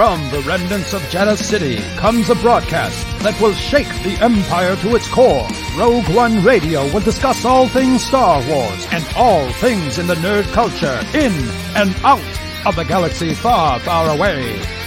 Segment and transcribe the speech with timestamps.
[0.00, 4.96] From the remnants of Jedha City comes a broadcast that will shake the Empire to
[4.96, 5.46] its core.
[5.76, 10.50] Rogue One Radio will discuss all things Star Wars and all things in the nerd
[10.52, 11.34] culture, in
[11.76, 14.79] and out of the galaxy far, far away.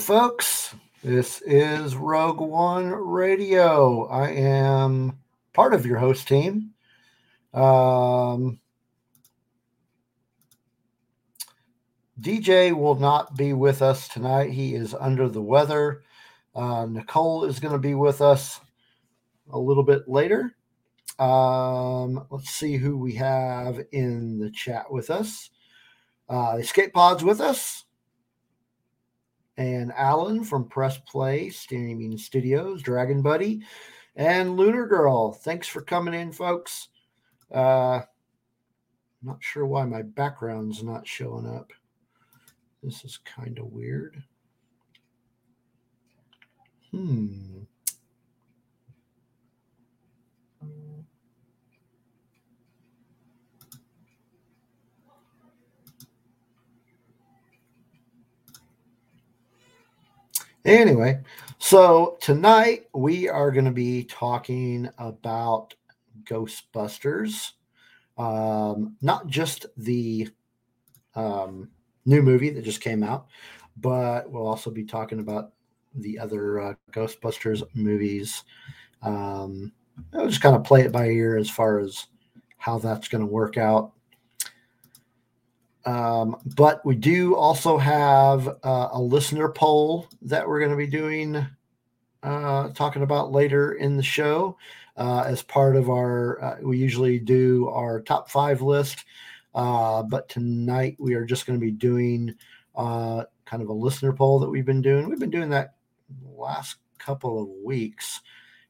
[0.00, 0.74] Folks.
[1.04, 4.06] This is Rogue One Radio.
[4.06, 5.18] I am
[5.52, 6.70] part of your host team.
[7.52, 8.60] Um,
[12.18, 14.50] DJ will not be with us tonight.
[14.50, 16.02] He is under the weather.
[16.54, 18.58] Uh, Nicole is going to be with us
[19.52, 20.56] a little bit later.
[21.18, 25.50] Um, let's see who we have in the chat with us.
[26.26, 27.84] Uh, Escape Pod's with us
[29.56, 33.62] and Alan from Press Play Streaming Studios, Dragon Buddy,
[34.16, 35.32] and Lunar Girl.
[35.32, 36.88] Thanks for coming in, folks.
[37.52, 38.00] Uh,
[39.22, 41.72] not sure why my background's not showing up.
[42.82, 44.22] This is kind of weird.
[46.90, 47.64] Hmm.
[60.70, 61.20] Anyway,
[61.58, 65.74] so tonight we are going to be talking about
[66.22, 67.54] Ghostbusters.
[68.16, 70.28] Um, not just the
[71.16, 71.70] um,
[72.06, 73.26] new movie that just came out,
[73.78, 75.50] but we'll also be talking about
[75.96, 78.44] the other uh, Ghostbusters movies.
[79.02, 79.72] Um,
[80.14, 82.06] I'll just kind of play it by ear as far as
[82.58, 83.90] how that's going to work out.
[85.84, 90.86] Um, but we do also have uh, a listener poll that we're going to be
[90.86, 91.46] doing,
[92.22, 94.56] uh, talking about later in the show.
[94.96, 99.06] Uh, as part of our, uh, we usually do our top five list,
[99.54, 102.34] uh, but tonight we are just going to be doing
[102.76, 105.08] uh, kind of a listener poll that we've been doing.
[105.08, 105.74] We've been doing that
[106.36, 108.20] last couple of weeks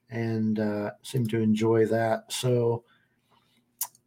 [0.08, 0.60] and
[1.02, 2.30] seem to enjoy that.
[2.32, 2.84] So,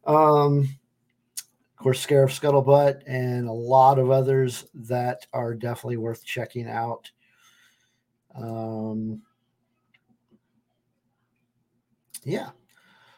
[0.06, 0.67] Um,
[1.79, 7.09] of course, Scarif Scuttlebutt, and a lot of others that are definitely worth checking out.
[8.35, 9.21] Um,
[12.25, 12.49] yeah.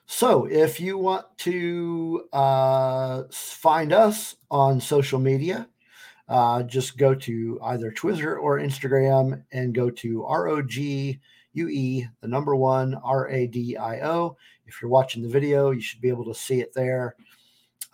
[0.05, 5.67] So if you want to uh, find us on social media,
[6.29, 11.19] uh, just go to either Twitter or Instagram and go to R O G
[11.53, 14.37] U E, the number one R A D I O.
[14.67, 17.15] If you're watching the video, you should be able to see it there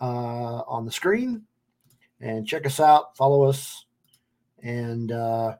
[0.00, 1.44] uh, on the screen.
[2.20, 3.86] And check us out, follow us,
[4.62, 5.56] and uh,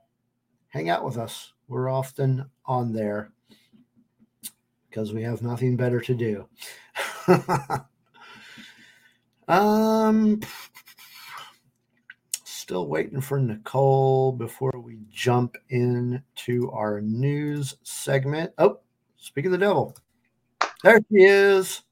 [0.68, 1.52] hang out with us.
[1.68, 3.30] We're often on there
[4.88, 6.48] because we have nothing better to do.
[9.48, 10.40] um,
[12.44, 18.52] still waiting for Nicole before we jump into our news segment.
[18.58, 18.80] Oh,
[19.16, 19.94] speak of the devil.
[20.82, 21.82] There she is.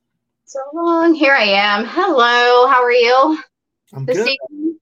[0.48, 1.12] So long.
[1.12, 1.84] Here I am.
[1.84, 2.68] Hello.
[2.68, 3.38] How are you?
[3.92, 4.30] I'm good.
[4.50, 4.78] Evening?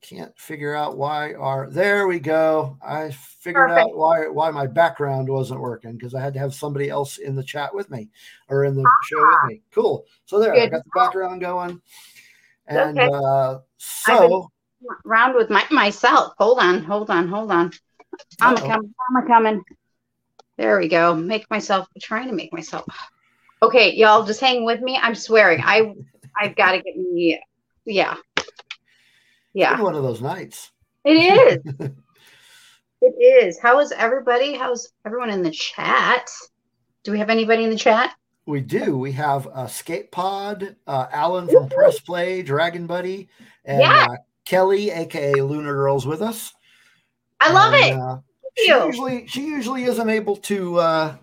[0.00, 2.76] can't figure out why our there we go.
[2.84, 3.90] I figured Perfect.
[3.90, 7.36] out why why my background wasn't working because I had to have somebody else in
[7.36, 8.08] the chat with me
[8.48, 9.62] or in the show with me.
[9.72, 10.04] Cool.
[10.24, 11.80] So there, I got the background going.
[12.66, 13.08] And Okay.
[13.08, 14.50] uh so
[15.04, 16.34] Round with my myself.
[16.38, 17.70] Hold on, hold on, hold on.
[18.40, 18.94] I'm coming.
[19.16, 19.62] I'm coming.
[20.56, 21.14] There we go.
[21.14, 22.84] Make myself trying to make myself.
[23.62, 24.98] Okay, y'all, just hang with me.
[25.00, 25.60] I'm swearing.
[25.64, 25.94] I
[26.38, 27.40] I've got to get me.
[27.84, 28.16] Yeah,
[29.54, 29.80] yeah.
[29.80, 30.70] one of those nights.
[31.04, 31.74] It is.
[33.00, 33.58] it is.
[33.60, 34.54] How is everybody?
[34.54, 36.28] How's everyone in the chat?
[37.04, 38.14] Do we have anybody in the chat?
[38.46, 38.98] We do.
[38.98, 43.28] We have uh, Skate Pod, uh, Alan from Press Play, Dragon Buddy,
[43.64, 44.06] and Yeah.
[44.10, 46.52] uh, Kelly, aka Lunar Girls, with us.
[47.40, 47.92] I love And, it.
[47.92, 48.86] uh, Thank she you.
[48.86, 51.16] usually she usually isn't able to uh,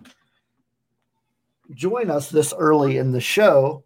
[1.74, 3.84] join us this early in the show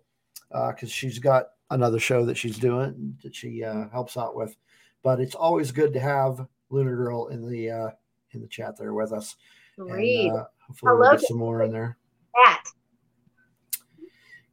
[0.51, 4.57] because she's got another show that she's doing that she uh, helps out with.
[5.03, 7.91] But it's always good to have Lunar Girl in the uh,
[8.33, 9.37] in the chat there with us.
[9.79, 10.29] Great.
[10.29, 11.97] And, uh, hopefully we'll Hello get some more in there.
[12.45, 12.67] Chat.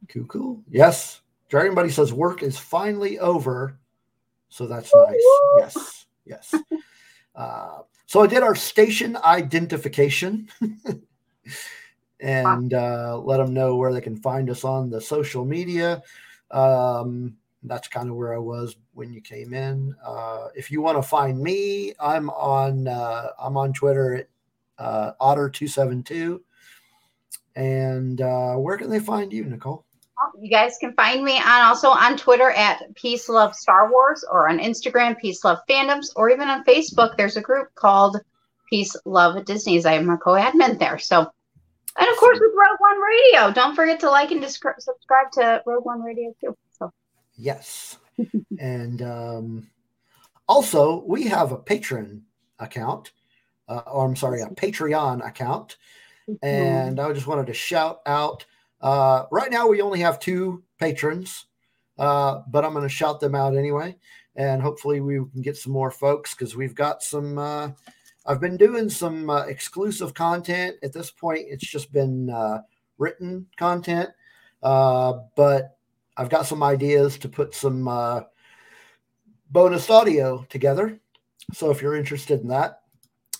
[0.08, 0.62] Cool, cool.
[0.70, 1.20] Yes.
[1.48, 3.78] Dragon Buddy says work is finally over.
[4.48, 5.22] So that's nice.
[5.58, 6.06] Yes.
[6.24, 6.54] Yes.
[7.34, 10.48] uh, so I did our station identification
[12.20, 16.02] and uh, let them know where they can find us on the social media.
[16.50, 19.94] Um, that's kind of where I was when you came in.
[20.04, 24.28] Uh, if you want to find me, I'm on uh, I'm on Twitter at
[24.78, 26.40] uh, Otter272.
[27.56, 29.84] And uh, where can they find you, Nicole?
[30.40, 34.48] You guys can find me on also on Twitter at Peace Love Star Wars or
[34.48, 37.16] on Instagram Peace Love Fandoms or even on Facebook.
[37.16, 38.18] There's a group called
[38.68, 39.86] Peace Love Disney's.
[39.86, 40.98] I am a co-admin there.
[40.98, 41.30] So,
[41.98, 43.52] and of course with Rogue One Radio.
[43.52, 46.56] Don't forget to like and descri- subscribe to Rogue One Radio too.
[46.72, 46.92] So
[47.36, 47.98] Yes.
[48.58, 49.70] and um,
[50.48, 52.22] also, we have a patron
[52.58, 53.12] account,
[53.68, 55.76] uh, or I'm sorry, a Patreon account.
[56.42, 58.44] And I just wanted to shout out.
[58.80, 61.46] Uh, right now, we only have two patrons,
[61.98, 63.96] uh, but I'm going to shout them out anyway.
[64.34, 67.38] And hopefully, we can get some more folks because we've got some.
[68.26, 70.76] I've been doing some uh, exclusive content.
[70.82, 72.62] At this point, it's just been uh,
[72.98, 74.10] written content,
[74.62, 75.78] uh, but
[76.16, 78.22] I've got some ideas to put some uh,
[79.50, 80.98] bonus audio together.
[81.52, 82.80] So if you're interested in that,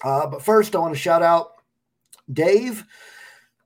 [0.04, 1.54] uh, but first, I want to shout out
[2.32, 2.84] Dave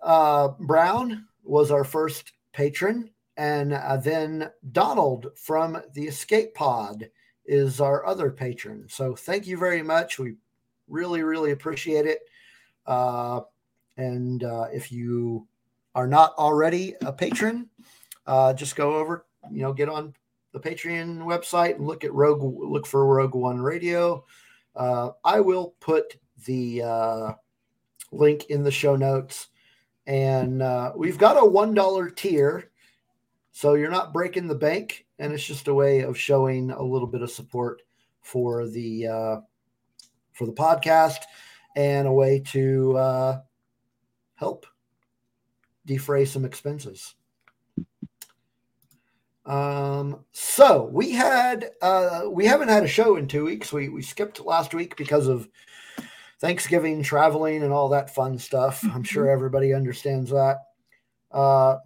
[0.00, 7.10] uh, Brown was our first patron, and then Donald from the Escape Pod
[7.44, 8.86] is our other patron.
[8.88, 10.18] So thank you very much.
[10.18, 10.36] We
[10.90, 12.20] really, really appreciate it.
[12.86, 13.40] Uh,
[13.96, 15.46] and uh, if you
[15.94, 17.68] are not already a patron,
[18.26, 20.14] uh, just go over, you know, get on
[20.52, 24.24] the Patreon website and look at Rogue, look for Rogue One Radio.
[24.74, 26.16] Uh, I will put
[26.46, 27.32] the uh,
[28.12, 29.48] link in the show notes.
[30.06, 32.70] And uh, we've got a $1 tier.
[33.52, 35.06] So you're not breaking the bank.
[35.18, 37.82] And it's just a way of showing a little bit of support
[38.22, 39.36] for the uh,
[40.40, 41.18] for the podcast
[41.76, 43.40] and a way to uh,
[44.36, 44.64] help
[45.84, 47.14] defray some expenses.
[49.44, 53.70] Um, so we had uh, we haven't had a show in two weeks.
[53.70, 55.46] We we skipped last week because of
[56.40, 58.82] Thanksgiving, traveling, and all that fun stuff.
[58.94, 60.56] I'm sure everybody understands that.
[61.30, 61.76] Uh,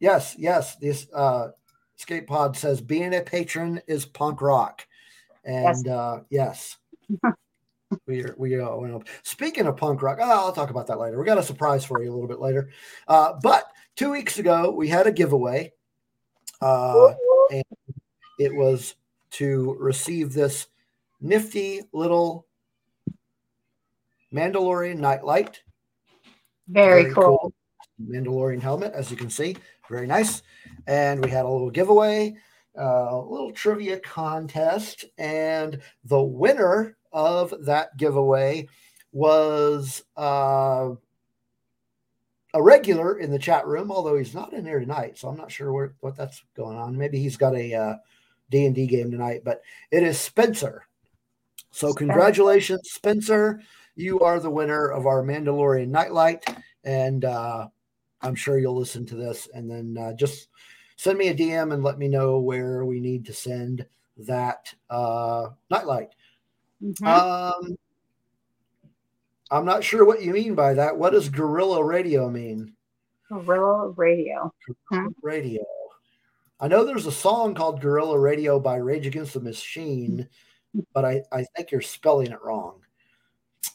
[0.00, 0.74] yes, yes.
[0.76, 1.50] This uh,
[1.94, 4.84] Skate Pod says being a patron is punk rock,
[5.44, 5.86] and Yes.
[5.86, 6.76] uh, yes.
[8.06, 11.18] We are, we are, well, speaking of punk rock, oh, I'll talk about that later.
[11.18, 12.70] We got a surprise for you a little bit later.
[13.08, 13.64] Uh, but
[13.96, 15.72] two weeks ago, we had a giveaway.
[16.60, 17.14] Uh,
[17.50, 17.64] and
[18.38, 18.94] it was
[19.32, 20.68] to receive this
[21.20, 22.46] nifty little
[24.32, 25.62] Mandalorian nightlight.
[26.68, 27.52] very, cool.
[28.02, 29.56] Mandalorian helmet, as you can see.
[29.88, 30.42] Very nice.
[30.86, 32.36] And we had a little giveaway,
[32.78, 35.04] uh, a little trivia contest.
[35.18, 38.68] And the winner of that giveaway
[39.12, 40.90] was uh,
[42.52, 45.16] a regular in the chat room, although he's not in here tonight.
[45.16, 46.98] So I'm not sure where, what that's going on.
[46.98, 47.94] Maybe he's got a uh,
[48.50, 50.86] D&D game tonight, but it is Spencer.
[51.70, 53.60] So congratulations, Spencer.
[53.96, 56.44] You are the winner of our Mandalorian Nightlight.
[56.84, 57.68] And uh,
[58.20, 60.48] I'm sure you'll listen to this and then uh, just
[60.96, 63.86] send me a DM and let me know where we need to send
[64.18, 66.10] that uh, nightlight.
[66.82, 67.06] Mhm.
[67.06, 67.76] Um,
[69.50, 70.96] I'm not sure what you mean by that.
[70.96, 72.74] What does guerrilla radio mean?
[73.28, 74.52] Gorilla Radio.
[74.90, 75.08] Hmm.
[75.22, 75.64] Radio.
[76.60, 80.28] I know there's a song called Guerrilla Radio by Rage Against the Machine.
[80.92, 82.80] but I, I think you're spelling it wrong.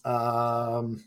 [0.05, 1.03] Um,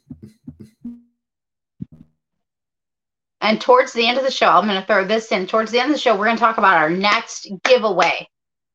[3.40, 5.46] and towards the end of the show, I'm going to throw this in.
[5.46, 8.26] Towards the end of the show, we're going to talk about our next giveaway,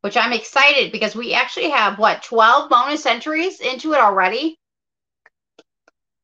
[0.08, 4.58] which I'm excited because we actually have what 12 bonus entries into it already.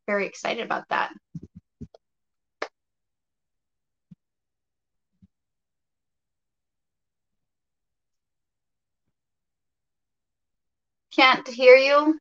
[0.08, 1.12] Very excited about that.
[11.14, 12.18] Can't hear you.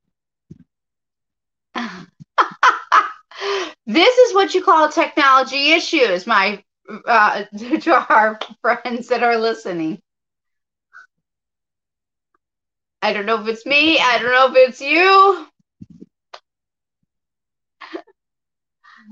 [3.87, 6.61] this is what you call technology issues, my
[7.07, 7.45] uh,
[7.83, 10.03] to our friends that are listening.
[13.03, 13.99] I don't know if it's me.
[14.01, 15.47] I don't know if it's you.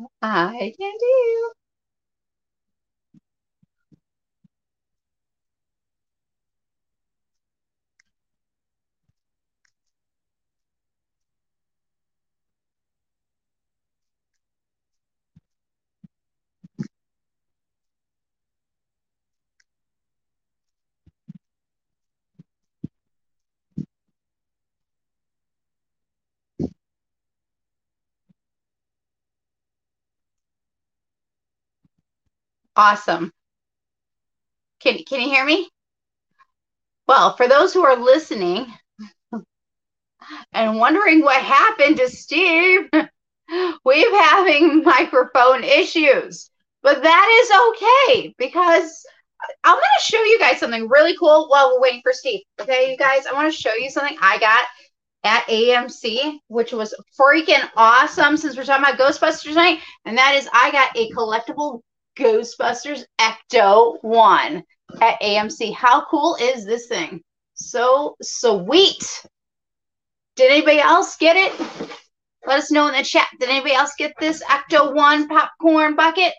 [0.23, 1.60] I can do.
[32.81, 33.31] Awesome.
[34.81, 35.69] Can, can you hear me?
[37.07, 38.73] Well, for those who are listening
[40.55, 42.89] and wondering what happened to Steve,
[43.85, 46.49] we're having microphone issues.
[46.83, 49.05] But that is okay because
[49.63, 52.41] I'm going to show you guys something really cool while we're waiting for Steve.
[52.63, 54.65] Okay, you guys, I want to show you something I got
[55.25, 59.81] at AMC, which was freaking awesome since we're talking about Ghostbusters tonight.
[60.07, 61.83] And that is I got a collectible
[62.17, 64.63] Ghostbusters Ecto 1
[65.01, 65.75] at AMC.
[65.75, 67.23] How cool is this thing?
[67.55, 69.27] So sweet.
[70.37, 71.53] Did anybody else get it?
[72.47, 73.29] Let us know in the chat.
[73.39, 76.33] Did anybody else get this Ecto 1 popcorn bucket?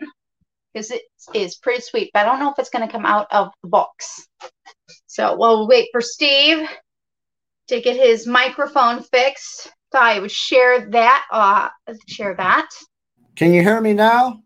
[0.73, 3.27] Because it is pretty sweet, but I don't know if it's going to come out
[3.31, 4.27] of the box.
[5.07, 6.67] So we'll wait for Steve
[7.67, 9.71] to get his microphone fixed.
[9.91, 11.25] Thought I would share that.
[11.31, 11.69] Uh,
[12.07, 12.69] share that.
[13.35, 14.41] Can you hear me now?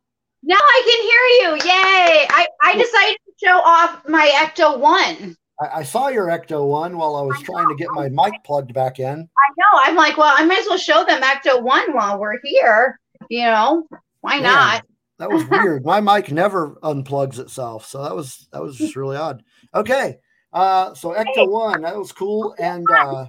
[0.48, 1.66] Now I can hear you.
[1.66, 2.28] Yay.
[2.30, 5.36] I, I decided to show off my Ecto 1.
[5.60, 8.44] I, I saw your Ecto 1 while I was I trying to get my mic
[8.44, 9.08] plugged back in.
[9.08, 9.80] I know.
[9.84, 13.00] I'm like, well, I might as well show them Ecto 1 while we're here.
[13.28, 13.88] You know,
[14.22, 14.86] why not?
[15.18, 15.84] That was weird.
[15.84, 17.88] my mic never unplugs itself.
[17.88, 19.42] So that was that was just really odd.
[19.74, 20.18] Okay.
[20.54, 22.54] Uh so Ecto 1, that was cool.
[22.60, 23.28] And uh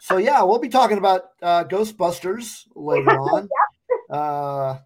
[0.00, 3.48] so yeah, we'll be talking about uh Ghostbusters later on.
[4.10, 4.78] Uh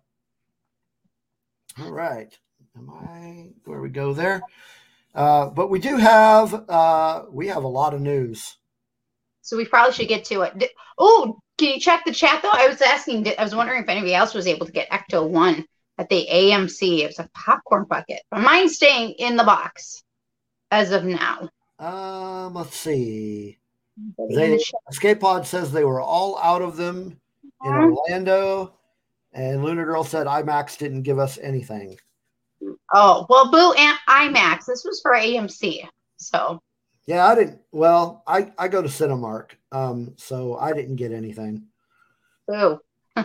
[1.81, 2.37] all right.
[2.77, 4.43] Am I where we go there?
[5.15, 8.57] Uh, but we do have uh, we have a lot of news.
[9.43, 10.71] So we probably should get to it.
[10.99, 12.51] Oh, can you check the chat though?
[12.53, 13.27] I was asking.
[13.39, 15.65] I was wondering if anybody else was able to get Ecto One
[15.99, 17.01] at the AMC.
[17.01, 20.03] It was a popcorn bucket, but mine's staying in the box
[20.71, 21.51] as of now.
[21.79, 23.59] Um, let's see.
[24.31, 24.59] They,
[24.91, 27.21] Escape Pod says they were all out of them
[27.65, 27.91] in uh-huh.
[27.91, 28.75] Orlando.
[29.33, 31.97] And Lunar Girl said IMAX didn't give us anything.
[32.95, 34.67] Oh, well, Boo and IMAX.
[34.67, 35.89] This was for AMC.
[36.17, 36.61] So
[37.07, 39.53] yeah, I didn't well, I, I go to Cinemark.
[39.73, 41.65] Um, so I didn't get anything.
[42.47, 42.79] Boo.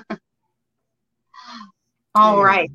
[2.15, 2.71] All and right.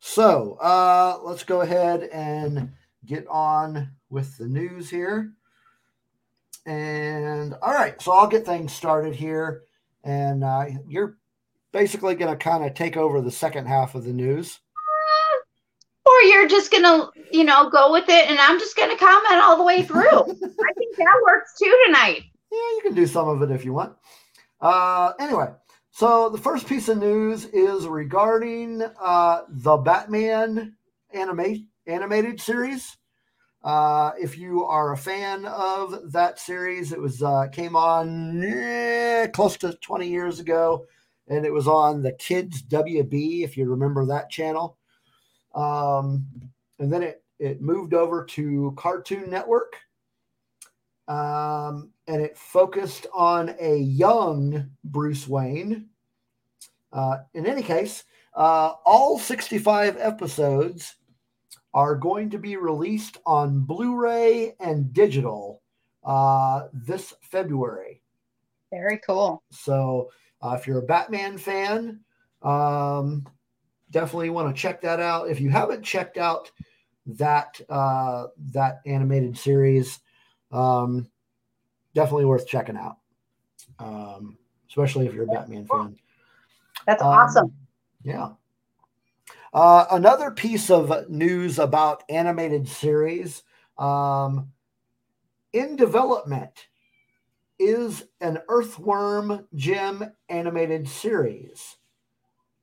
[0.00, 2.72] So uh let's go ahead and
[3.06, 5.32] get on with the news here.
[6.64, 9.62] And all right, so I'll get things started here.
[10.04, 11.16] And uh, you're
[11.72, 14.60] basically going to kind of take over the second half of the news.
[16.04, 18.96] Or you're just going to, you know, go with it and I'm just going to
[18.96, 20.02] comment all the way through.
[20.10, 22.22] I think that works too tonight.
[22.50, 23.94] Yeah, you can do some of it if you want.
[24.60, 25.48] Uh, anyway,
[25.90, 30.74] so the first piece of news is regarding uh, the Batman
[31.12, 32.96] anime, animated series.
[33.62, 39.28] Uh, if you are a fan of that series, it was uh, came on eh,
[39.28, 40.84] close to 20 years ago
[41.28, 44.78] and it was on the Kids WB, if you remember that channel.
[45.54, 46.26] Um,
[46.78, 49.76] and then it, it moved over to Cartoon Network.
[51.08, 55.88] Um, and it focused on a young Bruce Wayne.
[56.92, 60.96] Uh, in any case, uh, all 65 episodes
[61.74, 65.62] are going to be released on Blu ray and digital
[66.04, 68.02] uh, this February.
[68.70, 69.42] Very cool.
[69.50, 70.10] So
[70.42, 72.00] uh, if you're a Batman fan,
[72.42, 73.26] um,
[73.90, 75.28] definitely want to check that out.
[75.30, 76.50] If you haven't checked out
[77.06, 80.00] that uh, that animated series,
[80.50, 81.08] um,
[81.94, 82.96] definitely worth checking out.
[83.78, 85.96] um, especially if you're a Batman fan.
[86.86, 87.52] That's um, awesome.
[88.04, 88.30] Yeah.
[89.52, 93.42] Uh, another piece of news about animated series
[93.78, 94.50] um,
[95.52, 96.68] in development
[97.62, 101.76] is an Earthworm Jim animated series.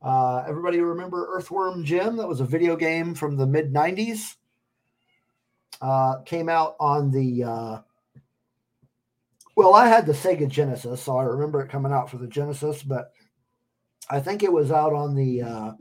[0.01, 2.18] Uh, everybody remember Earthworm Jim?
[2.18, 4.36] That was a video game from the mid 90s.
[5.82, 7.82] Uh, came out on the, uh,
[9.56, 12.84] well, I had the Sega Genesis, so I remember it coming out for the Genesis,
[12.84, 13.13] but
[14.10, 15.72] I think it was out on the, uh,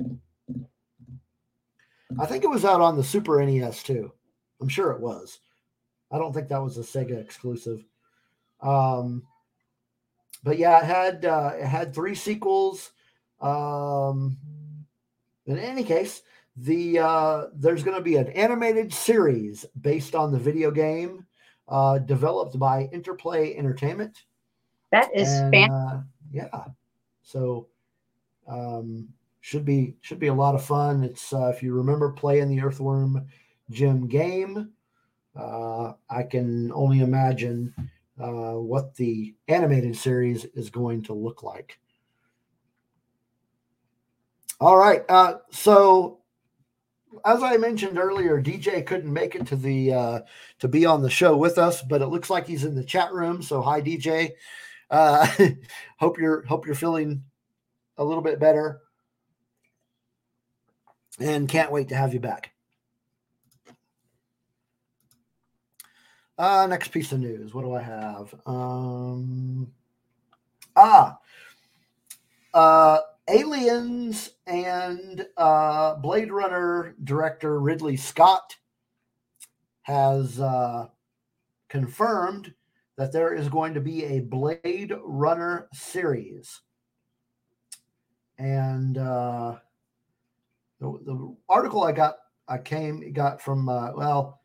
[2.20, 4.12] I think it was out on the Super NES too.
[4.60, 5.40] I'm sure it was.
[6.12, 7.84] I don't think that was a Sega exclusive.
[8.60, 9.22] Um,
[10.44, 12.92] but yeah, it had uh, it had three sequels.
[13.40, 14.36] Um,
[15.46, 16.22] in any case,
[16.56, 21.26] the uh, there's going to be an animated series based on the video game,
[21.68, 24.24] uh, developed by Interplay Entertainment.
[24.90, 26.64] That is and, fan- uh, yeah.
[27.22, 27.68] So
[28.48, 29.08] um,
[29.40, 31.04] should be should be a lot of fun.
[31.04, 33.26] It's uh, if you remember playing the Earthworm
[33.70, 34.70] Jim game,
[35.36, 37.74] uh, I can only imagine
[38.20, 41.78] uh, what the animated series is going to look like.
[44.60, 46.18] All right, uh, so
[47.24, 50.20] as I mentioned earlier, DJ couldn't make it to the uh,
[50.58, 53.12] to be on the show with us, but it looks like he's in the chat
[53.12, 53.42] room.
[53.42, 54.32] So hi, DJ.
[54.90, 55.26] Uh,
[55.98, 57.22] hope you're hope you're feeling
[57.96, 58.80] a little bit better
[61.20, 62.52] and can't wait to have you back.
[66.38, 67.52] Uh, next piece of news.
[67.52, 68.32] What do I have?
[68.46, 69.72] Um,
[70.76, 71.18] ah,
[72.54, 78.56] uh, Aliens and uh, Blade Runner director Ridley Scott
[79.82, 80.86] has uh,
[81.68, 82.54] confirmed
[82.96, 86.60] that there is going to be a Blade Runner series.
[88.38, 89.56] And uh,
[90.78, 94.40] the, the article I got, I came got from uh, well,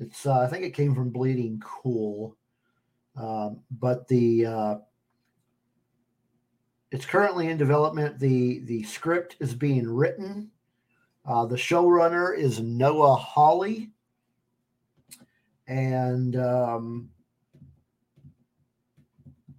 [0.00, 2.36] it's uh, I think it came from Bleeding Cool,
[3.16, 4.74] um, but the uh,
[6.90, 8.18] it's currently in development.
[8.18, 10.50] the The script is being written.
[11.26, 13.90] Uh, the showrunner is Noah Hawley,
[15.68, 17.10] and um,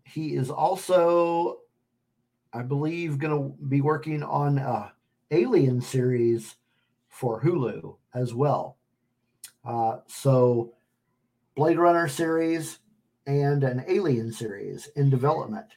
[0.04, 1.60] he is also,
[2.52, 4.92] I believe, going to be working on a
[5.30, 6.56] Alien series
[7.08, 8.78] for Hulu as well.
[9.64, 10.74] Uh, so,
[11.56, 12.80] Blade Runner series
[13.28, 15.68] and an Alien series in development.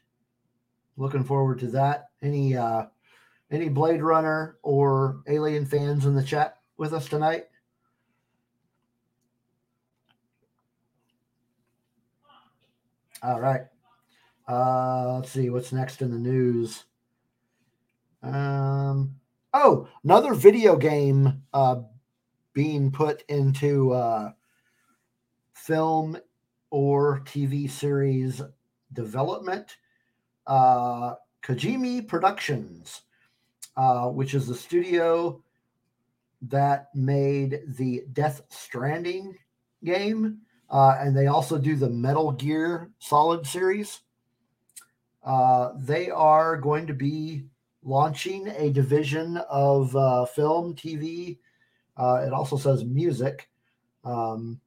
[0.96, 2.08] Looking forward to that.
[2.22, 2.86] Any uh,
[3.50, 7.44] any Blade Runner or Alien fans in the chat with us tonight?
[13.22, 13.62] All right.
[14.46, 16.84] Uh, let's see what's next in the news.
[18.22, 19.16] Um,
[19.56, 21.76] Oh, another video game uh,
[22.54, 24.32] being put into uh,
[25.54, 26.16] film
[26.70, 28.40] or TV series
[28.92, 29.76] development.
[30.46, 33.02] Uh, Kojima Productions,
[33.76, 35.42] uh, which is the studio
[36.42, 39.36] that made the Death Stranding
[39.84, 40.38] game,
[40.70, 44.00] uh, and they also do the Metal Gear Solid series.
[45.22, 47.44] Uh, they are going to be
[47.82, 51.38] launching a division of uh, film, TV.
[51.96, 53.48] Uh, it also says music,
[54.04, 54.60] um,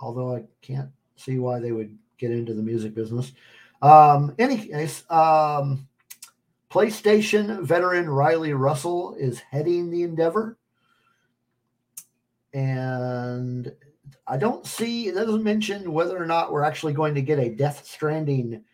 [0.00, 3.32] although I can't see why they would get into the music business.
[3.82, 5.88] Um, any case, um,
[6.70, 10.56] PlayStation veteran Riley Russell is heading the endeavor.
[12.54, 13.72] And
[14.26, 17.50] I don't see, it doesn't mention whether or not we're actually going to get a
[17.50, 18.64] Death Stranding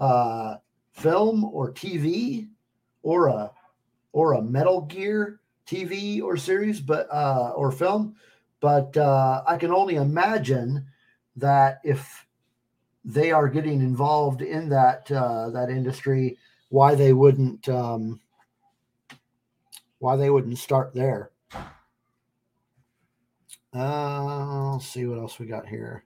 [0.00, 0.56] uh,
[0.92, 2.48] film or TV
[3.02, 3.52] or a
[4.12, 8.16] or a Metal Gear TV or series, but uh, or film.
[8.60, 10.86] But uh, I can only imagine
[11.36, 12.26] that if
[13.04, 16.38] they are getting involved in that uh, that industry,
[16.70, 18.20] why they wouldn't um,
[19.98, 21.30] why they wouldn't start there.
[23.74, 26.04] Uh, let's see what else we got here.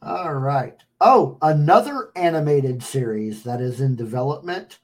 [0.00, 0.76] All right.
[1.00, 4.78] Oh, another animated series that is in development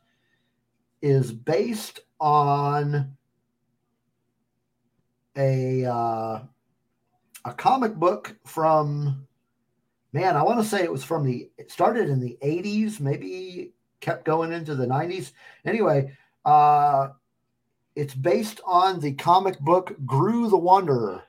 [1.02, 3.16] is based on
[5.36, 6.40] a uh,
[7.44, 9.26] a comic book from
[10.12, 13.72] man, I want to say it was from the it started in the 80s, maybe
[14.00, 15.32] kept going into the 90s.
[15.64, 17.08] Anyway, uh
[17.96, 21.22] it's based on the comic book Groo the Wanderer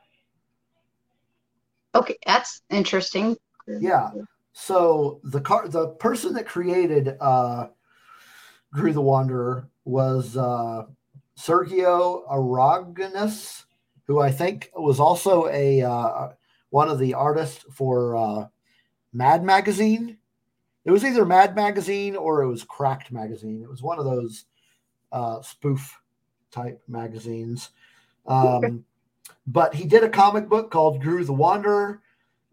[1.96, 3.38] Okay, that's interesting.
[3.68, 4.12] Yeah.
[4.54, 7.68] So the car, the person that created uh,
[8.74, 10.84] Groo the Wanderer was uh,
[11.38, 13.64] Sergio Aragonés,
[14.08, 16.30] who I think was also a uh,
[16.70, 18.48] one of the artists for uh,
[19.14, 20.18] Mad Magazine.
[20.86, 23.62] It was either Mad Magazine or it was Cracked Magazine.
[23.62, 24.46] It was one of those
[25.12, 26.00] uh, spoof
[26.52, 27.72] type magazines.
[28.28, 28.86] Um,
[29.48, 32.02] but he did a comic book called Groo the Wanderer,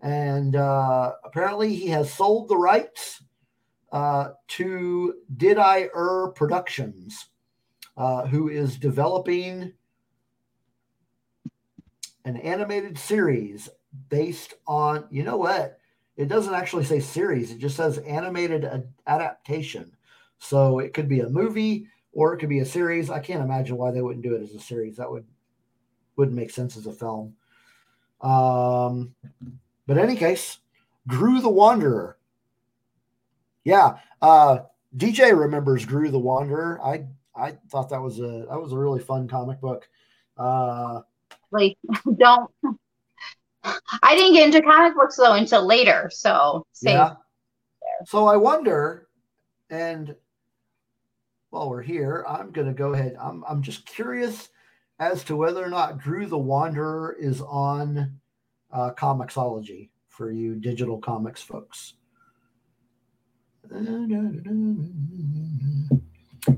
[0.02, 3.22] and uh, apparently he has sold the rights
[3.92, 7.28] uh, to Did I Err Productions,
[7.96, 9.72] uh, who is developing
[12.24, 13.68] an animated series
[14.08, 15.78] based on, you know what?
[16.16, 19.92] It doesn't actually say series, it just says animated ad- adaptation.
[20.38, 23.08] So it could be a movie or it could be a series.
[23.08, 24.96] I can't imagine why they wouldn't do it as a series.
[24.96, 25.24] That would
[26.16, 27.34] wouldn't make sense as a film.
[28.20, 29.14] Um,
[29.86, 30.58] but in any case,
[31.08, 32.16] Groo the Wanderer.
[33.64, 34.58] Yeah, uh,
[34.96, 36.80] DJ remembers Groo the Wanderer.
[36.82, 39.88] I I thought that was a that was a really fun comic book.
[40.36, 41.00] Uh,
[41.50, 41.76] Like,
[42.16, 42.50] don't.
[43.64, 46.10] I didn't get into comic books though until later.
[46.12, 46.96] So, same.
[46.96, 47.14] yeah.
[48.06, 49.06] So I wonder,
[49.70, 50.14] and
[51.50, 53.16] while we're here, I'm going to go ahead.
[53.20, 54.48] I'm I'm just curious
[54.98, 58.20] as to whether or not Groo the Wanderer is on
[58.72, 61.94] uh, Comixology for you digital comics folks.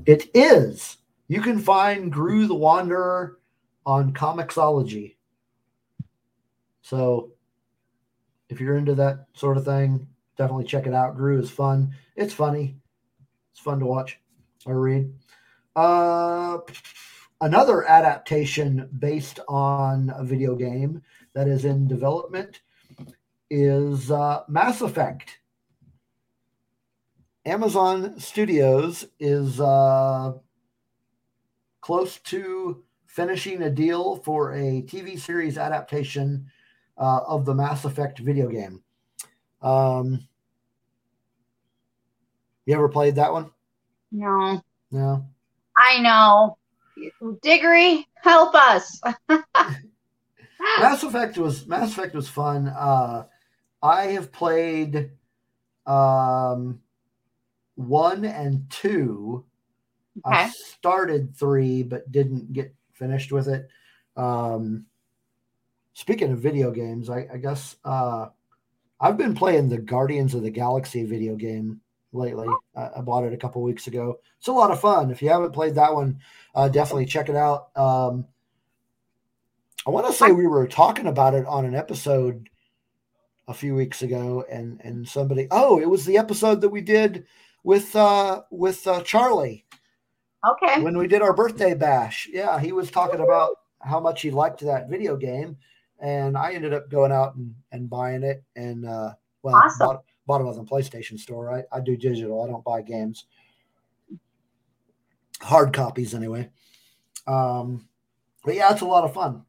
[0.05, 0.97] It is.
[1.27, 3.39] You can find Groo the Wanderer
[3.85, 5.15] on Comixology.
[6.81, 7.31] So
[8.49, 11.17] if you're into that sort of thing, definitely check it out.
[11.17, 11.93] Groo is fun.
[12.15, 12.75] It's funny.
[13.51, 14.19] It's fun to watch
[14.65, 15.13] or read.
[15.75, 16.59] Uh,
[17.41, 21.01] another adaptation based on a video game
[21.35, 22.61] that is in development
[23.49, 25.39] is uh, Mass Effect.
[27.45, 30.33] Amazon Studios is uh,
[31.81, 36.49] close to finishing a deal for a TV series adaptation
[36.97, 38.81] uh, of the Mass Effect video game.
[39.61, 40.27] Um,
[42.65, 43.51] you ever played that one?
[44.11, 45.25] No, No.
[45.77, 46.57] I know.
[47.41, 49.01] Diggory, help us.
[50.79, 52.67] Mass Effect was Mass Effect was fun.
[52.67, 53.25] Uh,
[53.81, 55.11] I have played
[55.85, 56.81] um,
[57.75, 59.45] one and two.
[60.23, 63.67] I started three, but didn't get finished with it.
[64.15, 64.85] Um,
[65.93, 68.27] speaking of video games, I, I guess uh,
[68.99, 71.81] I've been playing the Guardians of the Galaxy video game
[72.13, 72.47] lately.
[72.75, 74.19] I, I bought it a couple weeks ago.
[74.37, 75.11] It's a lot of fun.
[75.11, 76.19] If you haven't played that one,
[76.55, 77.75] uh, definitely check it out.
[77.75, 78.25] Um,
[79.85, 82.49] I want to say we were talking about it on an episode
[83.47, 87.25] a few weeks ago, and and somebody oh, it was the episode that we did
[87.63, 89.65] with uh, with uh, Charlie
[90.47, 90.81] Okay.
[90.81, 92.27] when we did our birthday bash.
[92.31, 95.57] Yeah, he was talking about how much he liked that video game,
[95.99, 98.43] and I ended up going out and, and buying it.
[98.55, 99.87] And uh, well, Awesome.
[99.87, 101.51] bought, bought it on the PlayStation Store.
[101.51, 102.43] I, I do digital.
[102.43, 103.25] I don't buy games.
[105.41, 106.49] Hard copies anyway.
[107.27, 107.87] Um,
[108.43, 109.43] but yeah, it's a lot of fun.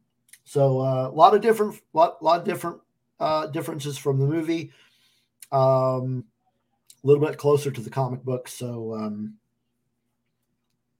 [0.47, 2.79] So uh, a lot of different, lot, lot of different
[3.19, 4.71] uh, differences from the movie.
[5.51, 6.25] Um,
[7.03, 8.49] a little bit closer to the comic book.
[8.49, 9.35] So um,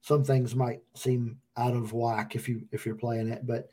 [0.01, 3.71] some things might seem out of whack if you if you're playing it, but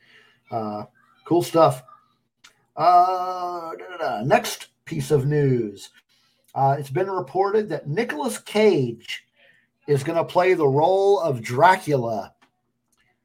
[0.52, 0.86] uh,
[1.26, 1.84] cool stuff.
[2.76, 4.24] Uh, da-da-da.
[4.24, 5.90] Next piece of news:
[6.54, 9.26] uh, it's been reported that Nicolas Cage
[9.88, 12.34] is going to play the role of Dracula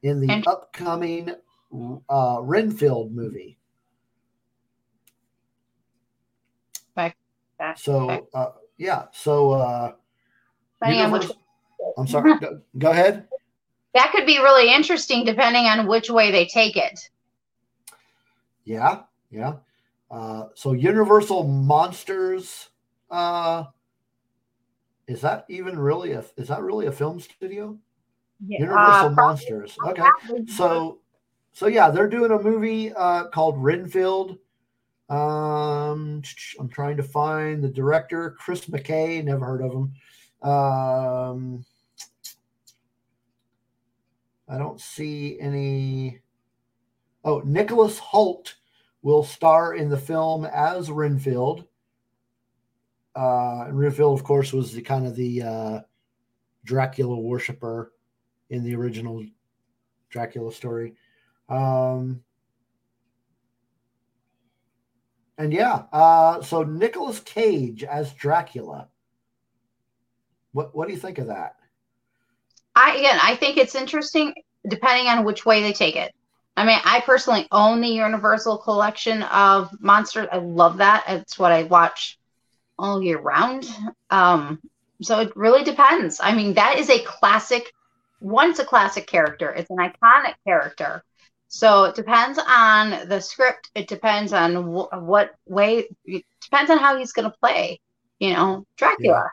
[0.01, 1.31] in the upcoming
[2.09, 3.57] uh, Renfield movie.
[6.95, 7.17] Back-
[7.57, 8.23] back- So back.
[8.33, 9.93] uh, yeah, so uh,
[10.81, 11.29] Depending on which,
[11.97, 12.37] I'm sorry.
[12.39, 13.27] go, go ahead.
[13.93, 16.99] that could be really interesting depending on which way they take it.
[18.63, 19.55] Yeah, yeah.
[20.09, 22.69] Uh, so Universal Monsters,
[23.11, 23.65] uh,
[25.07, 27.77] is that even really a is that really a film studio?
[28.47, 29.77] Universal Uh, Monsters.
[29.85, 30.07] Okay.
[30.47, 30.99] So
[31.59, 34.37] so yeah, they're doing a movie uh, called Renfield.
[35.09, 36.21] Um,
[36.57, 39.21] I'm trying to find the director, Chris McKay.
[39.21, 40.49] Never heard of him.
[40.49, 41.65] Um,
[44.47, 46.21] I don't see any.
[47.25, 48.55] Oh, Nicholas Hoult
[49.01, 51.65] will star in the film as Renfield.
[53.17, 55.79] Uh, Renfield, of course, was the kind of the uh,
[56.63, 57.91] Dracula worshiper
[58.49, 59.25] in the original
[60.09, 60.93] Dracula story.
[61.49, 62.23] Um,
[65.39, 68.89] And yeah, uh, so Nicolas Cage as Dracula.
[70.51, 71.55] What what do you think of that?
[72.75, 74.33] I again, I think it's interesting
[74.67, 76.13] depending on which way they take it.
[76.57, 80.27] I mean, I personally own the Universal collection of monsters.
[80.29, 81.05] I love that.
[81.07, 82.19] It's what I watch
[82.77, 83.65] all year round.
[84.09, 84.59] Um,
[85.01, 86.19] so it really depends.
[86.21, 87.71] I mean, that is a classic.
[88.19, 91.01] Once a classic character, it's an iconic character.
[91.49, 93.71] So it depends on the script.
[93.73, 95.87] It depends on wh- what way.
[96.05, 97.81] It depends on how he's going to play.
[98.19, 99.31] You know, Dracula.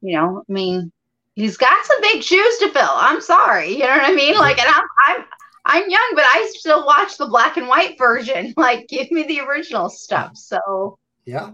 [0.00, 0.08] Yeah.
[0.08, 0.90] You know, I mean,
[1.34, 2.88] he's got some big shoes to fill.
[2.90, 3.72] I'm sorry.
[3.72, 4.38] You know what I mean?
[4.38, 5.24] Like, and I'm I'm
[5.66, 8.54] I'm young, but I still watch the black and white version.
[8.56, 10.36] Like, give me the original stuff.
[10.36, 11.50] So yeah,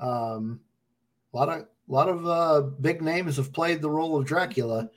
[0.00, 0.58] um,
[1.32, 4.90] a lot of a lot of uh, big names have played the role of Dracula.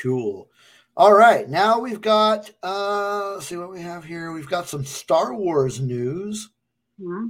[0.00, 0.48] Cool.
[0.94, 4.32] All right, now we've got uh let's see what we have here.
[4.32, 6.50] We've got some Star Wars news.
[7.00, 7.28] Mm-hmm.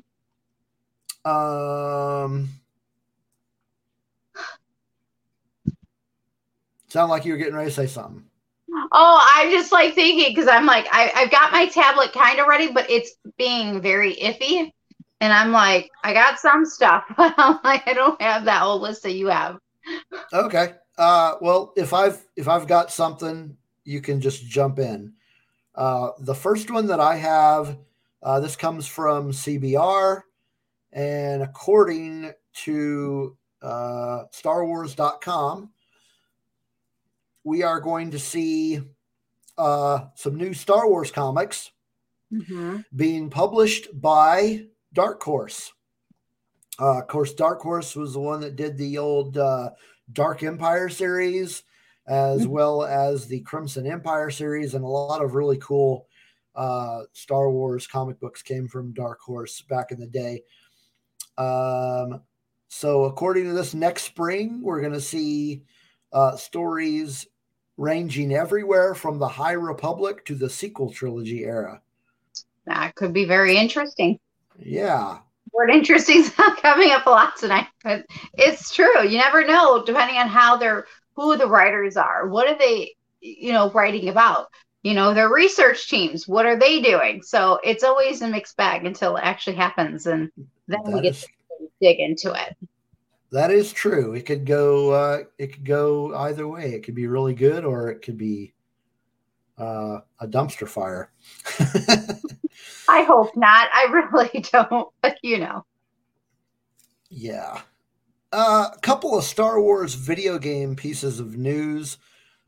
[1.31, 2.49] Um
[6.89, 8.25] Sound like you were getting ready to say something.
[8.91, 12.49] Oh, I'm just like thinking because I'm like I, I've got my tablet kind of
[12.49, 14.73] ready, but it's being very iffy.
[15.21, 18.81] And I'm like, I got some stuff, but I'm like, I don't have that whole
[18.81, 19.59] list that you have.
[20.33, 20.75] Okay.
[20.99, 25.13] Uh, well, if I've if I've got something, you can just jump in.
[25.75, 27.79] Uh, the first one that I have,
[28.23, 30.23] uh, this comes from CBR,
[30.93, 32.33] and according
[32.65, 35.71] to uh, StarWars.com,
[37.45, 38.81] we are going to see
[39.57, 41.71] uh, some new Star Wars comics
[42.33, 42.79] mm-hmm.
[42.95, 45.73] being published by Dark Horse.
[46.81, 49.71] Uh, of course, Dark Horse was the one that did the old uh,
[50.13, 51.63] Dark Empire series,
[52.07, 52.51] as mm-hmm.
[52.51, 56.07] well as the Crimson Empire series, and a lot of really cool
[56.55, 60.43] uh, Star Wars comic books came from Dark Horse back in the day.
[61.39, 62.23] Um,
[62.69, 65.63] so, according to this next spring, we're going to see
[66.13, 67.27] uh, stories
[67.77, 71.81] ranging everywhere from the High Republic to the sequel trilogy era.
[72.67, 74.19] That could be very interesting.
[74.59, 75.19] Yeah.
[75.53, 76.25] Word interesting
[76.63, 79.07] coming up a lot tonight, but it's true.
[79.07, 82.27] You never know, depending on how they're who the writers are.
[82.27, 84.49] What are they, you know, writing about?
[84.83, 86.27] You know, their research teams.
[86.27, 87.23] What are they doing?
[87.23, 90.31] So it's always a mixed bag until it actually happens, and
[90.67, 92.57] then that we get is, to dig into it.
[93.31, 94.15] That is true.
[94.15, 94.91] It could go.
[94.91, 96.73] Uh, it could go either way.
[96.73, 98.55] It could be really good, or it could be
[99.59, 101.11] uh, a dumpster fire.
[102.89, 103.69] I hope not.
[103.73, 105.65] I really don't, but you know.
[107.09, 107.61] Yeah.
[108.33, 111.99] Uh, a couple of Star Wars video game pieces of news.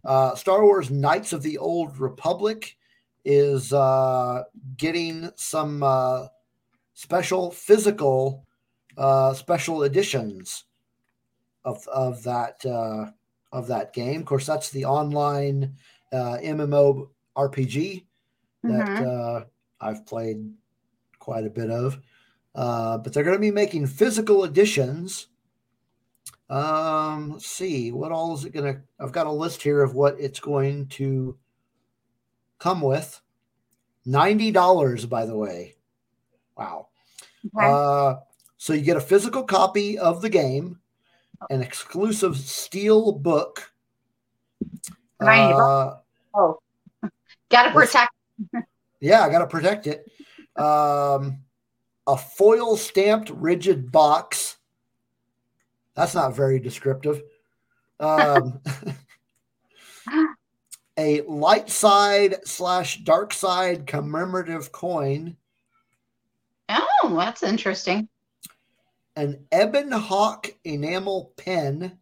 [0.05, 2.77] Uh, Star Wars Knights of the Old Republic
[3.25, 4.45] is uh,
[4.77, 6.27] getting some uh,
[6.95, 8.47] special physical
[8.97, 10.65] uh, special editions
[11.65, 13.11] of of that uh,
[13.53, 14.21] of that game.
[14.21, 15.75] Of course, that's the online
[16.15, 18.05] uh, MMO RPG
[18.63, 19.05] that mm-hmm.
[19.07, 19.41] uh,
[19.81, 20.53] I've played
[21.19, 21.99] quite a bit of.
[22.55, 25.27] Uh, but they're going to be making physical editions.
[26.49, 28.81] Um, let's see what all is it going to.
[29.01, 31.37] I've got a list here of what it's going to
[32.59, 33.21] come with.
[34.07, 35.75] Ninety dollars, by the way.
[36.57, 36.89] Wow.
[37.57, 37.67] Okay.
[37.67, 38.17] Uh,
[38.59, 40.79] so you get a physical copy of the game,
[41.51, 43.73] an exclusive steel book.
[45.21, 45.97] Uh,
[46.35, 46.59] oh,
[47.51, 48.13] gotta protect.
[49.01, 50.07] yeah, I gotta protect it.
[50.57, 51.41] Um,
[52.07, 54.57] a foil stamped rigid box.
[55.95, 57.23] That's not very descriptive.
[58.01, 58.61] Um,
[60.97, 65.37] a light side slash dark side commemorative coin.
[66.69, 68.09] Oh, that's interesting
[69.17, 71.99] an Ebon Hawk enamel pen,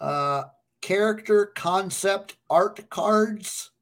[0.00, 0.44] uh,
[0.86, 3.72] character concept art cards.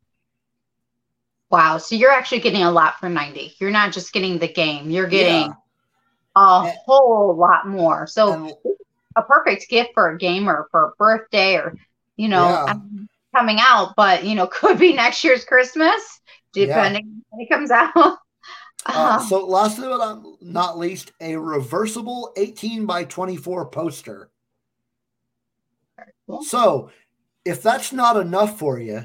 [1.51, 1.77] Wow.
[1.77, 3.57] So you're actually getting a lot for 90.
[3.61, 5.53] You're not just getting the game, you're getting yeah.
[6.35, 8.07] a and, whole lot more.
[8.07, 8.55] So and,
[9.17, 11.77] a perfect gift for a gamer for a birthday or,
[12.17, 12.75] you know, yeah.
[13.37, 16.21] coming out, but, you know, could be next year's Christmas,
[16.55, 17.23] depending yeah.
[17.29, 17.93] when it comes out.
[18.87, 19.19] Uh, uh-huh.
[19.21, 24.29] so last but not least, a reversible 18 by 24 poster.
[26.27, 26.43] Cool.
[26.43, 26.91] So
[27.45, 29.05] if that's not enough for you,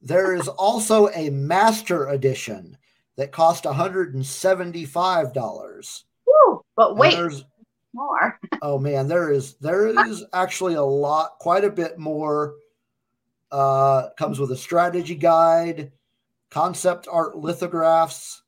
[0.00, 2.76] there is also a master edition
[3.16, 6.04] that cost $175.
[6.26, 7.18] Woo, but wait,
[7.92, 8.38] more.
[8.62, 12.54] oh man, there is there is actually a lot, quite a bit more.
[13.50, 15.90] Uh, comes with a strategy guide,
[16.50, 18.42] concept art lithographs.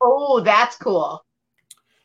[0.00, 1.22] Oh, that's cool.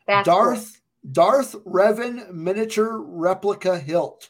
[0.06, 0.82] That's Darth
[1.12, 4.30] Darth Revan miniature replica hilt.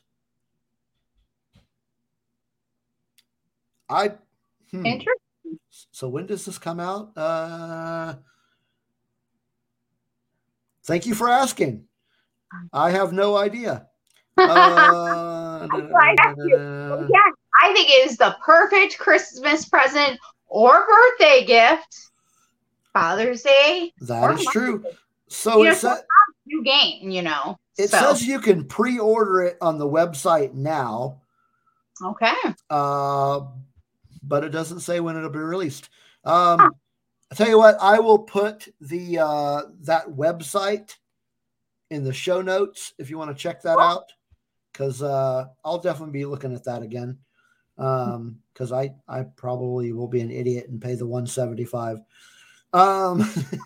[3.90, 4.14] I
[4.72, 4.86] hmm.
[4.86, 5.60] interesting.
[5.92, 7.12] So when does this come out?
[7.18, 8.16] Uh,
[10.84, 11.86] thank you for asking.
[12.72, 13.88] I have no idea.
[14.38, 16.14] Uh, I.
[16.20, 22.10] Yeah, I think it is the perfect Christmas present or birthday gift.
[22.96, 23.94] Father's Day.
[24.02, 24.80] that is true.
[24.80, 24.90] Day.
[25.28, 25.98] So You it, know, sa-
[26.46, 27.58] You gain, you know.
[27.78, 31.22] it so, says you can pre-order it on the website now,
[32.04, 32.34] okay.
[32.70, 33.42] uh,
[34.28, 35.90] but it doesn't say when it'll be released.
[36.24, 36.72] Um,
[37.32, 40.96] I tell you what, I will put the uh, that website
[41.90, 44.12] in the show notes if you want to check that out,
[44.72, 47.20] because uh, I'll definitely be looking at that again.
[47.78, 52.00] Um, because I I probably will be an idiot and pay the one seventy five.
[52.74, 53.20] Um,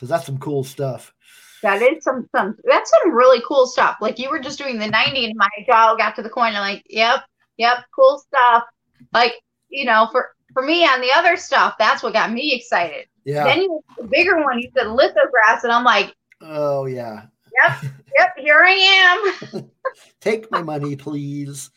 [0.00, 1.14] because that's some cool stuff.
[1.62, 3.98] That is some some that's some really cool stuff.
[4.00, 6.54] Like you were just doing the 90 and my jaw got to the coin.
[6.54, 7.24] I'm like, yep,
[7.60, 8.64] yep, cool stuff.
[9.12, 9.34] Like,
[9.68, 13.06] you know, for for me on the other stuff, that's what got me excited.
[13.24, 13.44] Yeah.
[13.44, 17.26] Then you the bigger one, you said lithographs, and I'm like, oh yeah.
[17.62, 17.82] yep,
[18.18, 19.70] yep, here I am.
[20.20, 21.70] Take my money, please.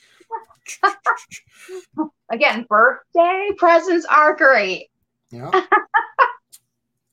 [2.32, 4.90] Again, birthday presents are great.
[5.30, 5.52] Yeah.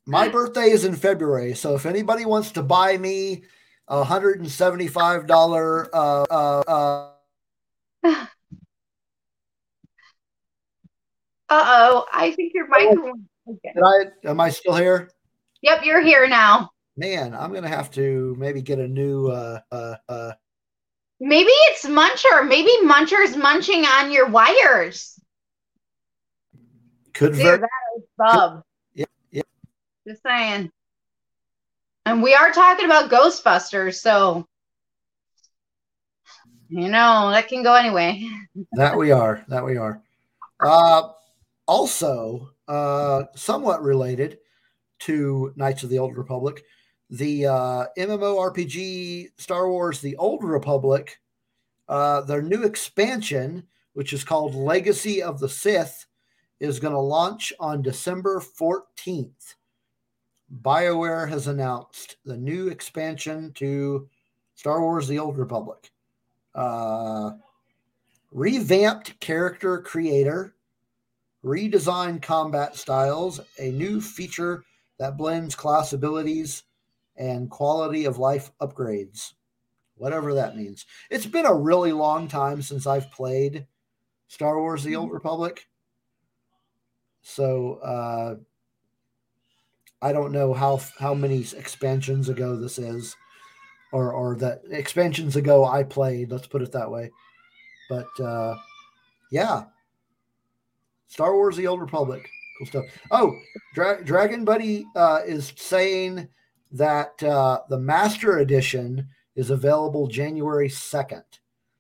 [0.07, 3.43] My birthday is in February, so if anybody wants to buy me
[3.89, 7.11] a hundred and seventy-five dollar, uh, uh, uh,
[8.03, 8.27] Uh
[11.51, 12.67] oh, I think your.
[13.49, 13.73] Okay.
[13.75, 15.11] did I, am I still here?
[15.63, 16.71] Yep, you're here now.
[16.97, 20.33] Man, I'm gonna have to maybe get a new, uh, uh, uh,
[21.21, 22.49] Maybe it's Muncher.
[22.49, 25.21] Maybe Muncher's munching on your wires.
[27.13, 28.63] could Dude, ver- that is bub.
[28.95, 29.43] Yeah, yeah.
[30.09, 30.71] Just saying.
[32.07, 34.47] And we are talking about Ghostbusters, so
[36.71, 38.27] you know that can go anyway.
[38.73, 40.01] that we are, that we are.
[40.59, 41.11] Uh,
[41.71, 44.39] also, uh, somewhat related
[44.99, 46.65] to Knights of the Old Republic,
[47.11, 51.21] the uh, MMORPG Star Wars: The Old Republic,
[51.89, 56.07] uh, their new expansion, which is called Legacy of the Sith,
[56.59, 59.55] is going to launch on December 14th.
[60.63, 64.09] BioWare has announced the new expansion to
[64.57, 65.93] Star Wars: The Old Republic.
[66.53, 67.31] Uh,
[68.33, 70.57] revamped character creator,
[71.45, 74.65] redesigned combat styles, a new feature
[74.99, 76.65] that blends class abilities
[77.17, 79.33] and quality of life upgrades.
[79.97, 80.87] Whatever that means.
[81.11, 83.67] It's been a really long time since I've played
[84.29, 85.69] Star Wars The Old Republic.
[87.23, 88.37] So uh,
[90.01, 93.17] I don't know how how many expansions ago this is,
[93.93, 96.31] or or that expansions ago I played.
[96.31, 97.11] Let's put it that way.
[97.91, 98.57] But uh,
[99.31, 99.65] yeah,
[101.11, 102.85] Star Wars: The Old Republic, cool stuff.
[103.11, 103.37] Oh,
[103.75, 106.29] Dra- Dragon Buddy uh, is saying
[106.73, 111.25] that uh, the Master Edition is available January second.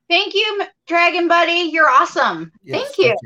[0.08, 1.70] Thank you, Dragon Buddy.
[1.72, 2.50] You're awesome.
[2.68, 3.16] Thank you.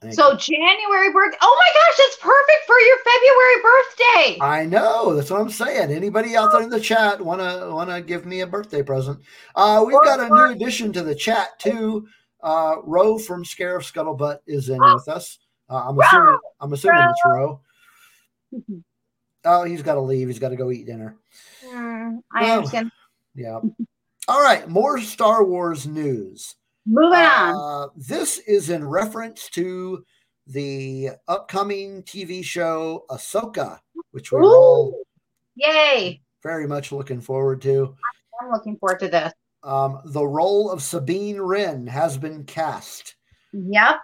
[0.00, 0.38] Thank So you.
[0.38, 1.34] January birth.
[1.40, 4.38] Oh my gosh, that's perfect for your February birthday.
[4.40, 5.90] I know that's what I'm saying.
[5.90, 9.20] Anybody out there in the chat wanna wanna give me a birthday present?
[9.56, 12.06] Uh, we've got a new addition to the chat too.
[12.42, 15.38] Uh, Ro from Scarif Scuttlebutt is in with us.
[15.68, 17.60] Uh, I'm assuming I'm assuming it's Ro.
[19.44, 20.26] Oh, he's got to leave.
[20.26, 21.16] He's got to go eat dinner.
[21.64, 22.90] Hmm, I Well, understand.
[23.36, 23.60] Yeah.
[24.26, 24.68] All right.
[24.68, 26.56] More Star Wars news.
[26.84, 27.54] Moving on.
[27.54, 30.04] Uh, this is in reference to
[30.48, 33.78] the upcoming TV show Ahsoka,
[34.10, 34.92] which we're all
[35.54, 36.20] yay.
[36.42, 37.94] very much looking forward to.
[38.42, 39.32] I'm looking forward to this.
[39.62, 43.16] Um, the role of Sabine Wren has been cast,
[43.52, 43.96] Yep.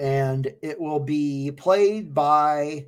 [0.00, 2.86] and it will be played by.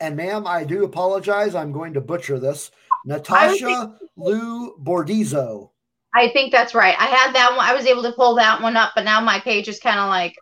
[0.00, 1.54] And ma'am, I do apologize.
[1.54, 2.70] I'm going to butcher this.
[3.06, 5.70] Natasha Liu Bordizzo.
[6.14, 6.94] I think that's right.
[6.98, 7.64] I had that one.
[7.66, 10.08] I was able to pull that one up, but now my page is kind of
[10.08, 10.34] like,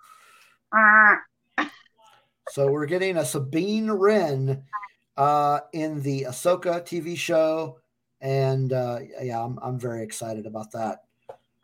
[0.76, 1.64] uh,
[2.50, 4.64] So we're getting a Sabine Wren
[5.16, 7.78] uh, in the Ahsoka TV show,
[8.22, 11.00] and uh, yeah, I'm I'm very excited about that.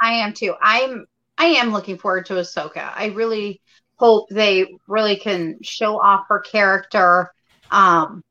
[0.00, 0.54] I am too.
[0.60, 1.06] I'm
[1.38, 2.92] I am looking forward to Ahsoka.
[2.94, 3.62] I really
[3.96, 7.32] hope they really can show off her character.
[7.70, 8.22] Um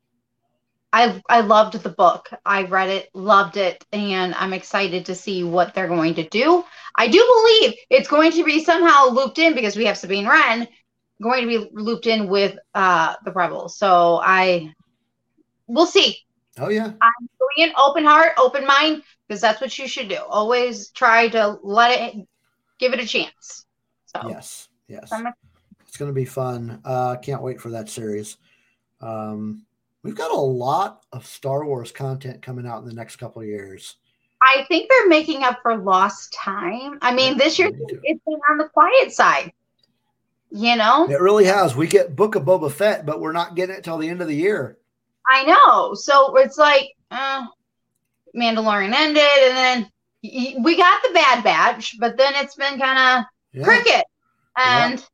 [0.92, 2.28] I I loved the book.
[2.44, 6.64] I read it, loved it, and I'm excited to see what they're going to do.
[6.96, 10.68] I do believe it's going to be somehow looped in because we have Sabine Wren
[11.22, 13.78] going to be looped in with uh the Rebels.
[13.78, 14.72] So I
[15.66, 16.18] we'll see.
[16.60, 16.92] Oh yeah.
[17.00, 20.18] I'm doing an open heart, open mind, because that's what you should do.
[20.28, 22.26] Always try to let it
[22.78, 23.66] give it a chance.
[24.06, 24.68] So Yes.
[24.88, 25.12] Yes.
[25.86, 26.80] It's going to be fun.
[26.84, 28.36] Uh, can't wait for that series.
[29.00, 29.64] Um,
[30.02, 33.48] we've got a lot of Star Wars content coming out in the next couple of
[33.48, 33.96] years.
[34.42, 36.98] I think they're making up for lost time.
[37.02, 39.52] I mean, this year it's been on the quiet side.
[40.50, 41.76] You know, It really has.
[41.76, 44.28] We get Book of Boba Fett, but we're not getting it till the end of
[44.28, 44.77] the year.
[45.28, 45.94] I know.
[45.94, 47.46] So it's like, uh,
[48.36, 49.90] Mandalorian ended, and then
[50.22, 53.64] y- we got the Bad Batch, but then it's been kind of Yeah.
[53.64, 54.04] cricket.
[54.56, 55.04] And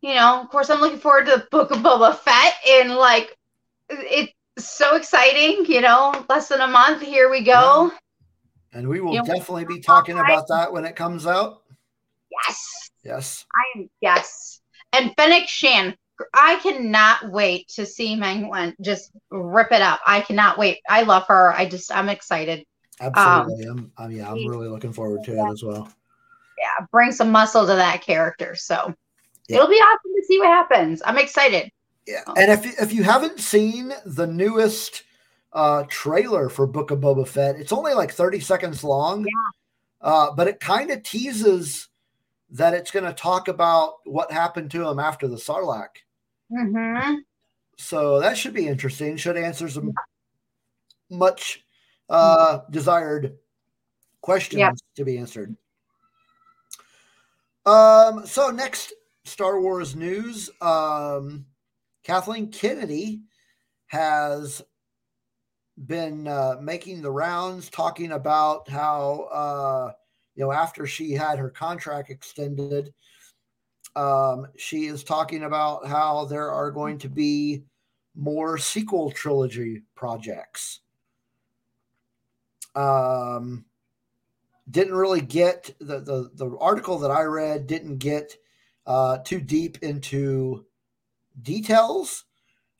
[0.00, 3.36] you know, of course, I'm looking forward to the Book of Boba Fett, and like,
[3.88, 5.64] it's so exciting.
[5.66, 7.92] You know, less than a month, here we go.
[8.72, 11.62] And we will You know, definitely be talking about that when it comes out.
[12.30, 13.46] Yes, Yes.
[13.76, 14.60] I'm yes.
[14.92, 15.96] And Fennec Shand,
[16.34, 20.00] I cannot wait to see Meng Wen just rip it up.
[20.06, 20.80] I cannot wait.
[20.88, 21.52] I love her.
[21.54, 22.64] I just I'm excited.
[23.00, 23.66] Absolutely.
[23.66, 25.88] I'm, I'm yeah, I'm really looking forward to it as well.
[26.58, 28.54] Yeah, bring some muscle to that character.
[28.54, 28.94] So
[29.48, 29.56] Yeah.
[29.56, 31.02] it'll be awesome to see what happens.
[31.04, 31.70] I'm excited.
[32.06, 32.22] Yeah.
[32.36, 35.04] And if if you haven't seen the newest
[35.52, 39.22] uh trailer for Book of Boba Fett, it's only like 30 seconds long.
[39.22, 39.50] Yeah.
[40.00, 41.88] Uh, but it kind of teases
[42.50, 45.88] that it's going to talk about what happened to him after the Sarlacc.
[46.52, 47.14] Hmm
[47.78, 49.16] So that should be interesting.
[49.16, 49.92] Should answer some
[51.10, 51.64] much
[52.08, 53.38] uh, desired
[54.20, 54.74] questions Yep.
[54.96, 55.56] to be answered.
[57.64, 58.92] Um, so next
[59.24, 61.46] Star Wars news, um,
[62.02, 63.22] Kathleen Kennedy
[63.86, 64.62] has
[65.86, 69.92] been uh, making the rounds talking about how uh,
[70.34, 72.92] you know after she had her contract extended
[73.96, 77.64] um, she is talking about how there are going to be
[78.14, 80.80] more sequel trilogy projects.
[82.74, 83.64] Um,
[84.70, 88.36] didn't really get the, the the article that i read didn't get
[88.86, 90.64] uh, too deep into
[91.42, 92.24] details.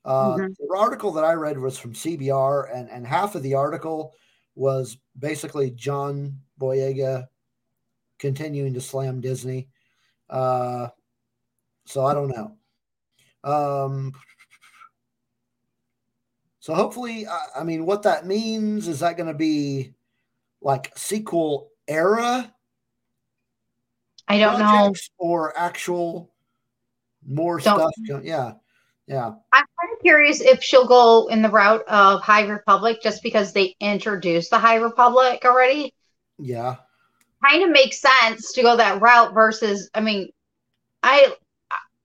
[0.05, 0.57] Uh, Mhm.
[0.57, 4.15] the article that i read was from cbr and and half of the article
[4.55, 7.29] was basically john boyega
[8.19, 9.69] continuing to slam disney.
[10.31, 10.89] Uh,
[11.85, 12.57] so i don't know
[13.45, 14.13] um,
[16.61, 19.95] so hopefully I, I mean what that means is that going to be
[20.61, 22.53] like sequel era
[24.29, 24.95] I don't know.
[25.19, 26.33] or actual
[27.27, 28.53] more Don't- stuff yeah
[29.09, 33.25] yeah I'm kind of curious if she'll go in the route of High Republic just
[33.25, 35.93] because they introduced the High Republic already.
[36.39, 36.77] yeah
[37.45, 40.31] Kind of makes sense to go that route versus, I mean,
[41.03, 41.35] I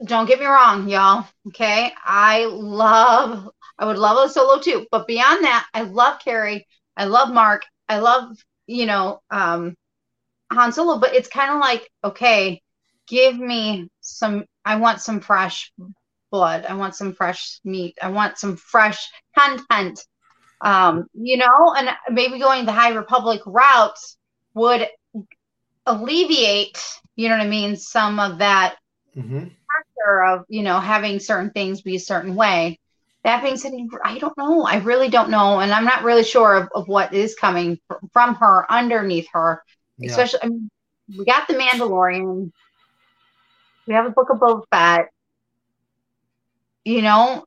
[0.05, 1.25] don't get me wrong, y'all.
[1.47, 1.91] Okay.
[2.03, 4.85] I love, I would love a solo too.
[4.91, 6.67] But beyond that, I love Carrie.
[6.95, 7.63] I love Mark.
[7.89, 8.37] I love,
[8.67, 9.75] you know, um,
[10.51, 10.99] Han Solo.
[10.99, 12.61] But it's kind of like, okay,
[13.07, 15.71] give me some, I want some fresh
[16.31, 16.65] blood.
[16.65, 17.97] I want some fresh meat.
[18.01, 19.99] I want some fresh content.
[20.61, 23.97] Um, you know, and maybe going the High Republic route
[24.53, 24.87] would
[25.85, 26.79] alleviate,
[27.15, 28.75] you know what I mean, some of that
[29.15, 32.79] hmm pressure of, you know, having certain things be a certain way.
[33.23, 34.63] That being said, I don't know.
[34.63, 35.59] I really don't know.
[35.59, 37.79] And I'm not really sure of, of what is coming
[38.13, 39.63] from her underneath her.
[39.97, 40.11] yeah.
[40.11, 40.69] Especially, I mean,
[41.17, 42.51] we got the Mandalorian.
[43.85, 45.09] We have a book of Boba Fett.
[46.85, 47.43] You know,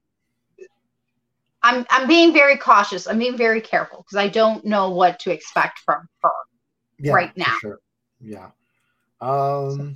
[1.62, 3.06] I'm I'm being very cautious.
[3.06, 6.30] I'm being very careful because I don't know what to expect from her.
[6.98, 7.56] yeah, right now.
[7.60, 7.78] Sure.
[8.20, 8.50] Yeah.
[9.20, 9.76] Um.
[9.76, 9.94] So,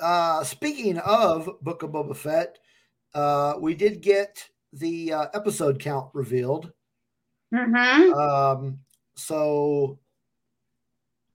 [0.00, 2.58] uh, speaking of Book of Boba Fett,
[3.14, 6.72] uh, we did get the uh, episode count revealed.
[7.54, 8.12] Mm-hmm.
[8.12, 8.78] Um,
[9.14, 9.98] so,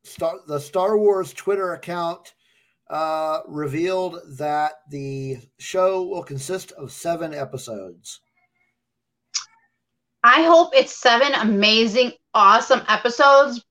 [0.04, 2.34] Star, the Star Wars Twitter account
[2.90, 8.22] uh, revealed that the show will consist of seven episodes.
[10.24, 13.64] I hope it's seven amazing, awesome episodes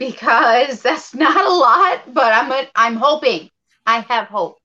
[0.00, 3.50] because that's not a lot, but I'm I'm hoping.
[3.86, 4.56] I have hope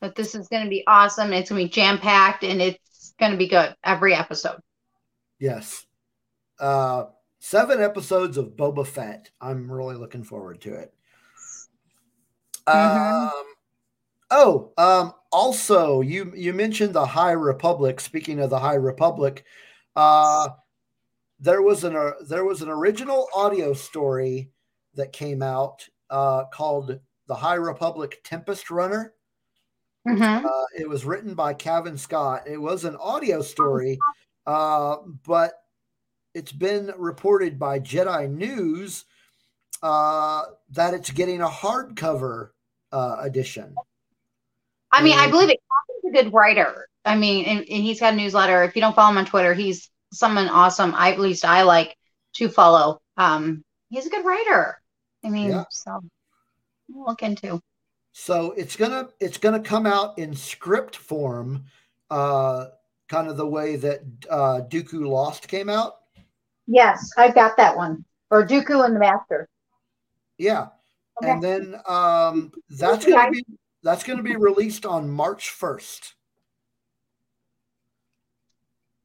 [0.00, 1.32] that this is going to be awesome.
[1.32, 4.60] It's going to be jam packed and it's going to be good every episode.
[5.40, 5.86] Yes.
[6.60, 7.04] Uh,
[7.38, 9.30] seven episodes of Boba Fett.
[9.40, 10.92] I'm really looking forward to it.
[12.68, 13.32] Mhm.
[13.32, 13.44] Um,
[14.30, 18.00] oh, um, also, you you mentioned the High Republic.
[18.00, 19.44] Speaking of the High Republic,
[19.96, 20.50] uh,
[21.40, 24.50] there was an uh, there was an original audio story
[24.98, 29.14] that came out uh, called "The High Republic Tempest Runner."
[30.06, 30.44] Mhm.
[30.44, 32.42] Uh, it was written by Cavan Scott.
[32.46, 33.98] It was an audio story,
[34.46, 34.96] uh,
[35.26, 35.52] but
[36.34, 39.04] it's been reported by Jedi News
[39.82, 42.50] uh, that it's getting a hardcover
[42.92, 43.74] uh, edition.
[44.90, 45.60] I mean, I And- believe it.
[46.00, 46.88] Cavan's a good writer.
[47.04, 48.62] I mean, and, and he's got a newsletter.
[48.64, 50.94] If you don't follow him on Twitter, he's someone awesome.
[50.94, 51.96] I at least I like
[52.34, 53.00] to follow.
[53.16, 54.77] Um, he's a good writer.
[55.24, 55.64] I mean, Yeah.
[55.70, 56.00] so
[56.88, 57.60] we'll look into.
[58.12, 61.64] So it's gonna it's gonna come out in script form,
[62.10, 62.66] uh,
[63.08, 66.00] kind of the way that uh, Dooku Lost came out.
[66.66, 68.04] Yes, I've got that one.
[68.30, 69.48] Or Dooku and the Master.
[70.36, 70.68] Yeah,
[71.22, 71.30] Okay.
[71.30, 73.44] and then um, that's gonna be
[73.82, 76.14] that's gonna be released on March first.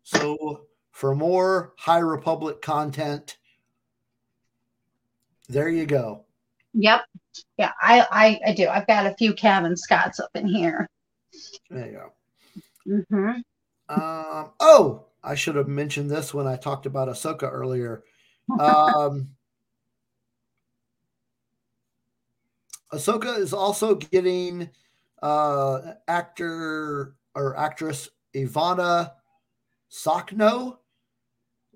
[0.03, 3.37] So for more High Republic content,
[5.49, 6.25] there you go.
[6.73, 7.01] Yep.
[7.57, 8.67] Yeah, I, I I do.
[8.67, 10.87] I've got a few Cavan Scotts up in here.
[11.69, 12.11] There you go.
[12.87, 13.39] Mm-hmm.
[13.89, 18.03] Um, oh, I should have mentioned this when I talked about Ahsoka earlier.
[18.59, 19.29] Um,
[22.93, 24.69] Ahsoka is also getting
[25.21, 29.13] uh, actor or actress Ivanna
[29.91, 30.77] Sakhno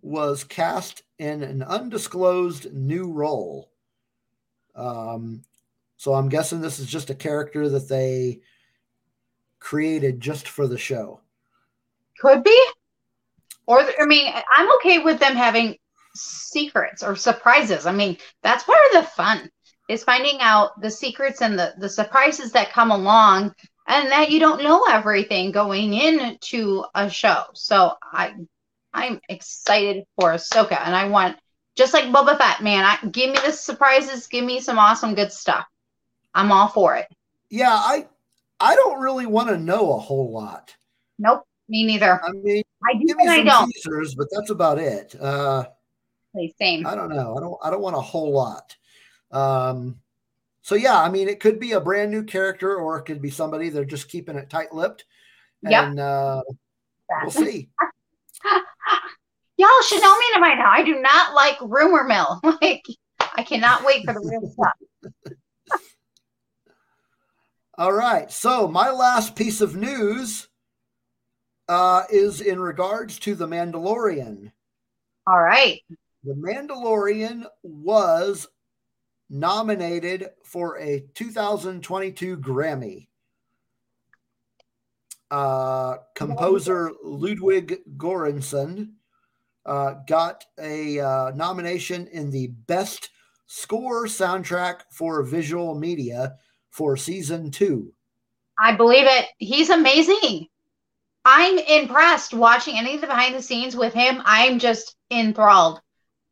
[0.01, 3.71] was cast in an undisclosed new role.
[4.75, 5.43] Um,
[5.97, 8.41] so I'm guessing this is just a character that they
[9.59, 11.21] created just for the show.
[12.19, 12.65] Could be.
[13.65, 15.77] Or I mean, I'm okay with them having
[16.15, 17.85] secrets or surprises.
[17.85, 19.49] I mean, that's part of the fun
[19.89, 23.53] is finding out the secrets and the, the surprises that come along
[23.87, 27.43] and that you don't know everything going into a show.
[27.53, 28.33] So I
[28.93, 31.37] I'm excited for Ahsoka and I want
[31.75, 35.31] just like Boba Fett, man, I, give me the surprises, give me some awesome good
[35.31, 35.63] stuff.
[36.33, 37.07] I'm all for it.
[37.49, 38.07] Yeah, I
[38.59, 40.75] I don't really want to know a whole lot.
[41.19, 42.19] Nope, me neither.
[42.23, 43.71] I mean, I do give me and I some don't.
[43.71, 45.15] teasers, but that's about it.
[45.19, 45.65] Uh,
[46.59, 46.85] Same.
[46.85, 47.35] I don't know.
[47.35, 47.57] I don't.
[47.63, 48.75] I don't want a whole lot.
[49.31, 49.99] Um,
[50.61, 53.29] so yeah, I mean, it could be a brand new character, or it could be
[53.29, 55.05] somebody they're just keeping it tight-lipped,
[55.63, 55.83] Yep.
[55.85, 56.41] and uh,
[57.21, 57.69] we'll see.
[59.57, 60.71] Y'all should know me by now.
[60.71, 62.39] I do not like rumor mill.
[62.61, 62.85] Like
[63.35, 65.81] I cannot wait for the real stuff.
[67.77, 68.31] All right.
[68.31, 70.47] So my last piece of news
[71.67, 74.51] uh, is in regards to the Mandalorian.
[75.27, 75.81] All right.
[76.23, 78.47] The Mandalorian was
[79.29, 83.07] nominated for a 2022 Grammy.
[85.29, 88.93] Uh, composer Ludwig Göransson
[89.67, 93.09] uh, got a uh, nomination in the Best
[93.45, 96.35] Score Soundtrack for Visual Media
[96.71, 97.93] for season two.
[98.59, 99.25] I believe it.
[99.37, 100.47] He's amazing.
[101.25, 104.21] I'm impressed watching any of the behind the scenes with him.
[104.23, 105.81] I'm just enthralled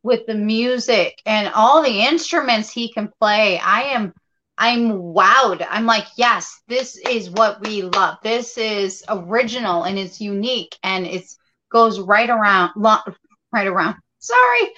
[0.02, 3.58] with the music and all the instruments he can play.
[3.58, 4.14] I am
[4.58, 5.66] I'm wowed.
[5.68, 8.16] I'm like, yes, this is what we love.
[8.22, 11.36] This is original and it's unique and it's
[11.70, 12.70] goes right around
[13.56, 13.96] right around.
[14.18, 14.68] Sorry,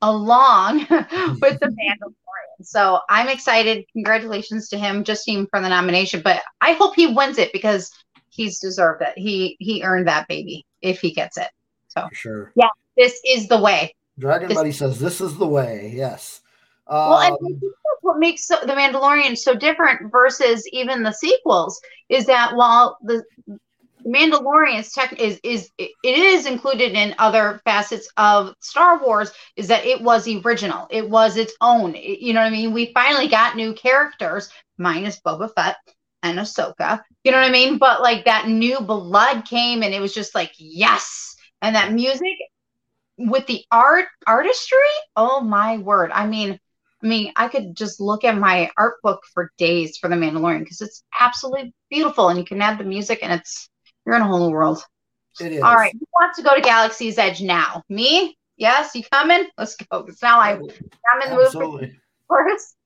[0.00, 2.62] along with the Mandalorian.
[2.62, 3.84] So I'm excited.
[3.92, 6.22] Congratulations to him just even for the nomination.
[6.22, 7.90] But I hope he wins it because
[8.30, 9.12] he's deserved it.
[9.16, 11.48] He he earned that baby if he gets it.
[11.88, 12.52] So for sure.
[12.54, 13.94] Yeah, this is the way.
[14.18, 15.92] Dragon This- Buddy says this is the way.
[15.94, 16.40] Yes.
[16.90, 21.02] Well, and Um, I think that's what makes so, the Mandalorian so different versus even
[21.02, 21.78] the sequels
[22.08, 23.22] is that while the
[24.08, 29.84] Mandalorian's tech is is it is included in other facets of Star Wars is that
[29.84, 30.86] it was original.
[30.90, 31.94] It was its own.
[31.94, 32.72] It- you know what I mean?
[32.72, 35.76] We finally got new characters minus Boba Fett
[36.22, 37.02] and Ahsoka.
[37.24, 37.78] You know what I mean?
[37.78, 41.36] But like that new blood came and it was just like yes.
[41.62, 42.36] And that music
[43.18, 44.78] with the art artistry,
[45.16, 46.10] oh my word.
[46.12, 46.58] I mean,
[47.02, 50.60] I mean, I could just look at my art book for days for the Mandalorian
[50.60, 53.68] because it's absolutely beautiful, and you can add the music, and it's
[54.08, 54.82] you're in a whole new world.
[55.38, 55.62] it is.
[55.62, 57.82] All right, who wants to go to Galaxy's Edge now?
[57.90, 58.38] Me?
[58.56, 59.46] Yes, you coming?
[59.58, 59.98] Let's go.
[60.08, 62.00] It's now I, I'm in the mood Absolutely.
[62.26, 62.74] first.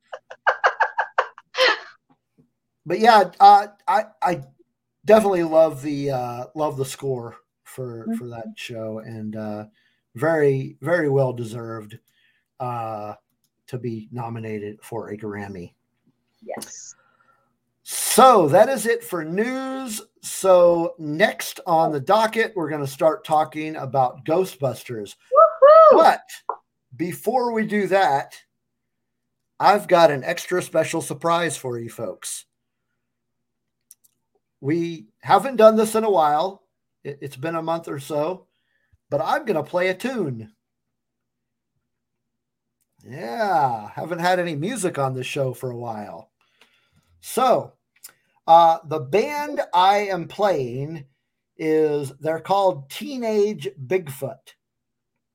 [2.85, 4.43] But yeah, uh, I I
[5.05, 9.67] definitely love the uh, love the score for for that show, and uh,
[10.17, 11.97] very very well deserved
[12.59, 13.15] uh,
[13.69, 15.75] to be nominated for a Grammy.
[16.43, 16.97] Yes.
[17.83, 20.01] So that is it for news.
[20.23, 25.17] So next on the docket, we're going to start talking about Ghostbusters.
[25.33, 25.99] Woohoo!
[25.99, 26.23] But
[26.97, 28.37] before we do that,
[29.59, 32.47] I've got an extra special surprise for you folks.
[34.61, 36.63] We haven't done this in a while.
[37.05, 38.47] It- It's been a month or so,
[39.11, 40.53] but I'm going to play a tune.
[43.05, 46.32] Yeah, haven't had any music on the show for a while.
[47.23, 47.73] So,
[48.47, 51.05] uh, the band I am playing
[51.57, 54.55] is they're called Teenage Bigfoot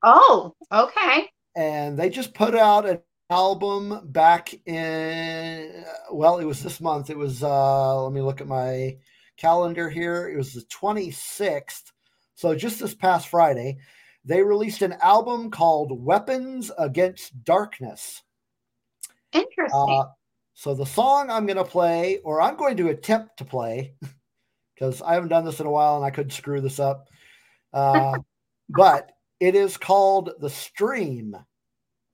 [0.04, 1.30] Oh, okay.
[1.56, 7.18] and they just put out an album back in well it was this month it
[7.18, 8.96] was uh let me look at my
[9.36, 11.92] calendar here it was the 26th
[12.36, 13.78] so just this past friday
[14.24, 18.24] they released an album called weapons against darkness
[19.34, 19.74] Interesting.
[19.74, 20.06] uh,
[20.58, 23.94] so the song i'm going to play or i'm going to attempt to play
[24.76, 27.08] because i haven't done this in a while and i could screw this up
[27.74, 28.18] uh,
[28.70, 31.36] but it is called the stream.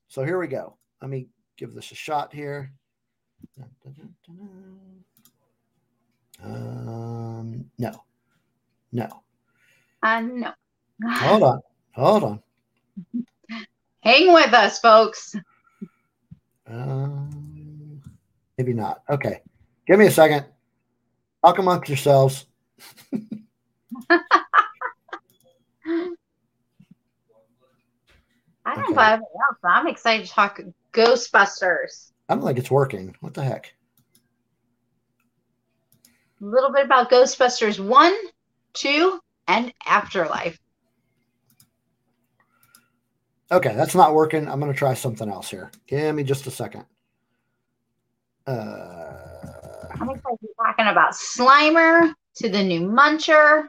[0.09, 0.77] So here we go.
[1.01, 1.27] Let me
[1.57, 2.71] give this a shot here.
[6.43, 8.03] Um no.
[8.91, 9.23] No.
[10.03, 10.51] Uh, no.
[11.07, 11.61] hold on.
[11.95, 12.39] Hold on.
[14.01, 15.35] Hang with us, folks.
[16.67, 17.53] um,
[18.58, 19.41] maybe not okay
[19.88, 20.45] give me a second
[21.43, 22.45] talk amongst yourselves
[28.66, 28.95] I don't Okay.
[28.95, 30.60] know everyone else, I'm excited to talk
[30.93, 32.12] Ghostbusters.
[32.30, 33.74] i don't think it's working what the heck
[36.41, 38.14] A little bit about Ghostbusters 1,
[38.74, 40.60] 2, and Afterlife.
[43.49, 44.49] Okay, that's not working.
[44.49, 45.72] I'm going to try something else here.
[45.88, 46.84] Give me just a second.
[48.45, 49.13] Uh,
[49.99, 50.09] I'm
[50.57, 53.67] talking about Slimer to the new Muncher,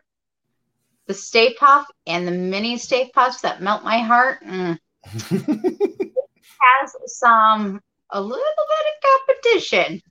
[1.07, 4.43] the Stay Puft, and the mini Stay Pufts that melt my heart.
[4.45, 4.79] Mm.
[5.11, 10.03] Has some, a little bit of competition.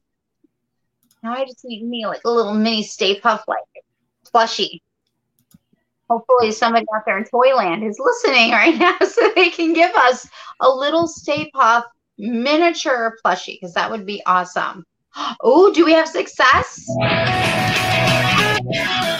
[1.23, 3.63] Now I just need me like a little mini Stay Puft, like
[4.33, 4.81] plushie.
[6.09, 10.27] Hopefully, somebody out there in Toyland is listening right now so they can give us
[10.61, 11.83] a little Stay Puft
[12.17, 14.85] miniature plushie because that would be awesome.
[15.41, 16.87] Oh, do we have success?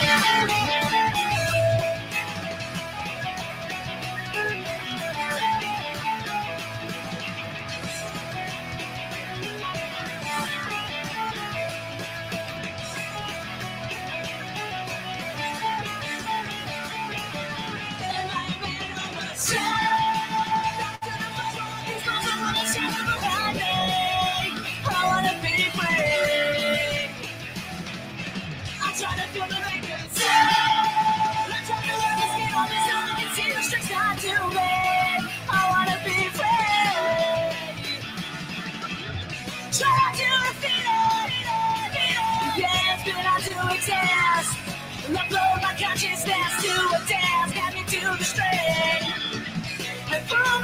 [43.88, 49.12] Upload my consciousness to a dance, get me to the string.
[50.10, 50.60] And throw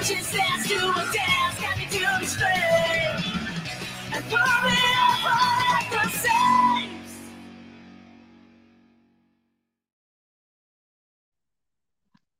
[0.00, 2.46] blow my to a dance, got me to the.
[4.12, 5.34] And throw me over
[5.90, 7.12] the seams.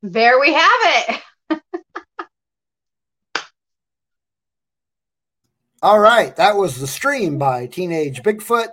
[0.03, 1.21] There we have it.
[5.83, 8.69] all right, that was the stream by Teenage Bigfoot,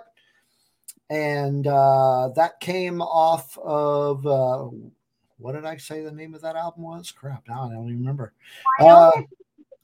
[1.10, 4.70] and uh, that came off of uh,
[5.38, 7.10] what did I say the name of that album was?
[7.10, 8.32] Crap, now I don't even remember.
[8.80, 9.10] Uh,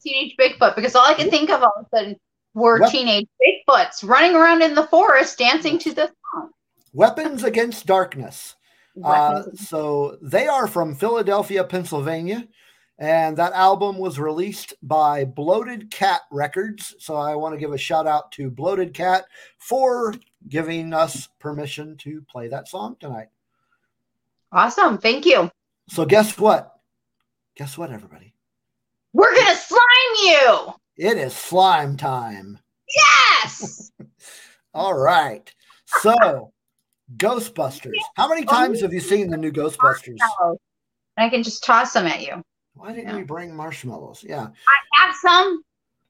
[0.03, 2.17] teenage Bigfoot because all I could think of all of a sudden
[2.55, 6.51] were teenage Bigfoots running around in the forest dancing to the song.
[6.93, 8.57] Weapons Against Darkness.
[9.03, 12.47] Uh, so they are from Philadelphia, Pennsylvania,
[12.99, 16.95] and that album was released by Bloated Cat Records.
[17.01, 19.25] So I want to give a shout out to Bloated Cat
[19.59, 20.15] for
[20.49, 23.29] giving us permission to play that song tonight.
[24.55, 24.99] Awesome.
[24.99, 25.51] Thank you.
[25.89, 26.73] So guess what?
[27.57, 28.35] Guess what, everybody?
[29.13, 29.81] We're gonna slime
[30.25, 30.73] you.
[30.97, 32.59] It is slime time.
[32.89, 33.93] Yes.
[34.75, 35.53] All right.
[35.87, 36.53] So,
[37.17, 37.93] Ghostbusters.
[38.17, 40.19] How many oh, times have you seen the new Ghostbusters?
[41.17, 42.43] I can just toss them at you.
[42.75, 43.17] Why didn't Yeah.
[43.17, 44.25] we bring marshmallows?
[44.27, 44.49] Yeah.
[44.67, 45.63] I have some,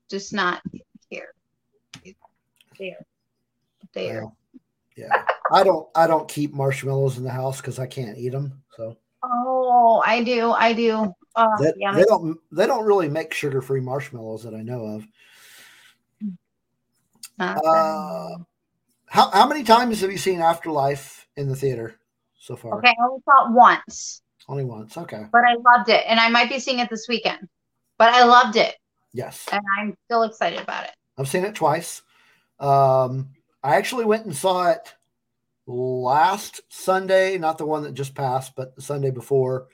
[0.09, 0.63] just not
[1.11, 1.35] here.
[2.79, 3.07] There.
[3.93, 4.23] There.
[4.23, 4.37] Well,
[4.97, 5.25] yeah.
[5.53, 8.63] I don't I don't keep marshmallows in the house because I can't eat them.
[8.77, 10.51] So Oh, I do.
[10.53, 11.13] I do.
[11.37, 12.01] Oh, they, yummy.
[12.01, 15.05] they don't they don't really make sugar free marshmallows that I know of.
[17.39, 18.29] Uh,
[19.07, 21.97] how how many times have you seen Afterlife in the theater
[22.39, 22.79] so far?
[22.79, 24.97] okay, I only saw it once, Only once.
[24.97, 25.25] Okay.
[25.33, 27.49] but I loved it, and I might be seeing it this weekend.
[27.99, 28.77] But I loved it,
[29.13, 29.47] Yes.
[29.51, 30.91] and I'm still excited about it.
[31.19, 32.03] I've seen it twice.
[32.61, 33.29] Um,
[33.65, 34.95] I actually went and saw it
[35.67, 39.69] last Sunday, not the one that just passed, but the Sunday before,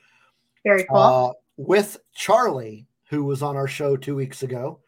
[0.63, 0.97] Very cool.
[0.97, 4.79] uh, with Charlie, who was on our show two weeks ago.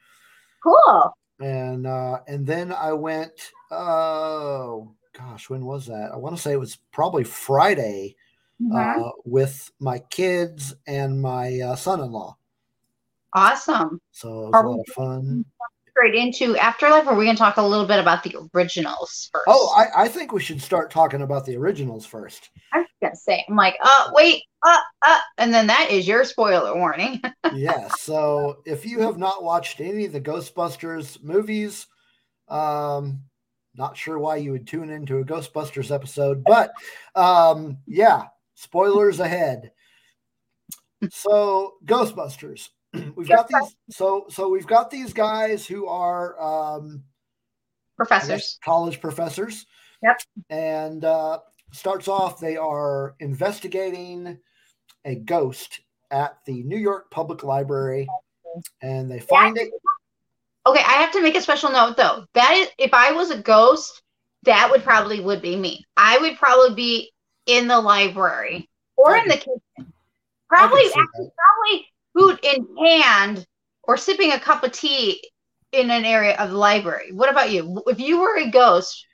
[0.64, 1.14] cool.
[1.42, 3.52] And uh, and then I went.
[3.70, 6.12] Oh gosh, when was that?
[6.14, 8.16] I want to say it was probably Friday
[8.62, 9.08] Mhm.
[9.08, 12.38] uh, with my kids and my uh, son-in-law.
[13.34, 14.00] awesome.
[14.12, 15.46] So it was Are a lot of fun.
[15.96, 19.30] Straight into Afterlife, or are we going to talk a little bit about the originals
[19.32, 19.46] first?
[19.48, 22.50] Oh, I, I think we should start talking about the originals first.
[22.72, 26.08] I was going to say, I'm like, uh, wait, uh, uh, and then that is
[26.08, 27.22] your spoiler warning.
[27.54, 28.02] yes.
[28.02, 31.86] So if you have not watched any of the Ghostbusters movies,
[32.48, 33.22] um,
[33.76, 36.72] not sure why you would tune into a Ghostbusters episode, but
[37.16, 38.24] um, yeah,
[38.56, 39.72] spoilers ahead.
[41.12, 42.70] So Ghostbusters,
[43.16, 43.76] we've got these.
[43.90, 47.04] So so we've got these guys who are um,
[47.98, 48.60] Professors.
[48.64, 49.66] college professors.
[50.02, 50.22] Yep.
[50.50, 51.40] And uh,
[51.72, 54.38] starts off, they are investigating
[55.06, 55.82] a ghost
[56.12, 58.08] at the New York Public Library,
[58.82, 59.70] and they find it.
[60.66, 62.26] Okay, I have to make a special note though.
[62.34, 64.02] That is, if I was a ghost,
[64.44, 65.86] that would probably would be me.
[65.98, 67.12] I would probably be
[67.46, 69.94] in the library or in the kitchen,
[70.48, 71.88] probably I can see actually, probably
[72.18, 73.46] food in hand
[73.84, 75.22] or sipping a cup of tea
[75.72, 77.12] in an area of the library.
[77.12, 77.82] What about you?
[77.88, 79.06] If you were a ghost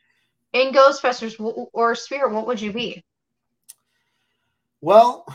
[0.54, 1.36] in Ghostbusters
[1.74, 3.04] or Spirit, what would you be?
[4.82, 5.26] Well,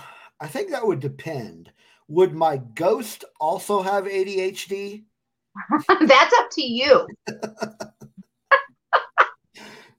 [0.40, 1.70] I think that would depend.
[2.08, 5.04] Would my ghost also have ADHD?
[5.88, 7.06] That's up to you.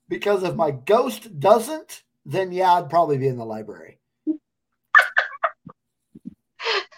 [0.08, 3.98] Because if my ghost doesn't, then yeah, I'd probably be in the library.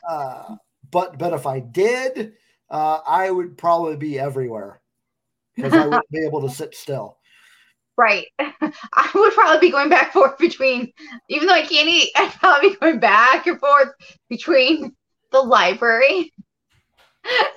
[0.08, 0.56] uh,
[0.90, 2.34] but but if I did,
[2.70, 4.80] uh, I would probably be everywhere
[5.56, 7.16] because I wouldn't be able to sit still.
[7.98, 8.26] Right.
[8.38, 10.92] I would probably be going back and forth between,
[11.28, 13.88] even though I can't eat, I'd probably be going back and forth
[14.30, 14.94] between
[15.32, 16.32] the library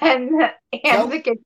[0.02, 1.46] and the, Kel- the kitchen.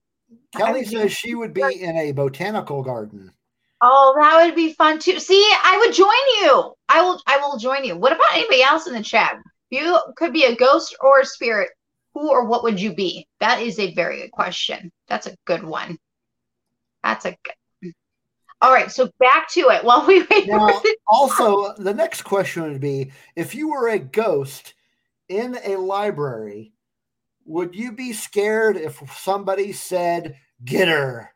[0.56, 3.34] Kelly says she would be in a botanical garden.
[3.82, 5.20] Oh, that would be fun too.
[5.20, 6.08] See, I would join
[6.41, 6.74] you.
[6.88, 7.22] I will.
[7.28, 7.98] I will join you.
[7.98, 9.38] What about anybody else in the chat?
[9.70, 11.70] You could be a ghost or a spirit.
[12.13, 13.28] Who or what would you be?
[13.39, 14.91] That is a very good question.
[15.07, 15.97] That's a good one.
[17.03, 17.93] That's a good.
[18.61, 19.84] All right, so back to it.
[19.84, 23.99] While we wait Now, the also, the next question would be if you were a
[23.99, 24.74] ghost
[25.28, 26.72] in a library,
[27.45, 31.32] would you be scared if somebody said, Get her?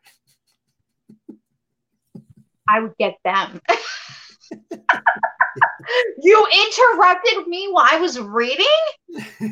[2.68, 3.60] I would get them.
[6.22, 8.66] you interrupted me while I was reading?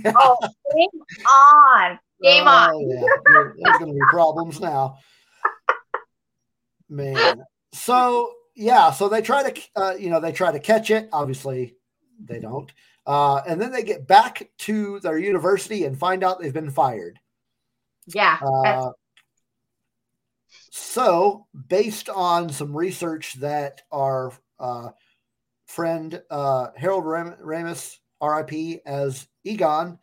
[0.07, 0.37] Oh,
[0.77, 0.89] game
[1.27, 1.99] on.
[2.23, 2.71] Game on.
[2.75, 3.53] Oh, yeah.
[3.65, 4.99] There's going to be problems now.
[6.89, 7.43] Man.
[7.73, 8.91] So, yeah.
[8.91, 11.09] So they try to, uh, you know, they try to catch it.
[11.13, 11.77] Obviously,
[12.23, 12.71] they don't.
[13.07, 17.19] Uh, and then they get back to their university and find out they've been fired.
[18.07, 18.39] Yeah.
[18.43, 18.91] Uh,
[20.71, 24.91] so, based on some research that our uh,
[25.69, 29.99] friend uh, Harold Ram- Ramis, RIP, as Egon,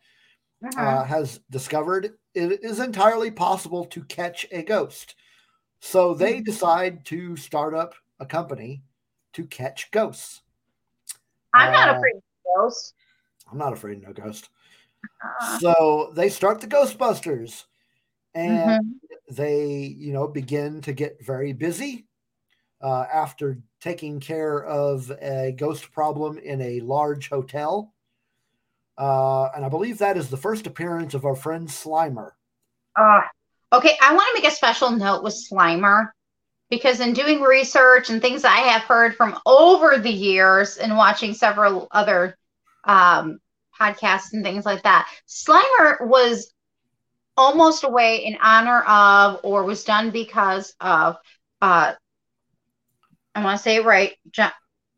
[0.64, 0.78] mhm.
[0.78, 5.16] uh, has discovered, it is entirely possible to catch a ghost.
[5.80, 8.82] So, they decide to start up a company
[9.34, 10.40] to catch ghosts.
[11.52, 12.22] I'm not uh, afraid of
[12.56, 12.94] ghosts.
[13.50, 14.48] I'm not afraid of no ghost.
[15.22, 17.64] Uh, So, they start the Ghostbusters.
[18.34, 18.78] And mhm.
[19.30, 22.06] they you know begin to get very busy
[22.82, 27.94] uh, after taking care of a ghost problem in a large hotel.
[28.98, 32.32] Uh, and I believe that is the first appearance of our friend Slimer.
[32.96, 33.20] Uh,
[33.72, 36.08] okay, I want to make a special note with Slimer
[36.68, 41.32] because in doing research and things I have heard from over the years and watching
[41.32, 42.36] several other
[42.82, 43.38] um,
[43.80, 46.52] podcasts and things like that, Slimer was
[47.36, 51.18] almost away in honor of or was done because of
[51.62, 51.92] uh,
[53.36, 54.50] I want to say it right, John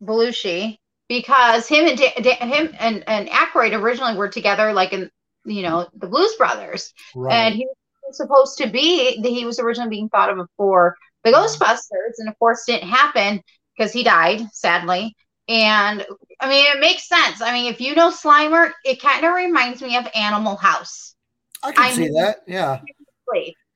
[0.03, 0.79] Belushi,
[1.09, 5.11] because him and da- da- him and and Aykroyd originally were together, like in
[5.45, 7.33] you know the Blues Brothers, Right.
[7.33, 7.67] and he
[8.07, 12.39] was supposed to be he was originally being thought of for the Ghostbusters, and of
[12.39, 13.43] course didn't happen
[13.77, 15.15] because he died sadly.
[15.49, 16.07] And
[16.41, 17.41] I mean, it makes sense.
[17.41, 21.15] I mean, if you know Slimer, it kind of reminds me of Animal House
[21.63, 22.43] I can I see that.
[22.47, 22.81] Yeah.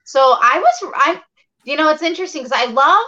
[0.04, 1.22] So I was, I,
[1.64, 3.04] you know, it's interesting because I love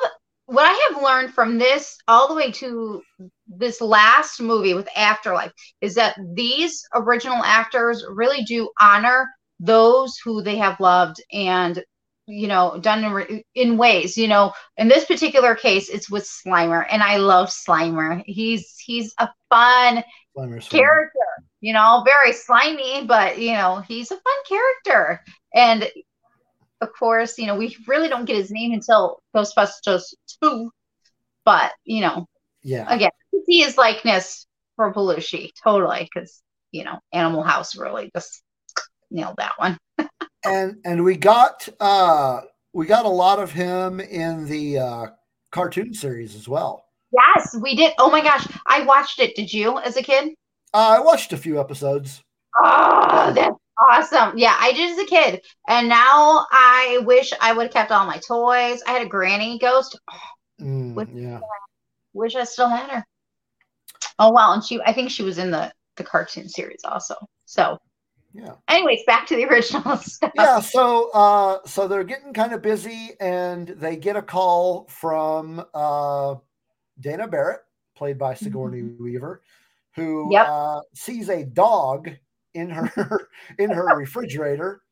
[0.46, 3.02] what I have learned from this all the way to
[3.46, 9.28] this last movie with Afterlife is that these original actors really do honor
[9.60, 11.82] those who they have loved and
[12.26, 16.24] you know done in, re- in ways you know in this particular case it's with
[16.24, 20.02] slimer and i love slimer he's he's a fun
[20.36, 20.80] Slimer's fun.
[20.80, 21.18] character,
[21.60, 25.22] you know, very slimy, but you know, he's a fun character.
[25.54, 25.88] And
[26.84, 30.70] of course, you know, we really don't get his name until Ghostbusters 2.
[31.44, 32.26] But, you know,
[32.62, 32.86] Yeah.
[32.92, 33.10] again,
[33.46, 38.42] see his likeness for Belushi, totally, because you know, Animal House really just
[39.10, 39.78] nailed that one.
[40.44, 42.40] and and we got uh
[42.72, 45.06] we got a lot of him in the uh
[45.52, 46.86] cartoon series as well.
[47.12, 47.92] Yes, we did.
[47.98, 49.36] Oh my gosh, I watched it.
[49.36, 50.34] Did you as a kid?
[50.72, 52.22] Uh, I watched a few episodes.
[52.62, 54.36] Oh, that's awesome.
[54.38, 55.42] Yeah, I did as a kid.
[55.68, 58.82] And now I wish I would have kept all my toys.
[58.86, 59.98] I had a granny ghost.
[60.60, 61.40] Mm, With- yeah.
[62.12, 63.04] Wish I still had her.
[64.18, 67.16] Oh wow, and she I think she was in the the cartoon series also.
[67.44, 67.78] So
[68.32, 68.52] Yeah.
[68.68, 70.30] anyways, back to the original stuff.
[70.36, 75.64] Yeah, so uh so they're getting kind of busy and they get a call from
[75.74, 76.36] uh
[77.00, 77.62] Dana Barrett,
[77.96, 79.42] played by Sigourney Weaver,
[79.96, 80.46] who Yep.
[80.48, 82.10] uh sees a dog
[82.54, 83.28] in her
[83.58, 84.82] in her refrigerator.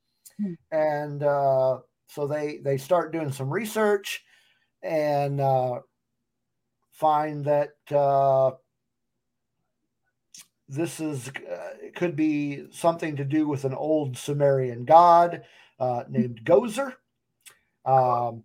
[0.71, 4.25] And uh so they they start doing some research
[4.83, 5.81] and uh
[6.93, 8.53] find that uh
[10.69, 15.43] this is uh, could be something to do with an old Sumerian god
[15.79, 16.95] uh, named Gozer.
[17.85, 18.45] Um,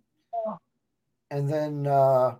[1.30, 2.36] and then uh,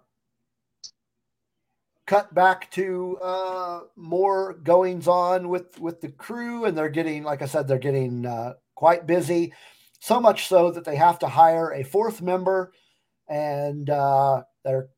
[2.08, 7.42] cut back to uh, more goings on with with the crew, and they're getting, like
[7.42, 9.52] I said, they're getting uh, quite busy.
[10.00, 12.72] So much so that they have to hire a fourth member,
[13.28, 14.88] and uh, they're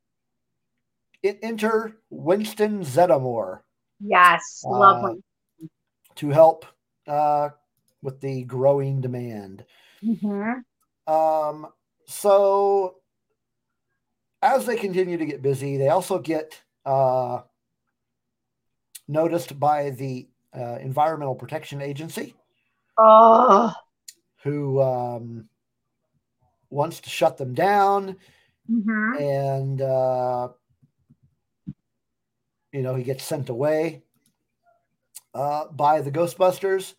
[1.22, 3.60] it enter Winston Zeddemore
[3.98, 5.66] Yes, love Uh,
[6.14, 6.64] to help
[7.06, 7.50] uh,
[8.02, 9.66] with the growing demand.
[10.02, 10.62] Mhm.
[11.06, 11.66] Um,
[12.06, 12.96] so
[14.42, 17.40] as they continue to get busy, they also get uh,
[19.08, 22.34] noticed by the uh, Environmental Protection Agency,
[22.98, 23.72] Oh,
[24.42, 25.48] who um,
[26.68, 28.16] wants to shut them down,
[28.70, 29.20] mhm.
[29.20, 30.48] and uh,
[32.72, 34.02] you know he gets sent away
[35.34, 36.94] uh, by the Ghostbusters,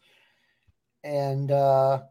[1.04, 2.02] and uh,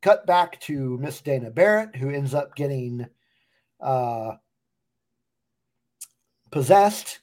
[0.00, 3.06] cut back to Miss Dana Barrett, who ends up getting
[3.80, 4.32] uh,
[6.52, 7.18] possessed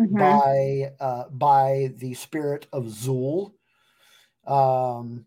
[0.00, 0.18] Mhm.
[0.18, 3.52] by uh, by the spirit of Zuul,
[4.44, 5.24] um,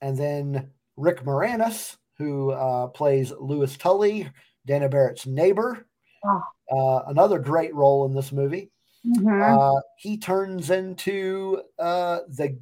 [0.00, 4.30] and then Rick Moranis, who uh, plays Louis Tully,
[4.66, 5.86] Dana Barrett's neighbor.
[6.24, 6.42] Oh.
[6.70, 8.70] Uh, another great role in this movie.
[9.04, 9.42] Mhm.
[9.42, 12.56] Uh, he turns into uh, the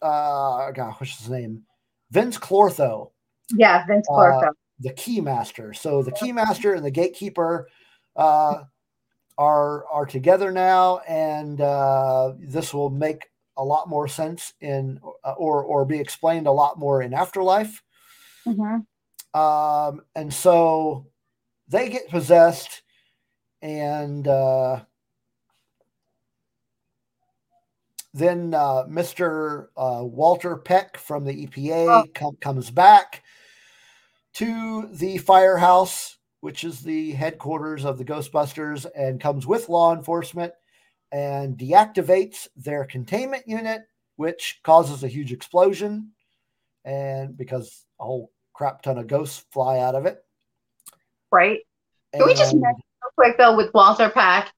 [0.00, 1.64] uh, God, what's his name?
[2.12, 3.10] Vinz Clortho,
[3.54, 4.52] yeah, Vinz uh, Clortho.
[4.80, 5.74] the Keymaster.
[5.76, 7.68] So the Keymaster and the Gatekeeper
[8.16, 8.64] uh,
[9.42, 15.32] are are together now, and uh, this will make a lot more sense in uh,
[15.32, 17.82] or or be explained a lot more in Afterlife.
[18.46, 18.86] Mhm.
[19.34, 21.06] Um, and so
[21.68, 22.82] they get possessed,
[23.62, 24.84] and uh,
[28.14, 29.68] then uh, Mr.
[29.76, 33.22] Uh, Walter Peck from the EPA com- comes back
[34.34, 40.52] to the firehouse, which is the headquarters of the Ghostbusters, and comes with law enforcement
[41.12, 43.82] and deactivates their containment unit,
[44.16, 46.10] which causes a huge explosion.
[46.84, 50.18] And because a whole crap ton of ghosts fly out of it.
[51.30, 51.60] Right.
[52.12, 54.52] Can we just And- mention real quick though with Walter Pack?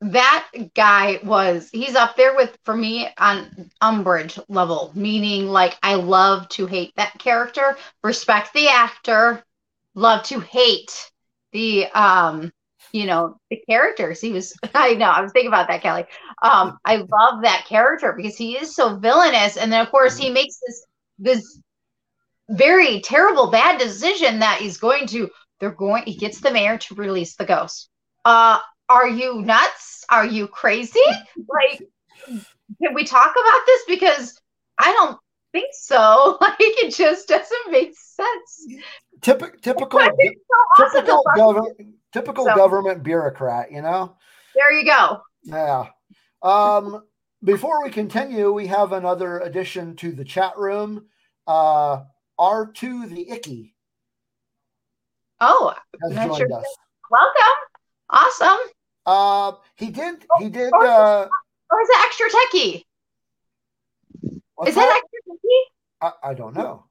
[0.00, 5.96] That guy was he's up there with for me on Umbridge level, meaning like I
[5.96, 9.44] love to hate that character, respect the actor,
[9.94, 11.10] love to hate
[11.52, 12.52] the um
[12.92, 14.20] you know the characters.
[14.20, 16.04] He was i know i was thinking about that kelly.
[16.42, 19.56] Um i love that character because he is so villainous.
[19.56, 20.86] And then of course he makes this
[21.18, 21.60] this
[22.48, 25.30] very terrible bad decision that he's going to
[25.60, 27.88] they're going he gets the mayor to release the ghost.
[28.24, 30.04] Uh are you nuts?
[30.10, 31.00] Are you crazy?
[31.48, 31.80] Like
[32.26, 33.82] can we talk about this?
[33.88, 34.40] Because
[34.78, 35.18] i don't
[35.52, 38.66] think so like it just doesn't make sense
[39.20, 41.78] Typical, typical, so awesome typical, government,
[42.12, 43.70] typical So- government bureaucrat.
[43.70, 44.16] You know.
[44.54, 45.86] there you go Yeah.
[46.42, 47.02] Um,
[47.44, 51.06] before we continue, we have another addition to the chat room.
[51.46, 52.04] Uh,
[52.38, 53.74] R2 the Icky
[55.42, 56.52] oh has joined sure.
[56.54, 56.64] us.
[57.10, 57.58] welcome
[58.10, 58.58] awesome
[59.06, 60.24] Uh, he did.
[60.38, 60.70] He did.
[60.74, 61.28] Oh, Uh,
[61.70, 62.84] or is it extra techie
[64.66, 65.09] is that extra techie
[66.00, 66.84] I, I don't know.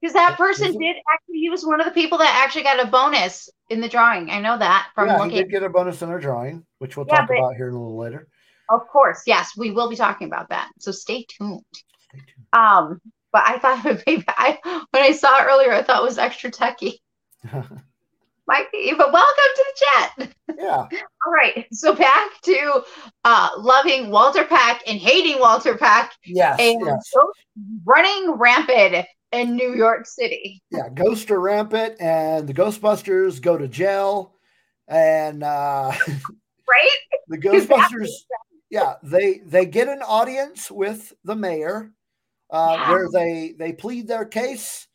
[0.00, 2.86] Because that person did actually, he was one of the people that actually got a
[2.86, 4.30] bonus in the drawing.
[4.30, 7.06] I know that from yeah, he did get a bonus in our drawing, which we'll
[7.06, 8.26] Yeah, talk but- about here in a little later.
[8.70, 10.70] Of course, yes, we will be talking about that.
[10.78, 11.64] So stay tuned.
[12.08, 12.46] Stay tuned.
[12.52, 13.00] Um,
[13.32, 14.58] but I thought it would be, I,
[14.90, 16.94] when I saw it earlier, I thought it was extra techie.
[18.46, 20.34] Mikey, but welcome to the chat.
[20.58, 20.76] yeah.
[21.26, 22.82] All right, so back to
[23.24, 26.12] uh, loving Walter Peck and hating Walter Peck.
[26.24, 26.58] Yes.
[26.60, 27.10] and yes.
[27.84, 30.60] running rampant in New York City.
[30.70, 30.88] Yeah.
[30.92, 34.34] Ghosts are rampant, and the Ghostbusters go to jail,
[34.88, 35.92] and uh,
[36.68, 36.90] Right?
[37.28, 38.08] the Ghostbusters.
[38.70, 41.90] yeah they they get an audience with the mayor
[42.50, 42.90] uh, Yeah.
[42.90, 44.86] where they they plead their case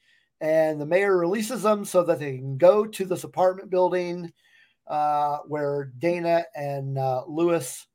[0.45, 4.31] and the mayor releases them so that they can go to this apartment building
[4.87, 7.87] uh, where dana and uh, Louis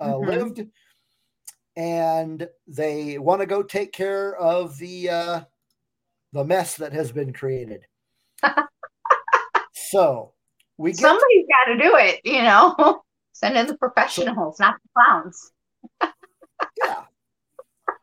[0.00, 0.26] uh, Mhm.
[0.26, 0.66] lived
[1.76, 5.40] and they want to go take care of the uh,
[6.32, 7.86] the mess that has been created
[9.72, 10.32] so
[10.78, 13.02] we get Somebody's got to do it, you know.
[13.32, 15.52] Send in the professionals, not the clowns.
[16.84, 17.04] yeah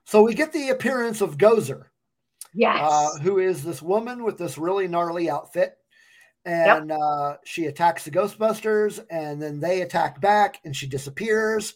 [0.06, 1.86] so we get the appearance of gozer
[2.54, 2.80] Yes.
[2.82, 5.78] uh, who is this woman with this really gnarly outfit.
[6.45, 11.76] And uh, she attacks the Ghostbusters, and then they attack back, and she disappears.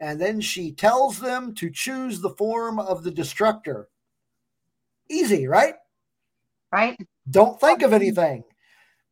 [0.00, 3.88] And then she tells them to choose the form of the destructor.
[5.08, 5.74] Easy, right?
[6.72, 6.98] right?
[7.30, 8.42] Don't think of anything.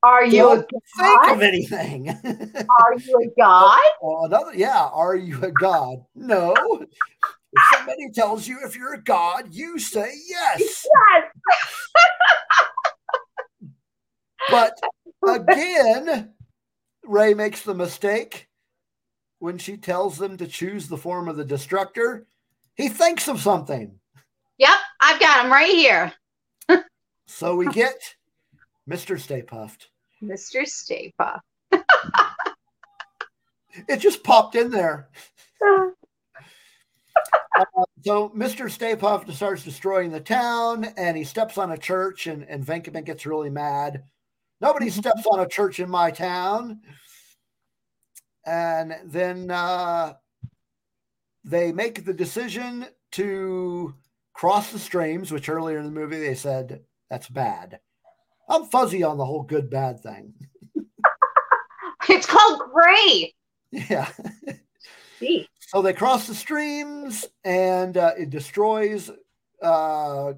[0.03, 1.37] Are you a Don't think god?
[1.37, 2.09] of anything.
[2.09, 3.79] Are you a god?
[4.03, 4.89] Well, another, yeah.
[4.93, 6.05] Are you a god?
[6.15, 6.55] No.
[7.57, 10.87] If somebody tells you if you're a god, you say yes.
[14.49, 14.71] Yes.
[15.23, 16.33] But again,
[17.05, 18.47] Ray makes the mistake
[19.41, 22.27] when she tells them to choose the form of the destructor.
[22.77, 23.99] He thinks of something.
[24.59, 26.13] Yep, I've got him right here.
[27.29, 28.15] So we get
[28.89, 29.19] Mr.
[29.19, 29.87] Stay Puft.
[30.23, 30.65] Mr.
[30.65, 31.41] Stay Puft.
[33.89, 35.09] It just popped in there.
[35.65, 35.89] Uh,
[37.57, 38.71] Uh, so Mr.
[38.71, 43.05] Stay Puft starts destroying the town and he steps on a church and, and Venkman
[43.05, 44.05] gets really mad.
[44.61, 46.81] Nobody steps on a church in my town.
[48.45, 50.15] And then uh,
[51.45, 53.95] they make the decision to
[54.35, 56.81] cross the streams, which earlier in the movie they said
[57.11, 57.81] that's bad.
[58.49, 60.35] I'm fuzzy on the whole good bad thing.
[62.09, 63.35] It's called Gray.
[63.73, 64.09] Yeah.
[65.19, 69.11] See, So they cross the streams and uh, it destroys
[69.61, 70.35] uh,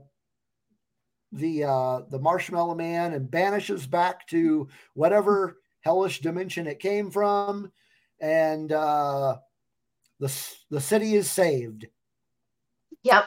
[1.33, 7.71] the uh, the Marshmallow Man and banishes back to whatever hellish dimension it came from,
[8.21, 9.37] and uh,
[10.19, 10.35] the
[10.71, 11.87] the city is saved.
[13.03, 13.25] Yep.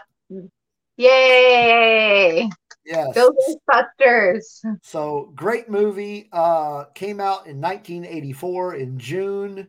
[0.97, 2.49] Yay!
[2.84, 3.14] Yes.
[3.14, 3.32] Go
[3.70, 4.66] Ghostbusters.
[4.82, 6.30] So great movie.
[6.32, 9.68] Uh, came out in 1984 in June.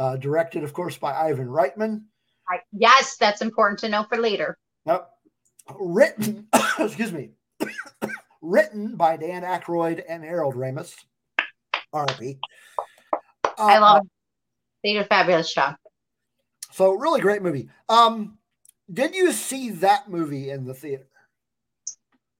[0.00, 2.04] Uh, directed, of course, by Ivan Reitman.
[2.50, 4.56] I- Yes, that's important to know for later.
[4.86, 5.10] Yep.
[5.78, 6.48] Written,
[6.78, 7.32] excuse me,
[8.40, 10.94] written by Dan Aykroyd and Harold Ramis.
[11.94, 12.38] RP.
[13.58, 14.06] I Uh, love.
[14.82, 15.76] They did a fabulous job.
[16.72, 17.68] So really great movie.
[17.90, 18.38] Um,
[18.90, 21.08] did you see that movie in the theater?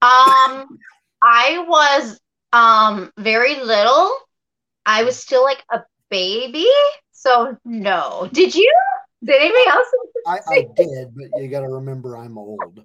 [0.01, 0.79] Um,
[1.21, 2.19] I was
[2.53, 4.11] um very little.
[4.87, 6.67] I was still like a baby,
[7.21, 8.27] so no.
[8.33, 8.71] Did you?
[9.23, 9.87] Did anybody else?
[10.27, 12.83] I, I did, but you got to remember I'm old.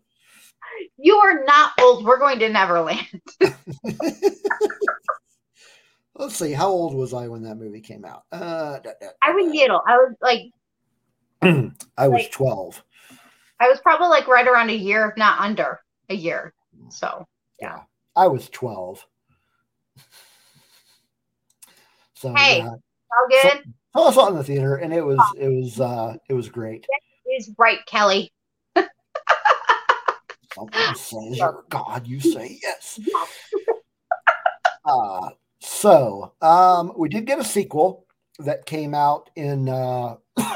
[0.99, 2.05] You are not old.
[2.05, 3.07] We're going to Neverland.
[6.15, 8.25] let's see, how old was I when that movie came out?
[8.31, 9.81] Uh, da- da- I was little.
[9.87, 10.51] I was like,
[11.97, 12.83] I was like- 12.
[13.59, 15.81] I was probably like right around a year, if not under
[16.11, 16.53] a year.
[16.91, 17.27] So
[17.59, 17.81] yeah,
[18.15, 19.07] I was 12.
[22.17, 22.59] So Hey.
[22.59, 23.53] yeah, all good.
[23.65, 23.71] So,
[24.05, 26.87] I saw it in the theater, and it was it was uh it was great.
[27.39, 28.33] Is right, Kelly.
[30.55, 32.99] Something says, "Your God, you say yes."
[34.85, 35.31] uh,
[35.61, 38.07] so um, we did get a sequel
[38.39, 39.69] that came out in.
[39.69, 40.17] Uh,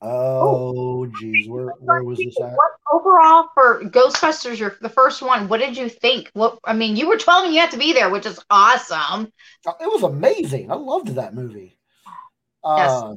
[0.00, 2.54] oh, geez, where where was this at?
[2.54, 4.58] What overall for Ghostbusters?
[4.58, 5.48] Your the first one.
[5.48, 6.30] What did you think?
[6.32, 9.30] What I mean, you were twelve and you had to be there, which is awesome.
[9.66, 10.70] Uh, It was amazing.
[10.70, 11.76] I loved that movie.
[12.64, 13.14] Uh,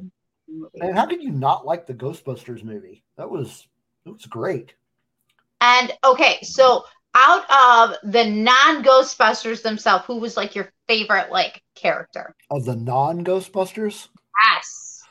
[0.80, 3.04] and how could you not like the Ghostbusters movie?
[3.16, 3.66] That was
[4.04, 4.74] it was great.
[5.60, 6.84] And okay, so
[7.14, 12.34] out of the non Ghostbusters themselves, who was like your favorite like character?
[12.50, 14.08] Of the non Ghostbusters,
[14.44, 15.02] Yes.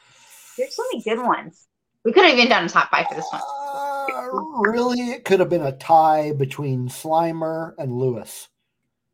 [0.57, 1.67] There's so many good ones.
[2.03, 3.41] We could have even done a top five for this one.
[3.41, 8.47] uh, really, it could have been a tie between Slimer and Louis.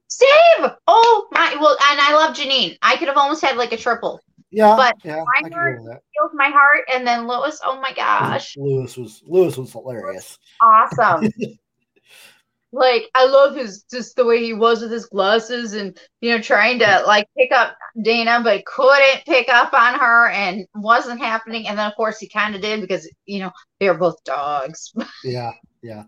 [0.09, 0.71] Steve!
[0.87, 2.77] Oh my well, and I love Janine.
[2.81, 4.21] I could have almost had like a triple.
[4.51, 6.01] Yeah, But yeah, I can Slimer- go with that.
[6.17, 8.55] Feels my heart, and then Louis, oh my gosh.
[8.57, 10.37] Louis was Louis was hilarious.
[10.61, 11.31] Awesome.
[12.73, 16.41] like I love his just the way he was with his glasses and you know
[16.41, 21.67] trying to like pick up Dana but couldn't pick up on her and wasn't happening
[21.67, 24.93] and then of course he kind of did because you know they were both dogs.
[25.23, 26.03] Yeah, yeah.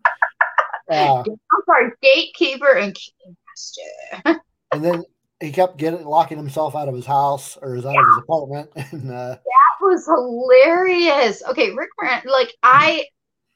[0.89, 4.39] Uh, I'm sorry, gatekeeper and keymaster.
[4.71, 5.03] and then
[5.43, 8.69] he kept getting locking himself out of his house or his out of his apartment,
[8.91, 11.43] and uh, That was hilarious.
[11.49, 13.05] Okay, Rick Moranis, like I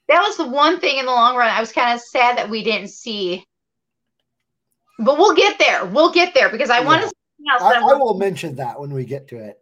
[0.09, 2.49] that was the one thing in the long run I was kind of sad that
[2.49, 3.45] we didn't see.
[4.99, 5.85] But we'll get there.
[5.85, 7.13] We'll get there because I want to see
[7.47, 7.75] something else.
[7.75, 9.59] I, I will mention that when we get to it.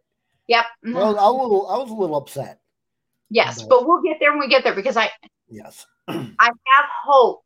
[0.48, 0.66] Yep.
[0.86, 0.94] mhm.
[0.96, 2.60] Well, I was a little, I was a little upset.
[3.30, 5.10] Yes, but- but we'll get there when we get there because I
[5.50, 7.44] Yes, I have hope.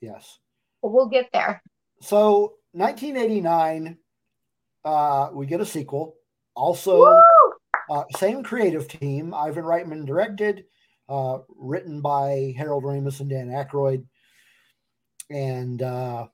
[0.00, 0.38] yes.
[0.80, 1.62] But we'll get there.
[2.00, 3.96] So 1989,
[4.84, 6.16] uh, we get a sequel.
[6.54, 7.04] Also,
[7.90, 9.34] uh, same creative team.
[9.34, 10.64] Ivan Reitman directed,
[11.08, 14.04] uh, written by Harold Ramis and Dan Aykroyd,
[15.30, 16.26] and uh,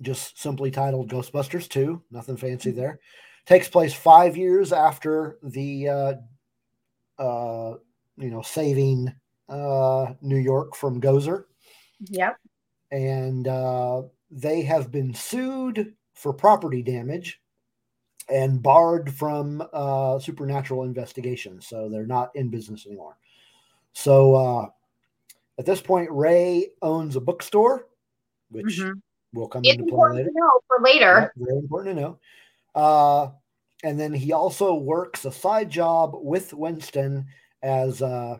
[0.00, 2.02] just simply titled Ghostbusters 2.
[2.10, 3.00] Nothing fancy there.
[3.46, 6.14] Takes place five years after the, uh,
[7.22, 7.76] uh,
[8.16, 9.12] you know, saving
[9.48, 11.44] uh, New York from Gozer
[12.00, 12.36] Yep.
[12.90, 17.40] and uh, they have been sued for property damage
[18.28, 21.66] and barred from uh, supernatural investigations.
[21.68, 23.16] So they're not in business anymore.
[23.92, 24.66] So uh,
[25.58, 27.86] at this point, Ray owns a bookstore,
[28.50, 29.00] which Mhm.
[29.32, 30.28] will come It's into play important later.
[30.30, 31.32] to know for later.
[31.36, 32.18] Yeah, very important to know.
[32.74, 33.30] Uh,
[33.84, 37.26] and then he also works a side job with Winston
[37.62, 38.38] as uh,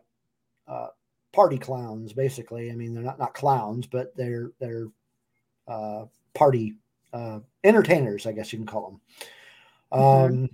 [0.67, 0.89] uh,
[1.33, 2.13] party clowns.
[2.13, 4.89] Basically, I mean they're not not clowns, but they're they're
[5.69, 6.75] uh, party
[7.13, 9.01] uh, entertainers, I guess you can call
[9.93, 10.01] them.
[10.01, 10.51] Um,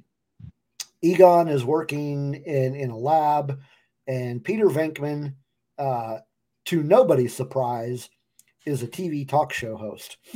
[1.02, 3.60] Egon is working in in a lab,
[4.06, 5.35] and Peter Venkman,
[5.78, 6.18] uh,
[6.66, 8.09] to nobody's surprise,
[8.64, 10.16] is a TV talk show host.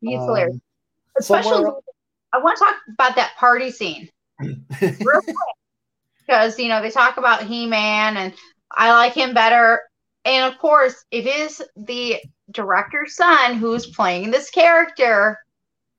[0.00, 0.54] He's hilarious.
[0.54, 0.62] Um,
[1.18, 1.72] Especially, somewhere-
[2.32, 4.08] I want to talk about that party scene
[4.40, 5.36] real quick
[6.26, 8.32] because you know they talk about He-Man and
[8.70, 9.82] I like him better.
[10.24, 12.16] And of course, it is the
[12.52, 15.38] director's son who's playing this character,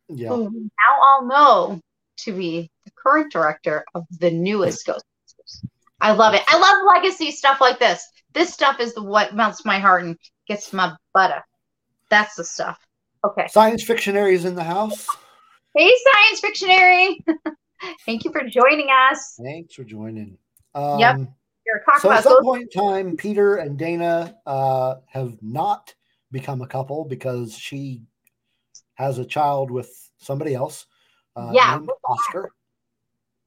[0.10, 0.30] yeah.
[0.30, 1.82] who we now all know
[2.18, 5.66] to be the current director of the newest Ghostbusters.
[6.02, 6.44] I love it.
[6.48, 8.08] I love legacy stuff like this.
[8.34, 10.18] This stuff is the what melts my heart and
[10.48, 11.44] gets my butter.
[12.10, 12.80] That's the stuff.
[13.26, 13.48] Okay.
[13.50, 15.08] Science fictionaries in the house.
[15.76, 17.24] Hey, Science Fictionary.
[18.06, 19.40] Thank you for joining us.
[19.42, 20.38] Thanks for joining.
[20.76, 21.18] Um, Yep.
[21.66, 22.44] You're talking So at about some those.
[22.44, 25.94] point in time, Peter and Dana uh, have not
[26.34, 28.02] become a couple because she
[28.96, 30.86] has a child with somebody else
[31.36, 31.80] uh, Yeah.
[32.10, 32.52] Oscar.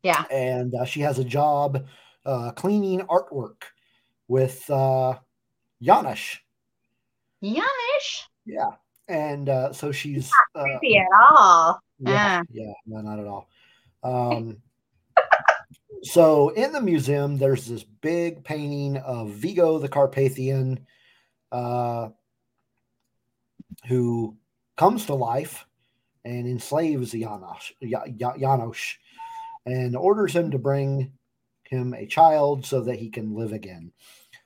[0.02, 0.24] Yeah.
[0.30, 1.86] And uh, she has a job
[2.24, 3.62] uh, cleaning artwork
[4.28, 5.14] with uh,
[5.82, 6.38] Janosz.
[7.42, 8.22] Yanish.
[8.44, 8.70] Yeah.
[9.08, 10.30] And uh, so she's.
[10.54, 11.80] Uh, Creepy at all.
[11.98, 13.48] Yeah, yeah, no, not at all.
[14.02, 14.58] Um,
[16.02, 20.86] so in the museum, there's this big painting of Vigo the Carpathian,
[21.52, 22.08] uh,
[23.86, 24.36] who
[24.76, 25.66] comes to life
[26.24, 28.72] and enslaves Janosz, Ja- Ja-
[29.66, 31.12] and orders him to bring
[31.64, 33.92] him a child so that he can live again.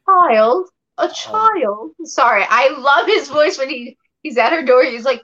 [0.06, 0.68] Child.
[0.98, 1.92] A Um, child.
[2.04, 2.44] Sorry.
[2.48, 4.84] I love his voice when he, he's at her door.
[4.84, 5.22] He's like,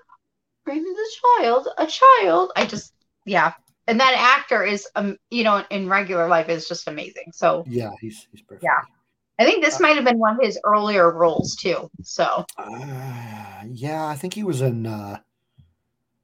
[0.64, 1.10] bring me the
[1.42, 2.52] child, a child.
[2.56, 2.92] I just,
[3.24, 3.52] yeah.
[3.86, 7.30] And that actor is, um, you know, in regular life is just amazing.
[7.32, 8.64] So Yeah, he's he's perfect.
[8.64, 8.80] Yeah.
[9.38, 11.90] I think this might have been one of his earlier roles too.
[12.02, 14.86] So Uh, yeah, I think he was in.
[14.86, 15.18] Uh,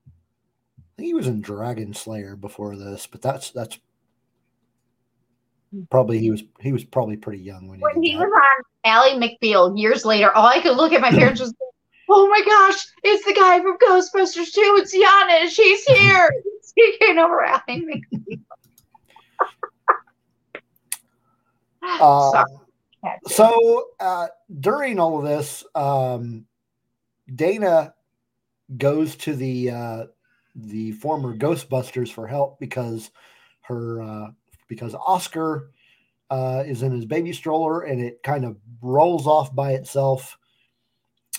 [0.06, 3.78] I think he was in Dragon Slayer before this, but that's that's
[5.90, 9.14] probably he was he was probably pretty young when he, when he was on Ally
[9.14, 11.54] McBeal years later, all I could look at my parents was,
[12.08, 14.78] oh my gosh, it's the guy from Ghostbusters 2.
[14.80, 15.50] It's Giannis.
[15.50, 16.30] She's here.
[16.74, 18.40] He came over Ally McBeal.
[21.84, 22.61] Uh, Sorry.
[23.26, 24.28] So uh,
[24.60, 26.46] during all of this, um,
[27.34, 27.94] Dana
[28.76, 30.06] goes to the uh,
[30.54, 33.10] the former Ghostbusters for help because
[33.62, 34.30] her uh,
[34.68, 35.70] because Oscar
[36.30, 40.38] uh, is in his baby stroller and it kind of rolls off by itself.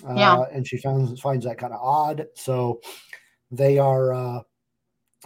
[0.07, 0.43] Uh, Yeah.
[0.51, 2.27] and she finds finds that kind of odd.
[2.35, 2.81] So
[3.51, 4.41] they are uh,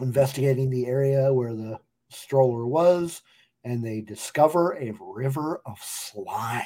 [0.01, 3.22] investigating the area where the stroller was,
[3.68, 6.64] and they discover a river of slime.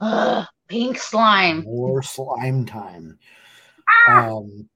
[0.00, 1.64] Ugh, pink slime.
[1.64, 3.18] More slime time.
[4.08, 4.30] Ah!
[4.30, 4.70] Um,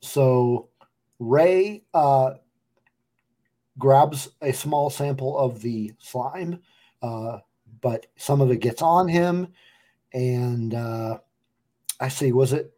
[0.00, 0.70] so
[1.18, 2.32] Ray uh,
[3.78, 6.62] grabs a small sample of the slime,
[7.02, 7.40] uh,
[7.82, 9.48] but some of it gets on him.
[10.14, 11.18] And uh,
[12.00, 12.72] I see, was it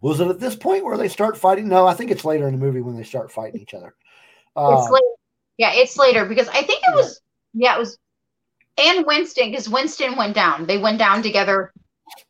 [0.00, 1.68] was it at this point where they start fighting?
[1.68, 3.94] No, I think it's later in the movie when they start fighting each other.
[4.56, 5.06] It's Uh, later.
[5.58, 7.20] Yeah, it's later because I think it was,
[7.52, 7.98] yeah, it was,
[8.82, 10.66] and Winston, because Winston went down.
[10.66, 11.72] They went down together.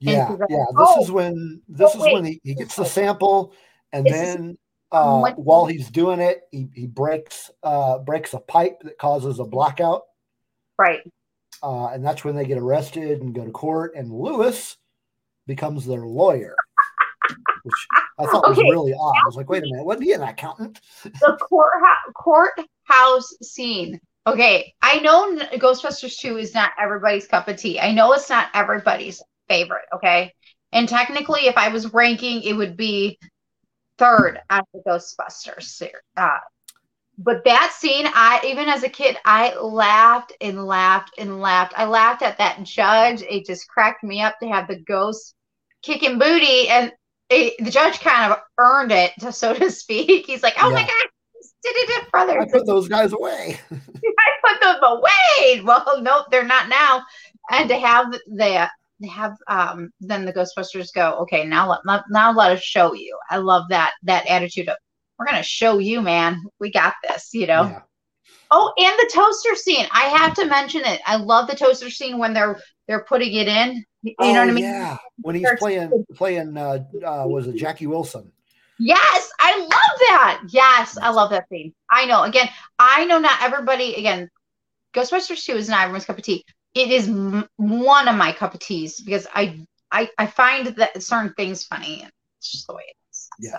[0.01, 0.65] Yeah, yeah.
[0.77, 1.03] This Oh.
[1.03, 3.55] is when this Oh, is when he, he gets the sample,
[3.93, 4.59] and This then
[4.93, 9.39] uh, When- while he's doing it, he, he breaks uh, breaks a pipe that causes
[9.39, 10.03] a blackout,
[10.77, 11.01] Right.
[11.63, 13.95] uh, and that's when they get arrested and go to court.
[13.95, 14.77] And Louis
[15.47, 16.57] becomes their lawyer,
[17.63, 17.87] which
[18.21, 19.15] I thought it was really odd.
[19.17, 20.81] I was like, wait a minute, wasn't he an accountant?
[21.05, 24.01] the courthouse courthouse scene.
[24.27, 27.81] Okay, I know Ghostbusters 2 is not everybody's cup of tea.
[27.81, 30.35] I know it's not everybody's favorite, okay?
[30.73, 33.19] And technically, if I was ranking, it would be
[33.99, 35.95] third on the Ghostbusters series.
[36.17, 36.39] Uh,
[37.23, 41.75] but that scene, I even as a kid, I laughed and laughed and laughed.
[41.77, 43.23] I laughed at that judge.
[43.23, 45.35] It just cracked me up to have the ghost
[45.83, 46.93] kicking booty, and
[47.31, 50.27] it, the judge kind of earned it, to, so to speak.
[50.27, 50.91] He's like, "Oh my god,
[51.63, 53.59] did it, brother!" I put those guys away.
[53.73, 57.03] I put them away." Well, nope, they're not now.
[57.51, 58.69] And to have the
[59.09, 63.17] have um then the Ghostbusters go, okay, now let let- now let us show you.
[63.31, 64.77] I love that that attitude of
[65.19, 66.43] we're gonna show you, man.
[66.59, 67.63] We got this, you know.
[67.63, 67.83] Yeah.
[68.51, 69.87] Oh, and the toaster scene.
[69.93, 71.01] I have to mention it.
[71.07, 73.85] I love the toaster scene when they're they're putting it in.
[74.03, 74.65] You know Oh, what I mean?
[74.65, 78.33] Yeah, when he's playing playing uh, uh, was it Jackie Wilson?
[78.79, 80.41] Yes, I love that.
[80.49, 81.75] Yes, I love that scene.
[81.91, 82.23] I know.
[82.23, 82.49] Again,
[82.79, 83.95] I know not everybody.
[83.95, 84.31] Again,
[84.95, 86.45] Ghostbusters Two is not everyone's cup of tea.
[86.75, 91.03] It is m- one of my cup of teas because I I I find that
[91.03, 92.03] certain things funny.
[92.03, 93.29] And it's just the way it is.
[93.39, 93.51] Yeah.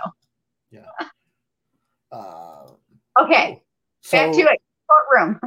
[0.81, 0.81] So
[2.11, 2.71] Uh,
[3.21, 3.63] okay,
[4.01, 4.61] so, back to it.
[4.89, 5.39] Courtroom.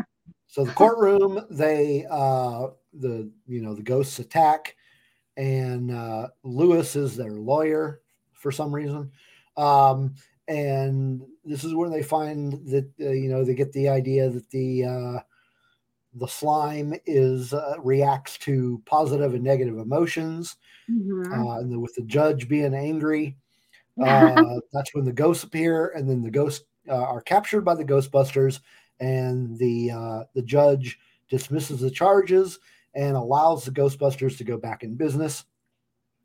[0.46, 4.76] So the courtroom, they uh the you know the ghosts attack,
[5.36, 8.02] and uh Louis is their lawyer
[8.34, 9.12] for some reason.
[9.56, 10.14] Um
[10.48, 14.50] and this is where they find that uh, you know they get the idea that
[14.50, 15.20] the uh
[16.14, 20.56] the slime is uh, reacts to positive and negative emotions
[20.88, 21.34] Mhm.
[21.34, 23.38] uh, and the, with the judge being angry
[24.00, 27.84] uh, that's when the ghosts appear, and then the ghosts uh, are captured by the
[27.84, 28.60] Ghostbusters,
[29.00, 30.98] and the uh, the judge
[31.30, 32.58] dismisses the charges
[32.94, 35.44] and allows the Ghostbusters to go back in business.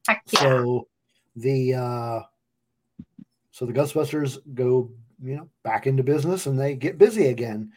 [0.08, 0.40] Heck yeah.
[0.40, 0.88] So
[1.36, 2.20] the uh,
[3.52, 4.92] so the Ghostbusters go
[5.22, 7.72] you know back into business, and they get busy again.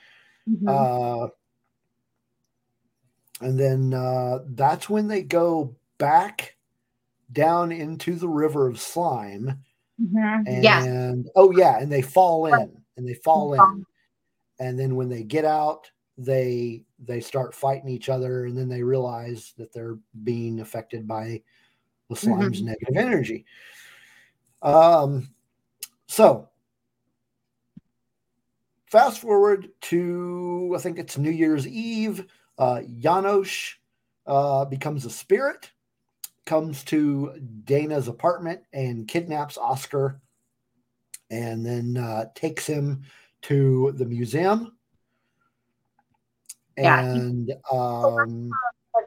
[0.49, 0.69] Mhm.
[0.69, 1.29] Uh,
[3.41, 6.57] and then uh, that's when they go back
[7.33, 9.63] down into the river of slime.
[10.01, 10.45] Mhm.
[10.47, 11.27] And yes.
[11.35, 13.55] oh yeah, and they fall in and they fall.
[13.55, 13.87] in.
[14.61, 18.83] And then when they get out, they they start fighting each other and then they
[18.83, 21.43] realize that they're being affected by
[22.09, 23.45] the slime's negative energy.
[24.63, 25.29] Um
[26.07, 26.49] so
[28.87, 32.27] fast forward to I think it's New Year's Eve.
[32.59, 33.75] Uh Janosz
[34.27, 35.71] uh becomes a spirit
[36.45, 37.33] comes to
[37.65, 40.21] Dana's apartment and kidnaps Oscar
[41.31, 43.03] and then uh, takes him
[43.43, 44.77] to the museum.
[46.77, 47.03] Yeah.
[47.73, 48.51] Um,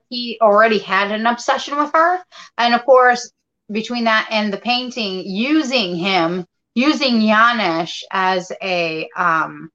[0.09, 2.19] he already had an obsession with her.
[2.57, 3.31] And of course,
[3.71, 9.69] between that and the painting using him using Janosz as a um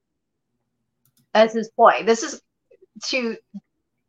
[1.35, 2.03] as his ploy.
[2.05, 2.41] This is
[3.07, 3.37] to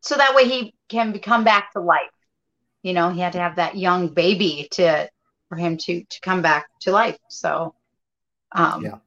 [0.02, 2.10] so that way he can come back to life.
[2.84, 5.10] You know, he had to have that young baby to
[5.50, 7.18] for him to to come back to life.
[7.30, 7.76] So
[8.52, 8.98] um Yeah.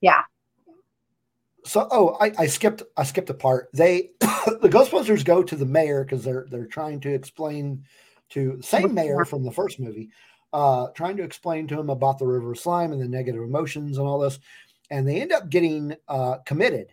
[0.00, 0.22] yeah.
[1.64, 2.82] So, oh, I, I skipped.
[2.96, 3.68] I skipped a part.
[3.72, 7.84] They, the Ghostbusters, go to the mayor because they're they're trying to explain
[8.30, 10.10] to the same mayor from the first movie,
[10.52, 13.98] uh, trying to explain to him about the river of slime and the negative emotions
[13.98, 14.38] and all this,
[14.90, 16.92] and they end up getting uh, committed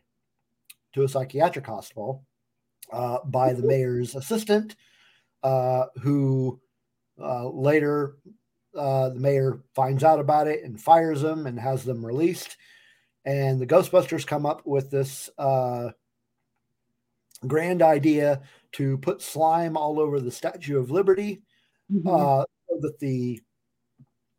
[0.93, 2.23] to a psychiatric hospital
[2.91, 4.75] uh, by the mayor's assistant,
[5.43, 6.59] uh, who
[7.19, 8.17] uh, later
[8.75, 12.57] uh, the mayor finds out about it and fires them and has them released
[13.25, 15.91] and the Ghostbusters come up with this uh,
[17.47, 18.41] grand idea
[18.73, 21.41] to put slime all over the Statue of Liberty,
[21.91, 22.07] Mhm.
[22.07, 23.41] uh, so that the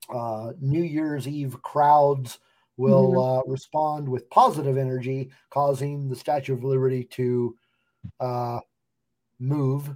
[0.09, 2.39] uh, New Year's Eve crowds
[2.77, 7.57] will uh, respond with positive energy, causing the Statue of Liberty to
[8.19, 8.61] uh,
[9.39, 9.95] move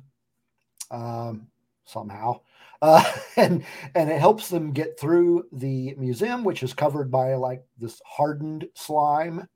[0.91, 1.49] um,
[1.85, 2.41] somehow.
[2.85, 3.03] Uh,
[3.39, 8.01] and and it helps them get through the museum, which is covered by like this
[8.07, 9.49] hardened slime.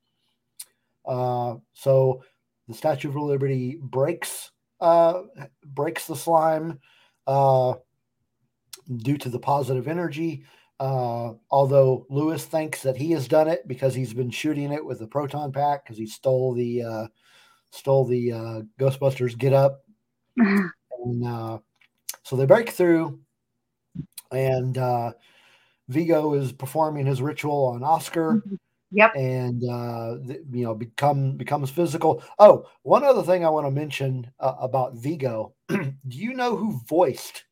[1.07, 2.23] Uh, so
[2.69, 4.51] the Statue of Liberty breaks
[4.81, 5.23] uh,
[5.63, 6.81] breaks the slime
[7.27, 7.75] uh,
[8.97, 10.45] due to the positive energy.
[10.81, 15.01] Uh, although Louis thinks that he has done it because he's been shooting it with
[15.01, 17.07] the proton pack because he stole the uh,
[17.73, 19.83] stole the uh, Ghostbusters get up
[20.37, 21.59] and uh,
[22.29, 23.21] so they break through,
[24.31, 25.13] and uh,
[25.89, 28.43] Vigo is performing his ritual on Oscar,
[28.91, 29.17] Yep.
[29.17, 32.23] and uh, th- you know become becomes physical.
[32.39, 35.55] Oh, one other thing I want to mention uh, about Vigo.
[35.69, 37.45] Do you know who voiced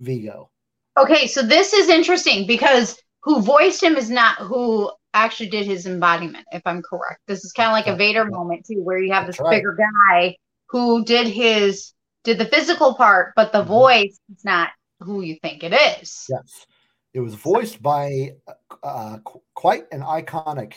[0.00, 0.50] Vigo?
[0.98, 5.84] Okay, so this is interesting because who voiced him is not who actually did his
[5.86, 7.20] embodiment, if I'm correct.
[7.26, 9.58] This is kind of like a Vader moment too, where you have this right.
[9.58, 10.34] bigger guy
[10.70, 11.92] who did his
[12.24, 13.66] did the physical part, but the Mhm.
[13.68, 14.70] voice is not
[15.00, 16.26] who you think it is.
[16.28, 16.66] Yes,
[17.12, 18.36] it was voiced by
[18.82, 20.74] uh, qu- quite an iconic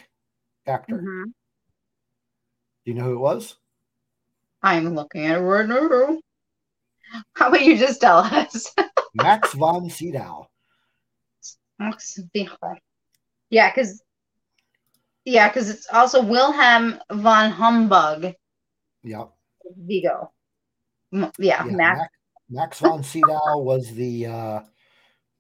[0.68, 0.98] actor.
[0.98, 1.24] Mhm.
[1.26, 3.56] Do you know who it was?
[4.62, 6.20] I'm looking at it right now.
[7.34, 8.74] How about you just tell us?
[9.16, 10.48] Max von Sydow.
[11.80, 12.78] Max Wichler.
[13.50, 14.02] Yeah, because
[15.24, 18.36] yeah, because it's also Wilhelm von Humbug
[19.04, 19.26] Yeah.
[19.78, 20.32] Vigo.
[21.12, 22.02] Yeah, Yeah, Max.
[22.50, 24.60] Max, von Sydow was the, uh,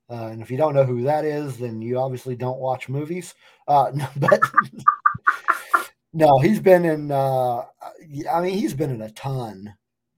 [0.09, 3.33] uh, and if you don't know who that is, then you obviously don't watch movies.
[3.67, 4.39] Uh, no, but
[6.13, 7.11] no, he's been in.
[7.11, 7.63] Uh,
[8.31, 9.73] I mean, he's been in a ton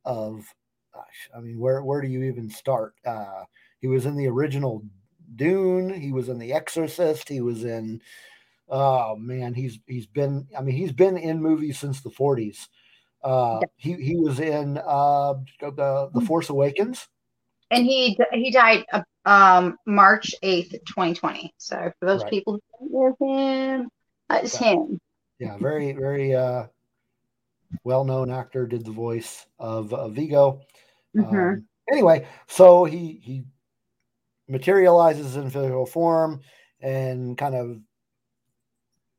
[0.06, 0.54] of.
[0.94, 2.96] Gosh, I mean, where where do you even start?
[3.06, 3.44] Uh,
[3.80, 4.84] he was in the original
[5.36, 5.94] Dune.
[5.94, 7.30] He was in The Exorcist.
[7.30, 8.02] He was in.
[8.70, 10.48] Oh man, he's he's been.
[10.58, 12.68] I mean, he's been in movies since the forties.
[13.28, 17.08] Uh, he he was in uh, the the Force Awakens.
[17.72, 21.54] and he he died uh, um March eighth, twenty twenty.
[21.58, 22.32] So for those Right.
[22.32, 23.90] people who don't know him,
[24.30, 24.78] that's Right.
[24.78, 25.00] him.
[25.40, 26.68] Yeah, very very uh,
[27.84, 28.66] well known actor.
[28.66, 30.62] Did the voice of, of Vigo.
[31.16, 31.54] Mhm.
[31.58, 33.44] Um, anyway, so he he
[34.48, 36.40] materializes in physical form
[36.80, 37.82] and kind of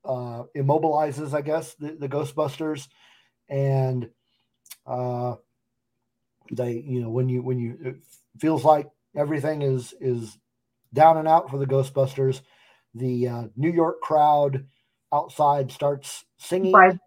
[0.04, 2.88] uh, immobilizes, I guess, the, the Ghostbusters,
[3.48, 4.08] and
[4.86, 5.36] uh,
[6.52, 7.96] they, you know, when you when you it
[8.38, 10.38] feels like everything is is
[10.94, 12.40] down and out for the Ghostbusters,
[12.94, 14.66] the uh, New York crowd
[15.12, 16.98] outside starts singing, Right.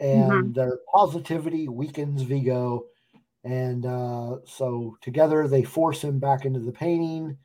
[0.00, 2.86] and their positivity weakens Vigo,
[3.44, 7.36] and uh, so together they force him back into the painting,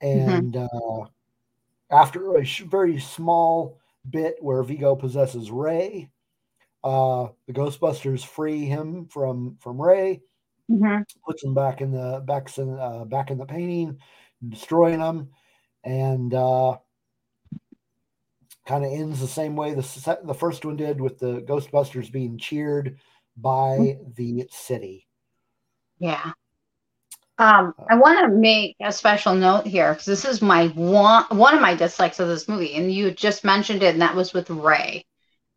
[0.00, 1.04] and uh,
[1.90, 3.78] after a sh- very small
[4.10, 6.10] bit where Vigo possesses Ray,
[6.84, 10.22] uh, the Ghostbusters free him from from Ray,
[10.70, 11.04] Mhm.
[11.26, 13.98] puts him back in the back in uh, back in the painting,
[14.46, 15.30] destroying him,
[15.84, 16.78] and uh,
[18.66, 22.38] kind of ends the same way the the first one did with the Ghostbusters being
[22.38, 22.98] cheered
[23.36, 25.06] by the city.
[25.98, 26.32] Yeah.
[27.38, 31.54] Um, I want to make a special note here because this is my one one
[31.54, 34.50] of my dislikes of this movie, and you just mentioned it, and that was with
[34.50, 35.06] Ray.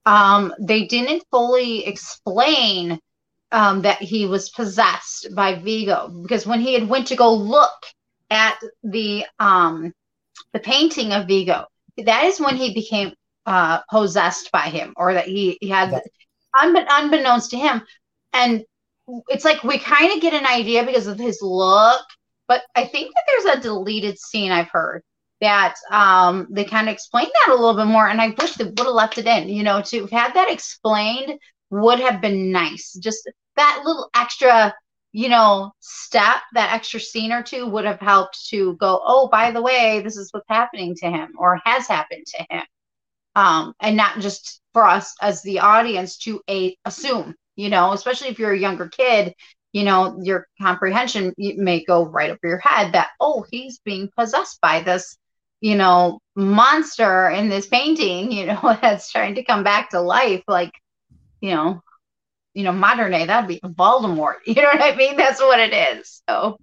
[0.05, 2.99] Um, they didn't fully explain
[3.51, 7.71] um, that he was possessed by Vigo because when he had went to go look
[8.29, 9.93] at the um,
[10.53, 11.65] the painting of Vigo,
[11.97, 13.13] that is when he became
[13.45, 16.07] uh, possessed by him, or that he, he had That-
[16.55, 17.81] unbe- unbeknownst to him,
[18.33, 18.63] and
[19.27, 22.01] it's like we kind of get an idea because of his look,
[22.47, 25.03] but I think that there's a deleted scene I've heard
[25.41, 28.65] that um, they kind of explain that a little bit more, and I wish they
[28.65, 29.49] would have left it in.
[29.49, 31.39] You know, to have had that explained
[31.71, 32.93] would have been nice.
[32.93, 34.73] Just that little extra,
[35.11, 39.51] you know, step, that extra scene or two would have helped to go, oh, by
[39.51, 42.63] the way, this is what's happening to him or has happened to him.
[43.35, 48.27] Um, and not just for us as the audience to a, assume, you know, especially
[48.27, 49.33] if you're a younger kid,
[49.73, 54.59] you know, your comprehension may go right over your head that, oh, he's being possessed
[54.61, 55.17] by this,
[55.61, 60.43] you know, monster in this painting, you know, that's trying to come back to life.
[60.47, 60.71] Like,
[61.41, 61.81] you know,
[62.53, 64.35] you know, modern day, that'd be Voldemort.
[64.47, 65.17] You know what I mean?
[65.17, 66.23] That's what it is.
[66.29, 66.57] So,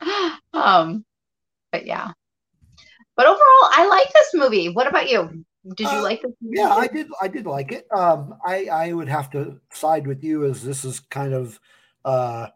[0.52, 1.04] um,
[1.72, 2.12] but yeah.
[3.16, 3.38] But overall,
[3.70, 4.68] I like this movie.
[4.68, 5.44] What about you?
[5.76, 6.56] Did you Uh, like this movie?
[6.58, 7.06] Yeah, I did.
[7.20, 7.86] I did like it.
[7.92, 11.58] Um, I I would have to side with you as this is kind of
[12.04, 12.48] uh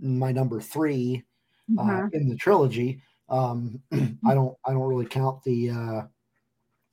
[0.00, 1.22] my number three
[1.78, 2.14] uh, Mhm.
[2.14, 3.00] in the trilogy.
[3.34, 3.80] Um,
[4.26, 5.70] I don't I don't really count the.
[5.70, 6.02] Uh,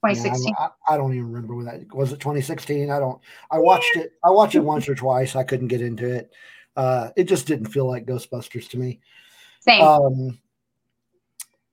[0.03, 0.55] yeah, 2016.
[0.57, 2.11] I, I don't even remember when that was.
[2.11, 2.89] It 2016.
[2.89, 3.21] I don't.
[3.51, 4.13] I watched it.
[4.23, 5.35] I watched it once or twice.
[5.35, 6.31] I couldn't get into it.
[6.75, 8.99] Uh, it just didn't feel like Ghostbusters to me.
[9.59, 9.83] Same.
[9.83, 10.39] Um,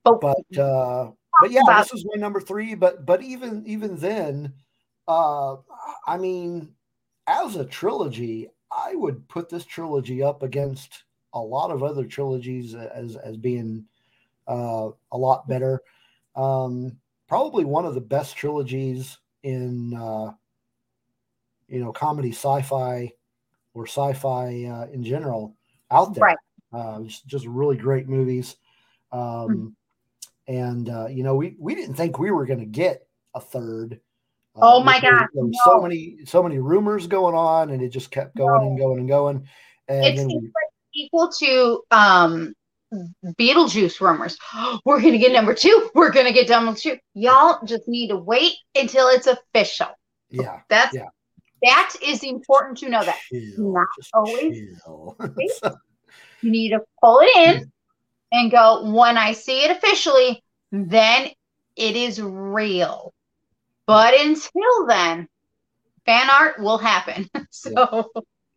[0.03, 4.53] but, but uh but yeah this is my number three but but even even then
[5.07, 5.55] uh
[6.07, 6.73] i mean
[7.27, 12.73] as a trilogy i would put this trilogy up against a lot of other trilogies
[12.73, 13.85] as as being
[14.49, 15.81] uh a lot better
[16.35, 16.97] um
[17.27, 20.31] probably one of the best trilogies in uh
[21.67, 23.09] you know comedy sci-fi
[23.73, 25.55] or sci-fi uh, in general
[25.91, 26.37] out there Right.
[26.73, 28.57] uh just, just really great movies
[29.13, 29.75] um
[30.49, 34.01] and uh, you know we we didn't think we were going to get a third.
[34.55, 38.11] Uh, Oh my God, were so many so many rumors going on, and it just
[38.11, 39.47] kept going and going and going.
[39.87, 42.53] And it seems we, like equal to um
[43.39, 44.37] Beetlejuice rumors.
[44.85, 45.89] We're gonna get number two.
[45.93, 46.97] We're gonna get number two.
[47.13, 49.87] Y'all just need to wait until it's official.
[50.29, 51.05] yeah, That's Yeah.
[51.63, 54.57] that is important to know that chill, Not always.
[56.41, 57.71] you need to pull it in
[58.31, 61.29] and go when I see it officially, then
[61.75, 63.13] it is real.
[63.85, 65.27] But until then,
[66.05, 67.29] fan art will happen.
[67.49, 68.11] so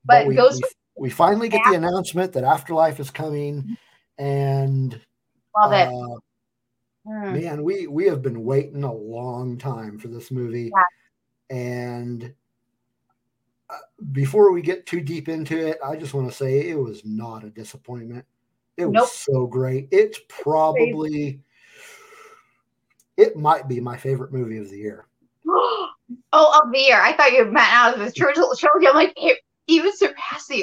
[0.04, 0.62] but we, Ghost-
[0.96, 3.76] we, we finally get the announcement that Afterlife is coming,
[4.18, 5.00] and
[5.56, 5.88] love it.
[5.88, 6.18] uh,
[7.04, 7.32] Hmm.
[7.34, 10.70] man, we we have been waiting a long time for this movie,
[11.50, 12.32] and
[13.68, 13.76] uh,
[14.12, 17.42] before we get too deep into it, I just want to say it was not
[17.42, 18.24] a disappointment.
[18.76, 19.08] It was Nope.
[19.08, 19.88] so great.
[19.90, 21.40] It's probably
[23.16, 25.06] it might be my favorite movie of the year.
[25.48, 25.92] oh,
[26.32, 27.00] of the year.
[27.00, 28.66] I thought you meant out of the trilogy.
[28.88, 29.38] I'm like, it,
[29.72, 30.62] even surpassing.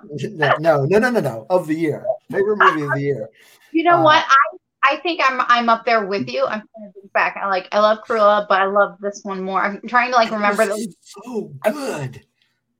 [0.02, 2.10] no, no, no, no, no, no, of the year.
[2.30, 3.28] Favorite movie of the year.
[3.72, 4.24] You know Uh, what?
[4.28, 4.36] I
[4.82, 6.44] I think I'm I'm up there with you.
[6.44, 7.36] I'm trying to think back.
[7.36, 9.62] I like I love Cruella, but I love this one more.
[9.62, 12.24] I'm trying to like remember It the was so good.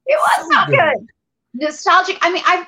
[0.07, 1.09] It was So so good.
[1.55, 2.19] Nostalgic.
[2.23, 2.67] I mean, I've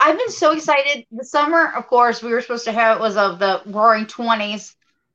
[0.00, 1.06] I've been so excited.
[1.10, 4.74] The summer, of course, we were supposed to have it was of the Roaring Twenties,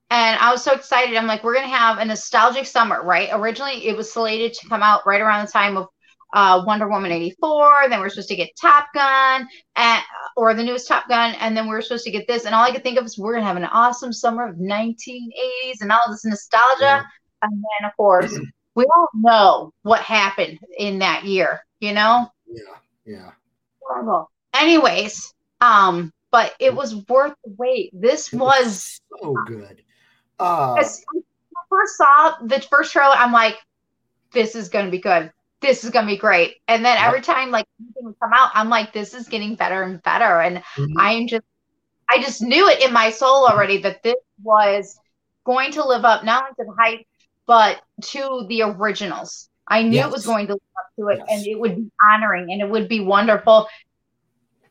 [0.09, 1.15] and I was so excited.
[1.15, 3.29] I'm like, we're gonna have a nostalgic summer, right?
[3.33, 5.87] Originally, it was slated to come out right around the time of
[6.33, 7.89] uh, Wonder Woman '84.
[7.89, 10.03] Then we are supposed to get Top Gun, and,
[10.35, 12.45] or the newest Top Gun, and then we're supposed to get this.
[12.45, 15.81] And all I could think of is we're gonna have an awesome summer of 1980s
[15.81, 16.79] and all this nostalgia.
[16.81, 17.03] Yeah.
[17.41, 18.37] And then, of course,
[18.75, 21.61] we all know what happened in that year.
[21.79, 22.75] You know Yeah,
[23.05, 23.31] yeah.
[23.81, 24.29] horrible.
[24.53, 27.91] Anyways, um, but it was worth the wait.
[27.93, 29.81] This It was so good.
[30.39, 30.83] Uh, I
[31.69, 33.57] first saw the first trailer, I'm like,
[34.33, 35.31] this is gonna be good.
[35.61, 36.55] This is gonna be great.
[36.67, 39.83] And then every time like anything would come out, I'm like, this is getting better
[39.83, 40.41] and better.
[40.41, 40.93] And mhm.
[40.97, 41.45] I'm just
[42.09, 44.97] I just knew it in my soul already that this was
[45.45, 47.05] going to live up not only to the hype,
[47.45, 49.49] but to the originals.
[49.67, 52.51] I knew it was going to live up to it and it would be honoring
[52.51, 53.67] and it would be wonderful.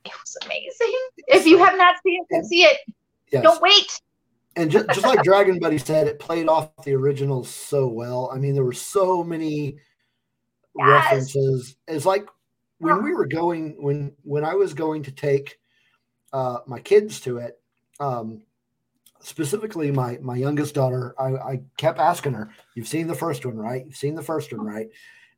[0.05, 0.95] It was amazing.
[1.29, 2.79] If you have not seen it, see it.
[3.31, 3.43] yes.
[3.43, 4.01] Don't wait.
[4.57, 8.31] and just, just like Dragon Buddy said, it played off the originals so well.
[8.33, 9.79] I mean, there were so many
[10.79, 11.05] Yes.
[11.05, 11.77] references.
[11.89, 12.27] is like
[12.79, 15.59] when we were going when when I was going to take
[16.33, 17.61] uh, my kids to it.
[18.01, 18.43] Um,
[19.21, 23.57] specifically, my my youngest daughter, I, I kept asking her, "You've seen the first one,
[23.57, 23.85] right?
[23.85, 24.89] You've seen the first one, right?"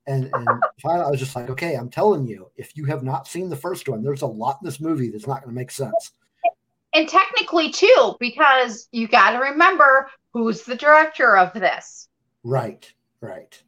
[0.07, 0.49] And and
[0.83, 3.57] finally, I was just like, "Okay, I'm telling you, if you have not seen the
[3.57, 6.13] first one, there's a lot in this movie that's not going to make sense."
[6.93, 12.09] And technically too, because you gotta remember who's the director of this.
[12.43, 13.63] Right, right.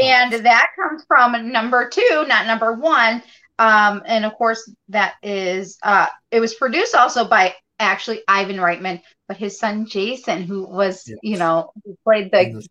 [0.00, 3.22] And that comes from number two, not number one.
[3.58, 9.00] Um, and of course, that is uh, it was produced also by actually Ivan Reitman,
[9.28, 11.18] but his son Jason, who was Yes.
[11.22, 12.66] you know who played the,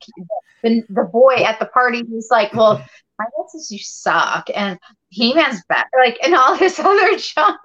[0.64, 2.84] the the boy at the party, he's like, well,
[3.20, 4.78] my guess is you suck, and
[5.10, 7.60] He Man's better, like, and all this other junk.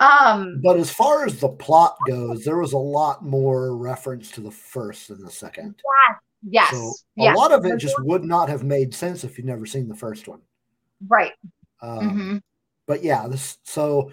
[0.00, 4.40] Um, But as far as the plot goes, there was a lot more reference to
[4.40, 5.74] the first than the second.
[6.08, 6.18] yes,
[6.70, 9.66] So a yes, lot of it just would not have made sense if you'd never
[9.66, 10.40] seen the first one.
[11.06, 11.32] right.
[11.80, 12.42] Um, Mhm.
[12.86, 14.10] But yeah, this so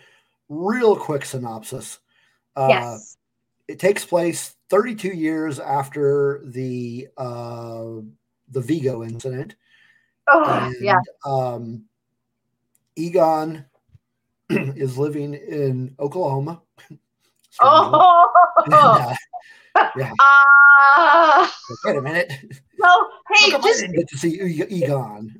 [0.49, 1.99] real quick synopsis.
[2.55, 3.17] Uh, yes.
[3.67, 8.01] It takes place 32 years after the uh,
[8.49, 9.55] the Vigo incident.
[10.27, 10.99] Oh, and, yeah.
[11.25, 11.85] Um,
[12.95, 13.65] Egon
[14.49, 16.61] is living in Oklahoma.
[17.49, 17.99] strangely.
[18.65, 19.09] And, Oh.
[19.09, 19.15] uh,
[19.97, 20.11] yeah.
[20.97, 21.55] Ah.
[21.85, 22.33] Wait a minute.
[22.79, 25.33] well, hey, come I just get to see Egon?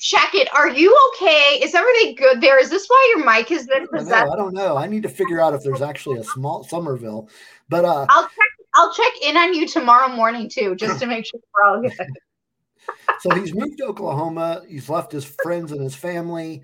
[0.00, 0.52] check it.
[0.54, 1.60] Are you okay?
[1.62, 2.58] Is everything good there?
[2.58, 4.32] Is this why your mic has I been possessed?
[4.32, 4.76] I don't know.
[4.76, 7.28] I need to figure out if there's actually a small Somerville.
[7.68, 8.50] But uh, I'll check.
[8.74, 11.92] I'll check in on you tomorrow morning too, just to make sure we're all good.
[13.20, 14.62] so he's moved to Oklahoma.
[14.68, 16.62] He's left his friends and his family,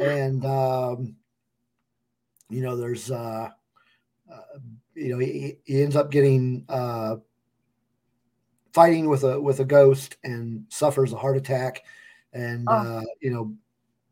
[0.00, 1.16] and um,
[2.48, 3.50] you know, there's uh,
[4.32, 4.58] uh,
[5.00, 7.16] you know, he, he ends up getting uh,
[8.72, 11.84] fighting with a with a ghost and suffers a heart attack.
[12.32, 12.74] And Oh.
[12.74, 13.54] uh, you know,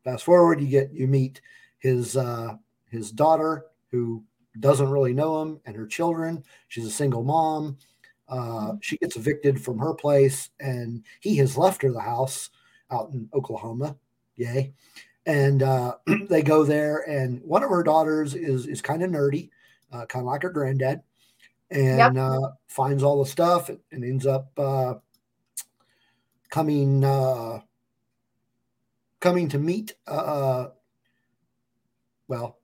[0.03, 1.41] fast forward, you get you meet
[1.77, 2.55] his uh,
[2.89, 4.23] his daughter who
[4.59, 6.43] doesn't really know him and her children.
[6.67, 7.77] She's a single mom.
[8.27, 12.49] Uh, she gets evicted from her place, and he has left her the house
[12.91, 13.95] out in Oklahoma.
[14.35, 14.73] Yay!
[15.25, 15.95] And uh,
[16.29, 19.49] they go there, and one of her daughters is is kind of nerdy,
[19.91, 21.01] uh, kind of like her granddad,
[21.71, 24.95] and uh, finds all the stuff and ends up uh,
[26.49, 27.59] coming uh,
[29.19, 29.95] coming to meet.
[30.07, 30.67] Uh,
[32.27, 32.59] well,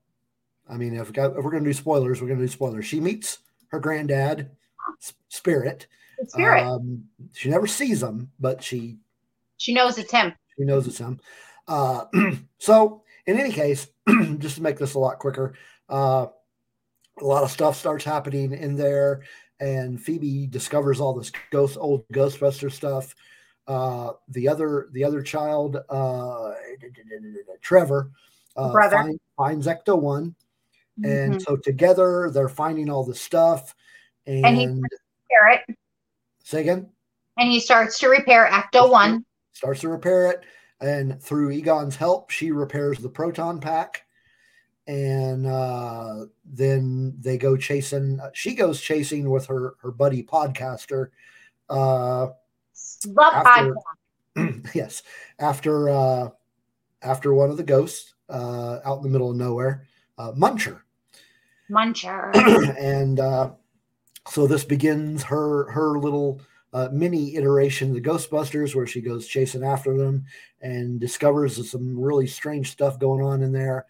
[0.70, 2.52] I mean, if, we got, if we're going to do spoilers, we're going to do
[2.52, 2.86] spoilers.
[2.86, 4.52] She meets her granddad,
[5.30, 5.88] Spirit.
[6.28, 6.64] Spirit.
[6.64, 8.98] Um, she never sees him, but she
[9.58, 10.34] she knows it's him.
[10.58, 11.20] she knows it's him.
[11.68, 12.06] Uh,
[12.58, 13.88] so, in any case,
[14.38, 15.54] just to make this a lot quicker,
[15.90, 16.28] uh,
[17.22, 19.22] a lot of stuff starts happening in there,
[19.60, 23.16] and Phoebe discovers all this ghost, old Ghostbuster stuff.
[23.68, 26.52] Uh, the other, the other child, uh,
[27.62, 28.12] Trevor,
[28.56, 28.98] uh, Brother.
[28.98, 30.36] find, finds Ecto One,
[31.04, 31.42] and Mhm.
[31.42, 33.74] so together they're finding all the stuff.
[34.28, 35.78] And, And he- repair it,
[36.44, 36.90] say again.
[37.38, 39.26] and he starts to repair Ecto One.
[39.52, 40.44] starts to repair it
[40.82, 44.05] and through egon's help she repairs the proton pack
[44.88, 51.10] and uh, then they go chasing she goes chasing with her her buddy podcaster
[51.70, 52.28] uh,
[53.08, 53.76] Love After-
[54.38, 54.72] podcast.
[54.76, 55.04] yes
[55.40, 56.30] after uh,
[57.02, 59.88] after one of the ghosts uh, out in the middle of nowhere
[60.18, 60.82] uh, muncher
[61.70, 62.32] Muncher.
[62.80, 63.52] and uh,
[64.28, 66.42] so this begins her her little
[66.74, 70.26] uh, mini iteration of the Ghostbusters, where she goes chasing after them
[70.62, 73.86] and discovers some really strange stuff going on in there,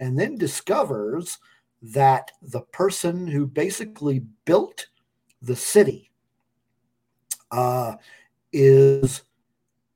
[0.00, 1.38] and then discovers
[1.82, 4.86] that the person who basically built
[5.42, 6.10] the city
[7.50, 7.94] uh,
[8.52, 9.22] is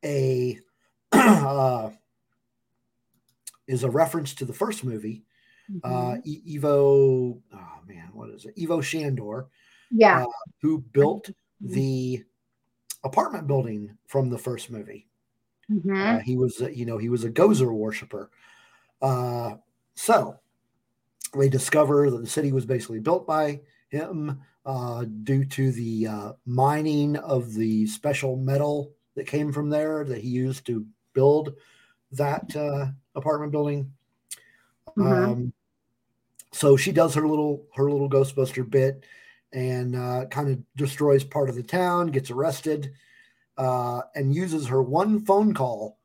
[0.05, 0.59] a
[1.13, 1.91] uh,
[3.67, 5.25] is a reference to the first movie
[5.85, 6.23] uh, Mhm.
[6.25, 8.55] E- Ivo, oh man, what is it?
[8.59, 9.49] Ivo Shandor,
[9.91, 10.25] yeah.
[10.63, 11.31] who built
[11.61, 12.25] the
[13.05, 15.07] apartment building from the first movie.
[15.71, 16.17] Mhm.
[16.17, 18.31] Uh, he was, you know, he was a Gozer worshiper.
[19.99, 20.39] So
[21.37, 26.33] they discover that the city was basically built by him uh, due to the uh,
[26.47, 31.55] mining of the special metal that came from there that he used to build
[32.13, 33.93] that uh, apartment building.
[34.97, 35.33] Mhm.
[35.33, 35.53] Um,
[36.53, 39.05] so she does her little her little Ghostbuster bit
[39.53, 42.93] and uh, kind of destroys part of the town, gets arrested,
[43.57, 45.99] uh, and uses her one phone call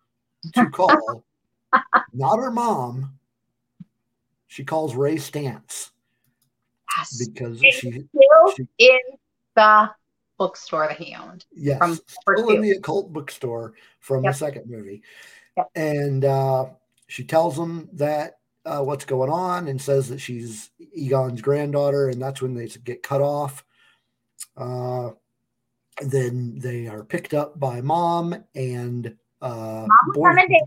[0.55, 1.23] to call
[2.13, 3.19] not her mom.
[4.53, 5.89] She calls Ray Stantz
[6.95, 7.27] Yes.
[7.27, 8.99] because And she Still she- in
[9.55, 9.89] the
[10.37, 11.43] bookstore that he owned.
[11.51, 11.99] yes from
[12.35, 14.31] still in the occult bookstore from Yep.
[14.33, 15.01] the second movie,
[15.57, 15.71] Yep.
[15.73, 16.65] and uh,
[17.07, 22.21] she tells him that uh, what's going on and says that she's Egon's granddaughter, and
[22.21, 23.65] that's when they get cut off.
[24.55, 25.13] Uh,
[26.01, 30.61] then they are picked up by mom and uh, Mom was on a date.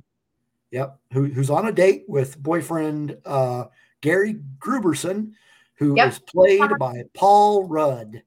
[0.76, 3.64] Yep, who, who's on a date with boyfriend uh,
[4.02, 5.32] Gary Grooberson,
[5.76, 6.26] who is Yep.
[6.26, 8.22] played by Paul Rudd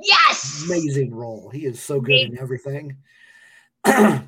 [0.00, 0.66] Yes.
[0.66, 1.50] amazing role.
[1.50, 2.96] He is so good in everything.
[3.84, 4.22] I,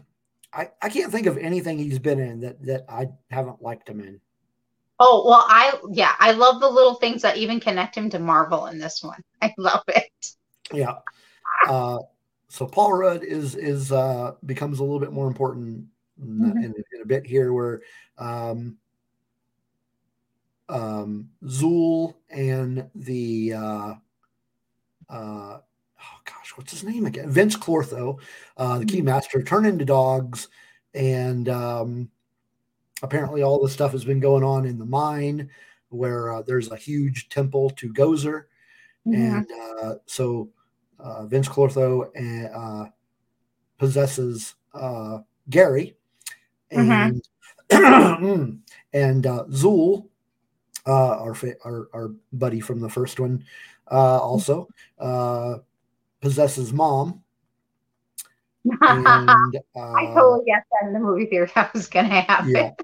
[0.52, 4.20] I can't think of anything he's been in that that I haven't liked him in.
[4.98, 8.66] Oh well, I yeah, I love the little things that even connect him to Marvel
[8.66, 9.22] in this one.
[9.40, 10.34] I love it.
[10.72, 10.96] Yeah.
[11.68, 11.98] Uh,
[12.48, 15.86] so Paul Rudd is is uh, becomes a little bit more important
[16.22, 16.64] in, Mhm.
[16.64, 17.82] in, in a bit here, where
[18.18, 18.78] um,
[20.68, 23.94] um, Zuul and the uh,
[25.10, 27.30] uh, oh gosh, what's his name again?
[27.30, 28.18] Vinz Clortho,
[28.56, 30.48] uh, the Keymaster, turn into dogs,
[30.94, 32.10] and um,
[33.02, 35.50] apparently all this stuff has been going on in the mine,
[35.90, 38.44] where uh, there's a huge temple to Gozer,
[39.06, 39.14] Mhm.
[39.14, 40.48] and uh, so
[40.98, 42.08] uh, Vinz Clortho
[42.54, 42.88] uh,
[43.76, 45.18] possesses uh,
[45.50, 45.96] Gary,
[46.72, 47.22] and
[48.92, 50.08] and uh, Zuul,
[50.86, 53.44] uh, our, fa- our our buddy from the first one,
[53.90, 54.68] uh, also
[54.98, 55.58] uh,
[56.20, 57.22] possesses Mom,
[58.64, 62.50] and uh, I totally guessed that in the movie theater that was gonna happen.
[62.50, 62.70] yeah.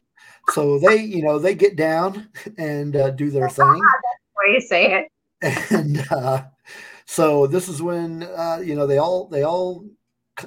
[0.51, 3.66] So they, you know, they get down and uh, do their thing.
[3.66, 5.70] That's Way you say it.
[5.70, 6.44] and uh,
[7.05, 9.85] so this is when uh, you know they all they all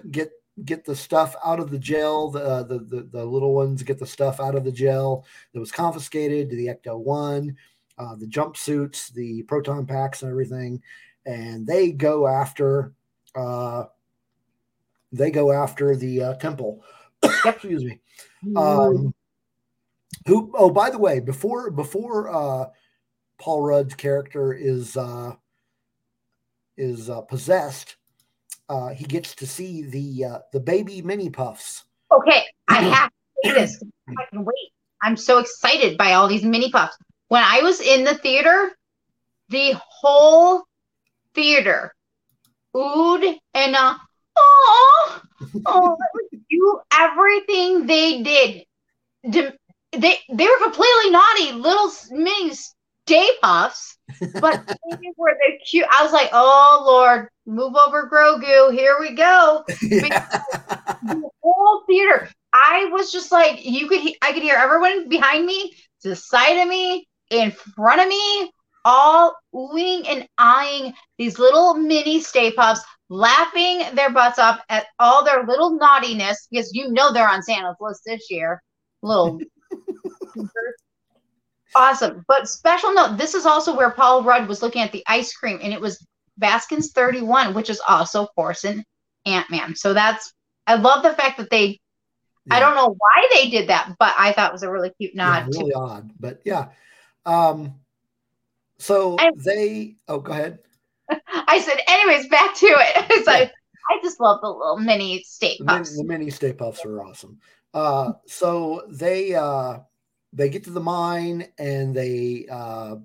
[0.09, 0.31] get
[0.65, 3.99] get the stuff out of the jail the, uh, the the the little ones get
[3.99, 7.55] the stuff out of the jail that was confiscated to the ecto one
[8.01, 10.81] uh, the jumpsuits the proton packs and everything.
[11.25, 12.93] And they go after
[13.35, 13.85] uh,
[15.11, 16.83] they go after the uh, temple.
[17.45, 17.99] Excuse me.
[18.55, 19.13] Um,
[20.25, 22.65] who oh by the way before before uh
[23.39, 25.33] paul rudd's character is uh
[26.77, 27.95] is uh, possessed
[28.69, 33.49] uh he gets to see the uh the baby mini puffs Okay, I have to
[33.49, 33.83] say this.
[34.09, 34.71] I can wait.
[35.01, 36.97] I'm so excited by all these mini puffs.
[37.29, 38.71] When I was in the theater,
[39.49, 40.63] the whole
[41.33, 41.95] theater
[42.75, 43.95] oohed and uh,
[44.37, 45.21] oh,
[45.65, 45.97] oh,
[46.49, 48.65] you everything they did.
[49.23, 52.09] They they were completely naughty, little s-
[53.11, 53.97] Stay Pufts,
[54.39, 55.85] but they were the cute.
[55.91, 58.73] I was like, oh Lord, move over, Grogu.
[58.73, 59.65] Here we go
[61.01, 62.29] the whole theater.
[62.53, 66.15] I was just like, you could, he- I could hear everyone behind me, to the
[66.15, 68.51] side of me, in front of me,
[68.83, 75.23] all oohing and eyeing these little mini Stay Pufts, laughing their butts off at all
[75.23, 78.61] their little naughtiness because you know they're on Santa's list this year.
[79.01, 79.39] Little.
[81.75, 82.23] awesome.
[82.27, 85.59] But special note this is also where Paul Rudd was looking at the ice cream,
[85.61, 86.05] and it was
[86.37, 88.27] Baskins 31, which is also,
[88.65, 88.83] an
[89.25, 89.75] Ant Man.
[89.75, 90.33] So that's
[90.67, 91.79] I love the fact that they
[92.49, 95.13] I don't know why they did that, but I thought it was a really cute
[95.15, 96.69] Yeah, nod really to odd but yeah
[97.25, 97.75] um
[98.79, 100.59] so I- they oh go ahead
[101.27, 103.05] I said, anyways, back to it.
[103.11, 103.51] It's like
[103.89, 105.97] I just love the little mini steak the mini, puffs.
[105.97, 107.39] the mini Stay Pufts are awesome
[107.73, 109.79] uh so they uh
[110.33, 112.95] they get to the mine and they uh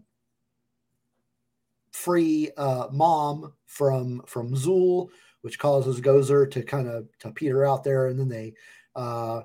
[1.93, 5.09] free uh mom from from Zuul
[5.47, 8.09] which causes gozer to kind of to peter out there.
[8.09, 8.55] And then they
[8.97, 9.43] uh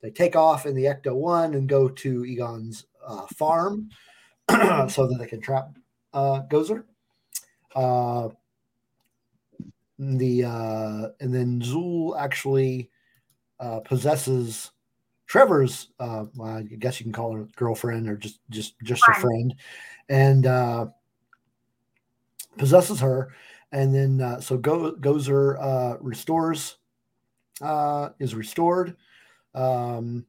[0.00, 3.90] they take off in the ecto one and go to egon's uh, farm
[4.48, 5.76] so that they can trap
[6.14, 6.84] uh gozer.
[7.74, 8.30] Uh
[9.98, 12.90] the uh and then zool actually
[13.60, 14.70] uh possesses
[15.26, 19.14] trevor's uh well, i guess you can call her girlfriend or just just just a
[19.14, 19.54] Friend.
[20.08, 20.86] and uh
[22.56, 23.34] possesses her
[23.72, 26.76] and then uh so go gozer uh restores
[27.60, 28.96] uh is restored
[29.54, 30.24] um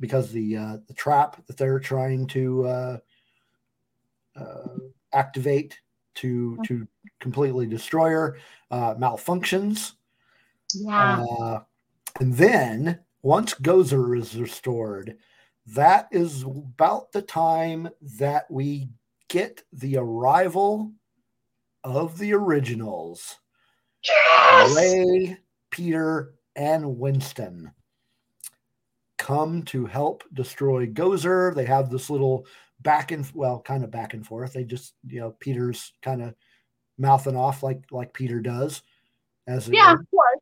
[0.00, 2.98] because the uh the trap that they're trying to uh
[4.36, 4.68] uh
[5.12, 5.78] activate
[6.14, 6.86] to to
[7.20, 8.38] completely destroy her
[8.70, 9.92] uh malfunctions
[10.74, 11.24] Yeah.
[11.40, 11.60] uh,
[12.20, 15.16] and then once Gozer is restored,
[15.68, 17.88] that is about the time
[18.18, 18.90] that we
[19.28, 20.92] get the arrival
[21.82, 23.38] of the originals
[24.06, 24.76] yes.
[24.76, 25.38] Ray,
[25.70, 27.72] Peter, and Winston
[29.16, 31.54] come to help destroy Gozer.
[31.54, 32.46] They have this little
[32.80, 34.52] back and well, kind of back and forth.
[34.52, 36.34] They just, you know, Peter's kind of
[36.98, 38.82] mouthing off like like Peter does.
[39.46, 40.40] As Yeah, of course.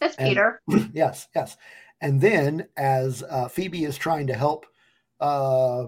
[0.00, 0.60] That's And- Peter.
[0.92, 1.56] yes, yes.
[2.00, 4.66] And then as uh, Phoebe is trying to help
[5.20, 5.86] uh,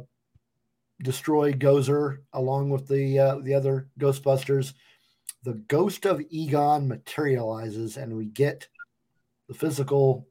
[1.03, 4.75] destroy Gozer along with the uh, the other Ghostbusters,
[5.43, 8.69] the ghost of Egon materializes, and we get
[9.49, 10.27] the physical.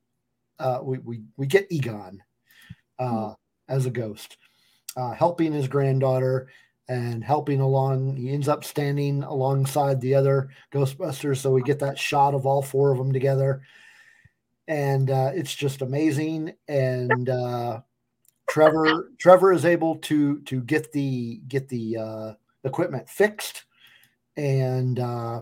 [0.60, 2.22] Uh, we, we we get Egon
[2.99, 3.34] uh,
[3.68, 4.38] as a ghost,
[4.95, 6.48] uh, helping his granddaughter
[6.88, 8.18] and helping along.
[8.18, 12.62] He ends up standing alongside the other Ghostbusters, so we get that shot of all
[12.62, 13.64] four of them together
[14.72, 16.53] and uh, it's just amazing.
[16.69, 17.81] And uh,
[18.49, 22.34] Trevor Trevor is able to to get the get the uh,
[22.64, 23.65] equipment fixed,
[24.38, 25.41] and uh,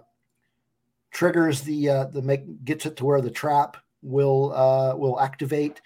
[1.11, 5.79] triggers the uh, the make gets it to where the trap will uh, will activate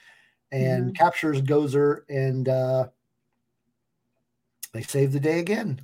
[0.53, 2.87] and captures Gozer, and uh,
[4.71, 5.81] they save the day again.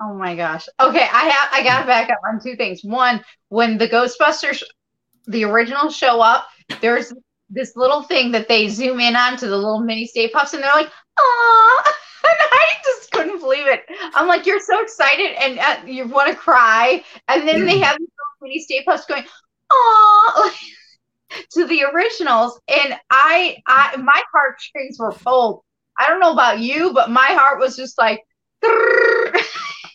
[0.00, 0.68] Oh my gosh.
[0.80, 2.84] Okay, I have I gotta back up on two things.
[2.84, 4.62] One, when the Ghostbusters,
[5.26, 6.46] the original show up,
[6.80, 7.12] there's
[7.50, 10.62] this little thing that they zoom in on to the little mini Stay Pufts, and
[10.62, 13.82] they're like, "Aw!" And I just couldn't believe it.
[14.14, 17.82] I'm like, "You're so excited, and uh, you want to cry," and then they mm.
[17.82, 19.24] have these little mini Stay Pufts going,
[19.72, 20.54] "Aw!"
[21.52, 25.62] to the originals, and I, I, my heartstrings were pulled.
[25.98, 28.20] I don't know about you, but my heart was just like.
[28.62, 29.44] it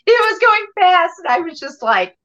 [0.07, 2.17] was going fast, and I was just like,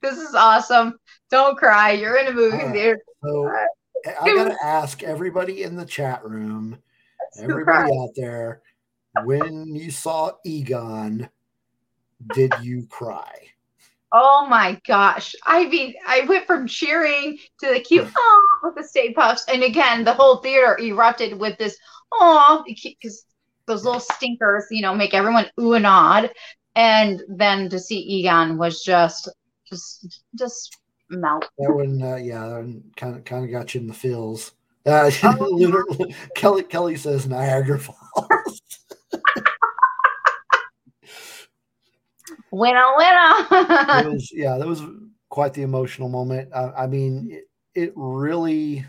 [0.00, 0.96] "This is awesome!
[1.30, 1.90] Don't cry.
[1.92, 2.72] You're in a movie right.
[2.72, 3.64] theater." So uh,
[4.06, 6.78] I gotta ask everybody in the chat room,
[7.38, 8.62] everybody out there,
[9.12, 11.28] when you saw Egon,
[12.30, 13.46] did you cry?
[14.12, 15.34] Oh my gosh.
[15.44, 19.44] I mean, I went from cheering to the cute oh with the Stay Pufts.
[19.48, 21.76] And again, the whole theater erupted with this
[22.12, 23.24] oh because
[23.66, 26.30] those little stinkers, you know, make everyone ooh and nod.
[26.74, 29.28] And then to see Egon was just
[29.68, 30.76] just just
[31.10, 31.48] melt.
[31.58, 34.52] That one, uh, yeah, that one kind of kind of got you in the feels.
[34.86, 35.10] Uh,
[35.40, 35.84] Lunar-
[36.34, 38.60] Kelly Kelly says Niagara Falls.
[42.52, 43.46] Winner, winner.
[44.10, 44.82] was yeah, that was
[45.28, 46.50] quite the emotional moment.
[46.54, 48.84] I, I mean, it, it really.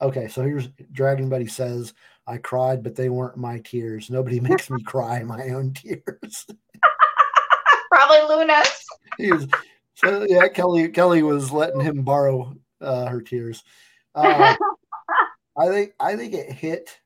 [0.00, 1.92] Okay, so here's Dragon Buddy says,
[2.26, 4.08] "I cried, but they weren't my tears.
[4.08, 6.46] Nobody makes me cry my own tears."
[7.90, 8.84] Probably Luna's.
[9.18, 9.46] he was,
[9.98, 13.62] so yeah, Kelly Kelly was letting him borrow uh, her tears.
[14.14, 14.54] Uh,
[15.58, 16.98] I think I think it hit.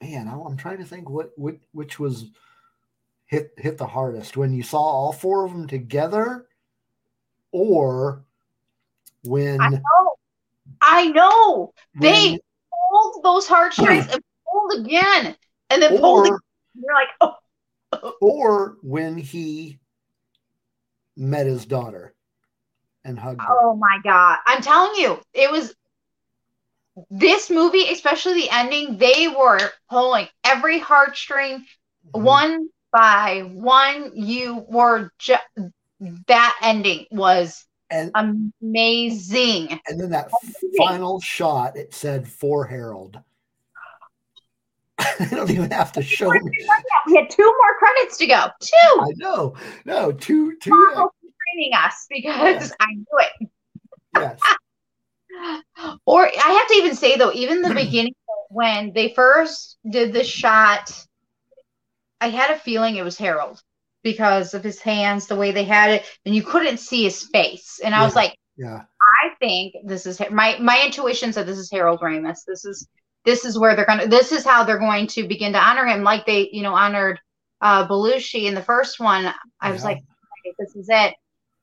[0.00, 2.26] Man, I- I'm trying to think what, what which was
[3.26, 6.46] hit hit the hardest when you saw all four of them together,
[7.50, 8.24] or
[9.24, 9.80] when I know.
[10.80, 11.72] I know.
[12.00, 12.38] They when-
[12.90, 15.36] pulled those heartstrings and pulled again.
[15.70, 16.34] And then pulled again.
[16.34, 16.40] or
[16.74, 17.08] You're like,
[17.92, 19.78] oh, or when he
[21.16, 22.14] met his daughter
[23.04, 23.46] and hugged her.
[23.60, 24.38] oh my God.
[24.46, 25.74] I'm telling you, it was
[27.10, 31.64] this movie, especially the ending, they were pulling every heartstring
[32.14, 32.22] Mhm.
[32.24, 34.12] one by one.
[34.14, 35.42] You were just
[36.26, 39.80] that ending was and amazing.
[39.86, 40.30] and then that
[40.76, 43.18] final shot it said for Harold.
[45.20, 46.40] I don't even have to show me.
[47.06, 48.46] We had two more credits to go.
[48.60, 49.00] Two.
[49.00, 49.54] I know.
[49.84, 53.48] No, two two training us because I knew it.
[54.16, 54.40] yes.
[56.04, 58.14] Or I have to even say though, even the beginning
[58.50, 60.92] when they first did the shot,
[62.20, 63.60] I had a feeling it was Harold
[64.02, 67.80] because of his hands, the way they had it, and you couldn't see his face.
[67.82, 68.82] And I was like, Yeah.
[69.24, 72.44] I think this is my my intuition said this is Harold Ramis.
[72.46, 72.86] This is
[73.24, 76.02] this is where they're gonna this is how they're going to begin to honor him,
[76.02, 77.20] like they you know honored
[77.60, 79.32] uh Belushi in the first one.
[79.60, 81.14] I was like, okay, this is it.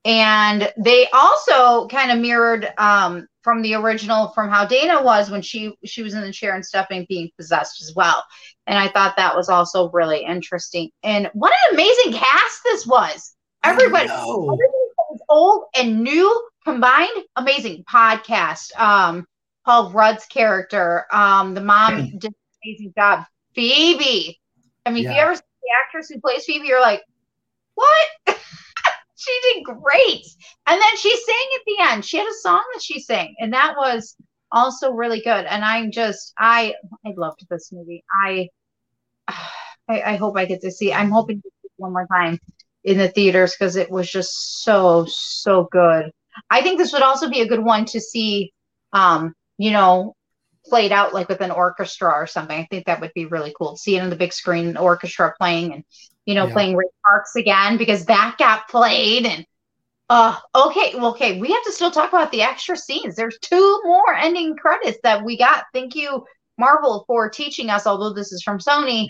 [0.04, 5.42] And they also kind of mirrored um from the original from how Dana was when
[5.42, 8.24] she she was in the chair and stuff and being possessed as well.
[8.66, 10.90] And I thought that was also really interesting.
[11.02, 13.34] And what an amazing cast this was.
[13.62, 14.44] Everybody I know.
[14.44, 19.26] everything that was old and new combined amazing podcast um
[19.70, 21.06] paul rudd's character.
[21.12, 22.34] Um the mom did an
[22.64, 23.24] amazing job
[23.54, 24.38] phoebe.
[24.84, 27.02] I mean if you ever see the actress who plays phoebe you're like
[27.74, 28.36] what?
[29.22, 30.26] She did great.
[30.66, 32.04] And then she sang at the end.
[32.06, 34.16] She had a song that she sang and that was
[34.50, 35.44] also really good.
[35.44, 36.74] And i'm just i
[37.06, 38.02] i loved this movie.
[38.12, 38.48] I
[39.28, 42.38] i, I hope i get to see i'm hoping to see it one more time
[42.82, 46.10] in the theaters because it was just so so good.
[46.48, 48.52] I think this would also be a good one to see,
[48.92, 50.16] um, you know,
[50.64, 52.58] played out like with an orchestra or something.
[52.58, 53.76] I think that would be really cool.
[53.76, 55.84] See it on the big screen, an orchestra playing, and
[56.24, 56.52] you know, Yeah.
[56.54, 59.26] playing Ray Parks again because that got played.
[59.26, 59.46] And
[60.08, 63.16] uh, okay, well, okay, we have to still talk about the extra scenes.
[63.16, 65.64] There's two more ending credits that we got.
[65.74, 66.24] Thank you,
[66.58, 67.86] Marvel, for teaching us.
[67.86, 69.08] Although this is from Sony,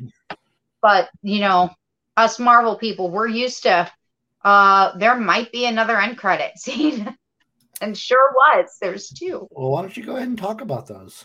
[0.82, 1.70] but you know,
[2.16, 3.88] us Marvel people, we're used to
[4.44, 7.16] uh there might be another end credit scene.
[7.80, 8.76] And sure was.
[8.80, 9.48] There's two.
[9.50, 11.24] Well, why don't you go ahead and talk about those?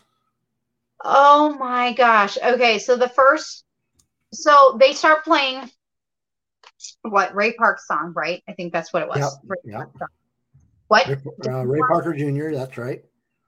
[1.03, 2.38] Oh my gosh.
[2.44, 3.65] Okay, so the first
[4.34, 5.69] so they start playing
[7.03, 8.44] what Ray Park's song, right?
[8.48, 9.38] I think that's what it was.
[9.45, 10.10] Yep, yep.
[10.88, 11.07] What?
[11.07, 12.52] Ray, uh, Ray Parker Jr.
[12.52, 13.03] That's right.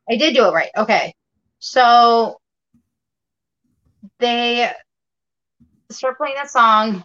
[0.10, 0.70] I did do it right.
[0.78, 1.14] Okay.
[1.60, 2.40] So
[4.20, 4.72] they
[5.92, 7.04] start playing that song.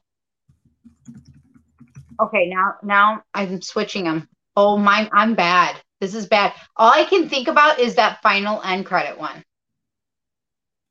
[2.21, 4.29] Okay, now now I'm switching them.
[4.57, 5.77] Oh my, I'm bad.
[6.03, 6.53] This is bad.
[6.77, 9.45] All I can think about is that final end credit one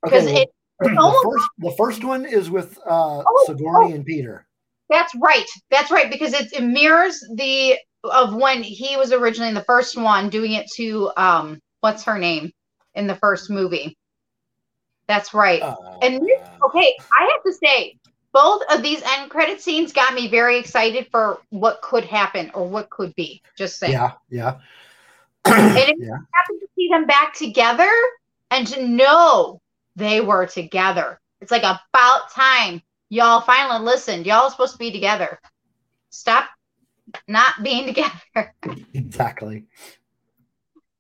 [0.01, 0.47] because Okay,
[0.79, 3.95] well, the first the first one is with uh, Oh, Sigourney oh.
[3.95, 4.47] and Peter.
[4.89, 5.45] That's right.
[5.69, 9.97] That's right because it, it mirrors the of when he was originally in the first
[9.97, 12.49] one doing it to um what's her name
[12.95, 13.97] in the first movie.
[15.09, 15.61] That's right.
[15.61, 17.97] Uh, And this- okay, I have to say
[18.31, 22.65] both of these end credit scenes got me very excited for what could happen or
[22.65, 23.41] what could be.
[23.57, 23.91] Just saying.
[23.91, 24.59] yeah, yeah,
[25.45, 26.17] And it yeah.
[26.33, 27.91] happened to see them back together
[28.51, 29.61] and to know
[29.95, 31.19] they were together.
[31.41, 34.25] It's like about time y'all finally listened.
[34.25, 35.39] Y'all are supposed to be together.
[36.09, 36.49] Stop
[37.27, 38.55] not being together.
[38.93, 39.65] Exactly.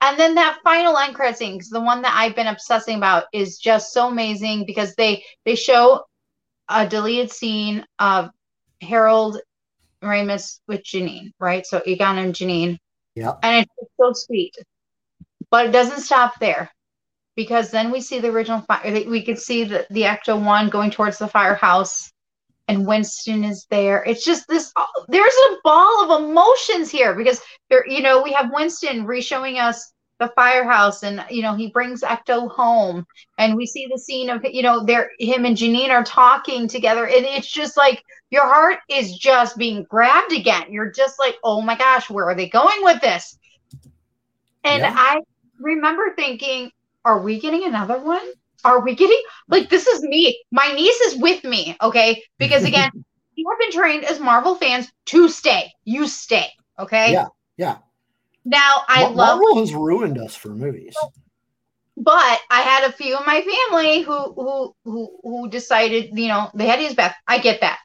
[0.01, 3.59] And then that final end credit scene, the one that I've been obsessing about, is
[3.59, 6.03] just so amazing because they they show
[6.69, 8.29] a deleted scene of
[8.81, 9.39] Harold
[10.03, 11.65] Ramis with Janine, right?
[11.65, 12.79] So Egon and Janine,
[13.15, 13.33] Yeah.
[13.43, 14.55] and it's so sweet.
[15.49, 16.71] But it doesn't stop there
[17.35, 19.03] because then we see the original fire.
[19.07, 22.11] We could see the the Ecto one going towards the firehouse,
[22.67, 24.03] and Winston is there.
[24.03, 24.71] It's just this.
[25.07, 29.91] There's a ball of emotions here because there, you know, we have Winston re-showing us
[30.21, 33.05] the firehouse, and you know, he brings Ecto home,
[33.39, 37.05] and we see the scene of you know, there him and Janine are talking together,
[37.05, 40.71] and it's just like your heart is just being grabbed again.
[40.71, 43.37] You're just like, oh my gosh, where are they going with this?
[44.63, 44.93] And Yeah.
[44.95, 45.21] I
[45.59, 46.71] remember thinking,
[47.03, 48.25] are we getting another one?
[48.63, 50.39] Are we getting like this is me?
[50.51, 52.21] My niece is with me, okay?
[52.37, 52.91] Because again,
[53.33, 55.71] you have been trained as Marvel fans to stay.
[55.83, 57.11] You stay, okay?
[57.11, 57.25] Yeah,
[57.57, 57.77] yeah.
[58.43, 60.95] Now I Mar- love Marvel has ruined us for movies.
[61.97, 66.49] but I had a few of my family who who who who decided, you know,
[66.53, 67.15] they had to use Beth.
[67.27, 67.79] I get that.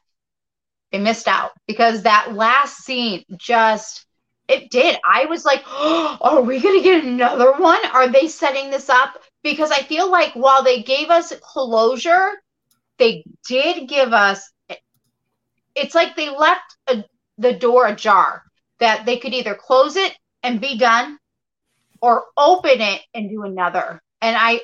[0.91, 4.05] They missed out because that last scene just
[4.47, 4.97] it did.
[5.05, 7.79] I was like, oh, are we gonna get another one?
[7.93, 9.15] Are they setting this up?
[9.43, 12.31] Because I feel like while they gave us closure,
[12.97, 14.51] they did give us
[15.75, 17.03] it's like they left a,
[17.37, 18.43] the door ajar
[18.79, 21.17] that they could either close it and be done
[22.01, 24.01] or open it and do another.
[24.21, 24.61] And I,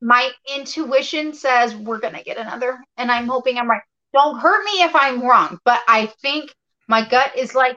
[0.00, 2.78] my intuition says we're going to get another.
[2.96, 3.82] And I'm hoping I'm right.
[4.12, 6.54] Don't hurt me if I'm wrong, but I think
[6.86, 7.76] my gut is like,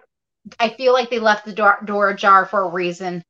[0.60, 3.24] I feel like they left the door, door ajar for a reason,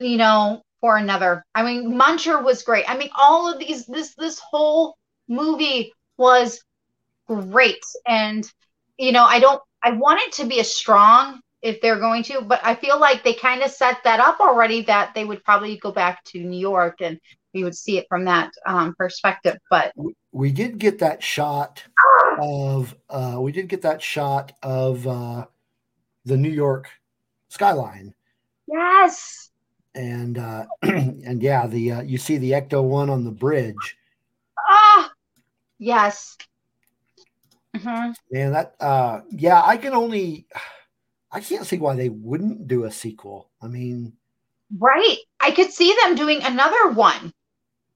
[0.00, 1.44] you know, for another.
[1.54, 2.88] I mean, Muncher was great.
[2.88, 4.96] I mean, all of these, this, this whole
[5.28, 6.62] movie was
[7.26, 7.84] great.
[8.06, 8.50] And,
[8.96, 12.40] you know, I don't, I want it to be a strong if they're going to,
[12.40, 15.76] but I feel like they kind of set that up already that they would probably
[15.76, 17.18] go back to New York and
[17.54, 19.56] we would see it from that um, perspective.
[19.70, 19.92] But
[20.32, 21.82] We did get that shot
[22.40, 25.46] of uh we did get that shot of uh
[26.24, 26.88] the New York
[27.48, 28.14] skyline.
[28.68, 29.50] yes,
[29.94, 33.96] And uh and yeah, the uh, you see the Ecto one on the bridge.
[34.58, 35.10] ah,
[35.78, 36.36] yes.
[37.76, 38.14] Mhm.
[38.30, 40.46] Man, that uh yeah, I can only
[41.30, 43.50] I can't see why they wouldn't do a sequel.
[43.60, 44.14] I mean,
[44.76, 45.18] Right.
[45.40, 47.32] I could see them doing another one,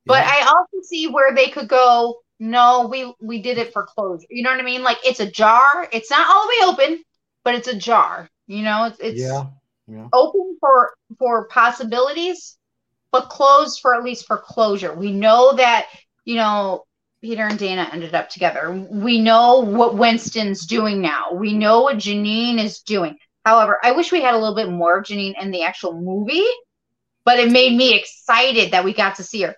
[0.07, 2.21] but yeah, I also see where they could go.
[2.39, 4.27] No, we we did it for closure.
[4.31, 4.83] You know what I mean?
[4.83, 5.89] Like it's a jar.
[5.93, 7.05] It's not all the way open,
[7.45, 8.29] but it's a jar.
[8.47, 9.45] You know, it's it's yeah,
[9.87, 10.09] yeah.
[10.13, 12.57] open for for possibilities,
[13.11, 14.95] but closed for at least for closure.
[14.95, 15.89] We know that
[16.25, 16.85] you know
[17.23, 18.73] Peter and Dana ended up together.
[18.91, 21.33] We know what Winston's doing now.
[21.33, 23.17] We know what Janine is doing.
[23.45, 26.45] However, I wish we had a little bit more of Janine in the actual movie,
[27.25, 29.55] but it made me excited that we got to see her.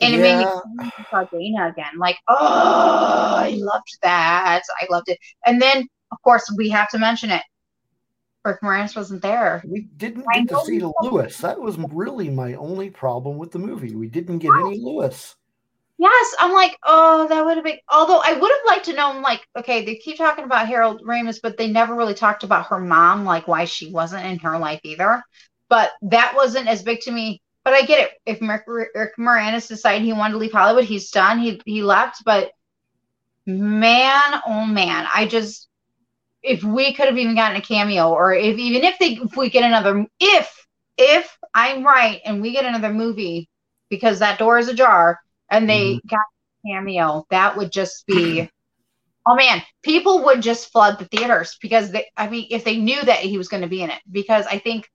[0.00, 0.90] And it made me Yeah.
[0.90, 1.96] to saw Dana again.
[1.96, 4.62] Like, oh, I loved that.
[4.80, 5.18] I loved it.
[5.46, 7.42] And then, of course, we have to mention it.
[8.44, 9.62] Rick Moranis wasn't there.
[9.64, 11.36] We didn't I get to see Louis.
[11.38, 13.94] That was really my only problem with the movie.
[13.94, 15.36] We didn't get any Louis.
[16.00, 17.76] Yes, I'm like, oh, that would have been.
[17.86, 21.02] Although I would have liked to know, I'm like, okay, they keep talking about Harold
[21.06, 24.58] Ramis, but they never really talked about her mom, like why she wasn't in her
[24.58, 25.22] life either.
[25.68, 27.42] But that wasn't as big to me.
[27.64, 28.12] But I get it.
[28.24, 28.64] If Rick,
[28.94, 31.38] Rick Moranis decided he wanted to leave Hollywood, he's done.
[31.38, 32.24] He he left.
[32.24, 32.50] But
[33.44, 35.68] man, oh man, I just
[36.42, 39.50] if we could have even gotten a cameo, or if even if they if we
[39.50, 40.66] get another if
[40.96, 43.50] if I'm right and we get another movie
[43.90, 45.18] because that door is ajar
[45.50, 46.08] and they mm-hmm.
[46.08, 48.48] got a cameo, that would just be
[49.26, 53.02] oh man, people would just flood the theaters because they I mean if they knew
[53.02, 54.88] that he was going to be in it because I think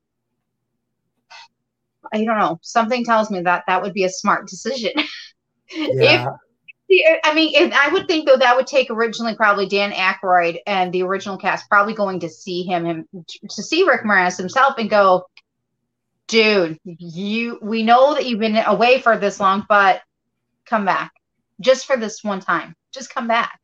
[2.13, 2.59] I don't know.
[2.61, 4.91] Something tells me that that would be a smart decision.
[5.77, 6.27] Yeah.
[6.87, 10.59] if I mean, if, I would think though that would take originally probably Dan Aykroyd
[10.67, 13.07] and the original cast probably going to see him, him
[13.49, 15.25] to see Rick Moranis himself and go,
[16.27, 20.01] dude, you we know that you've been away for this long, but
[20.65, 21.11] come back
[21.61, 22.75] just for this one time.
[22.93, 23.59] Just come back,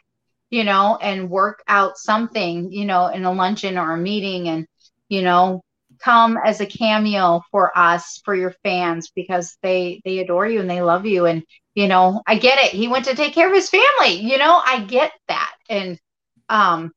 [0.49, 4.65] you know, and work out something, you know, in a luncheon or a meeting and,
[5.09, 5.61] you know,
[5.99, 10.69] come as a cameo for us, for your fans, because they they adore you and
[10.69, 11.25] they love you.
[11.25, 11.43] And,
[11.75, 12.71] you know, I get it.
[12.71, 15.53] He went to take care of his family, you know, I get that.
[15.69, 15.99] And
[16.49, 16.91] um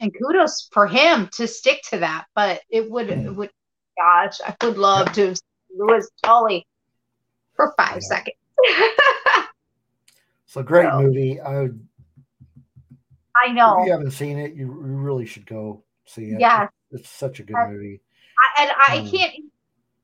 [0.00, 2.26] and kudos for him to stick to that.
[2.34, 3.50] But it would it would
[3.98, 6.66] gosh, I would love to have seen Louis Tully
[7.56, 8.00] for five Yeah.
[8.02, 8.36] seconds.
[10.46, 11.40] It's a great So- movie.
[11.40, 11.86] I would,
[13.44, 13.80] I know.
[13.80, 16.40] if you haven't seen it, you, you really should go see it.
[16.40, 16.68] Yeah.
[16.92, 18.00] It's such a good movie.
[18.56, 19.10] I, and I Mm.
[19.10, 19.34] can't.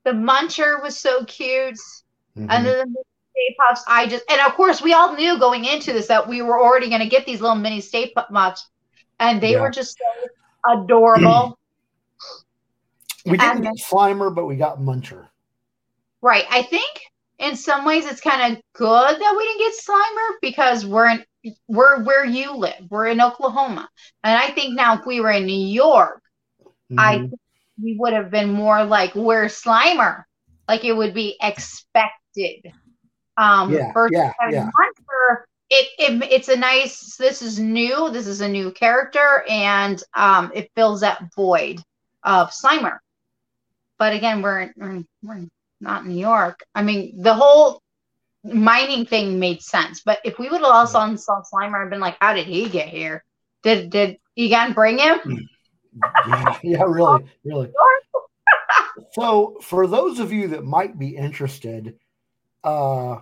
[0.03, 1.77] The Muncher was so cute,
[2.37, 2.47] Mhm.
[2.49, 3.83] and then the Stay Pufts.
[3.87, 6.89] I just and of course we all knew going into this that we were already
[6.89, 8.67] going to get these little mini Stay Pufts,
[9.21, 9.61] and they Yeah.
[9.61, 11.57] were just so adorable.
[13.25, 15.27] we didn't and- get Slimer, but we got Muncher.
[16.21, 16.45] right.
[16.49, 16.99] I think
[17.41, 21.25] in some ways it's kind of good that we didn't get Slimer because we're in
[21.67, 22.85] we're where you live.
[22.89, 23.89] We're in Oklahoma,
[24.23, 26.21] and I think now if we were in New York.
[26.97, 27.29] I Mhm.
[27.29, 27.41] think
[27.81, 30.23] we would have been more like we're Slimer,
[30.67, 32.73] like it would be expected.
[33.37, 34.69] Um, yeah, versus yeah, yeah.
[35.69, 37.15] It, it it's a nice.
[37.17, 38.09] This is new.
[38.11, 41.81] This is a new character, and um, it fills that void
[42.23, 42.99] of Slimer.
[43.97, 45.47] But again, we're we're, we're
[45.81, 46.63] not New York.
[46.75, 47.81] I mean, the whole
[48.43, 50.01] mining thing made sense.
[50.01, 52.89] But if we would have also saw Slimer and been like, "How did he get
[52.89, 53.23] here?
[53.63, 55.19] Did did Egon bring him?"
[56.27, 57.71] yeah, yeah, really, really.
[59.11, 61.95] so, for those of you that might be interested,
[62.63, 63.17] uh,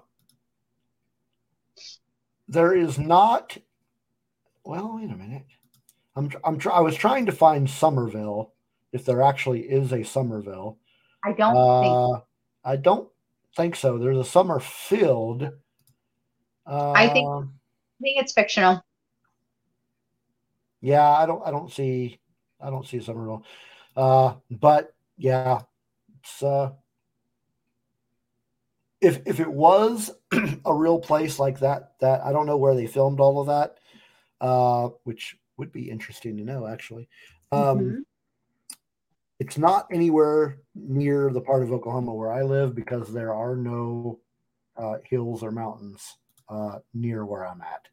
[2.48, 3.58] there is not.
[4.64, 5.46] Well, wait a minute.
[6.16, 8.54] I'm I'm try, I was trying to find Summerville
[8.92, 10.78] if there actually is a Summerville.
[11.24, 12.24] I don't think.
[12.64, 13.10] Uh, I don't
[13.56, 13.98] think so.
[13.98, 15.44] There's a Summerfield.
[16.66, 18.82] Uh, I think- I think it's fictional.
[20.82, 22.20] Yeah, I don't I don't see
[22.62, 23.46] I don't see summer Summerville.
[23.98, 25.64] Uh but yeah,
[26.22, 26.72] it's uh
[29.02, 30.12] if if it was
[30.66, 33.80] a real place like that that I don't know where they filmed all of that
[34.40, 37.10] uh which would be interesting to know actually.
[37.52, 38.04] Um Mhm.
[39.40, 44.20] It's not anywhere near the part of Oklahoma where I live because there are no
[44.78, 46.18] uh, hills or mountains
[46.50, 47.88] uh, near where I'm at.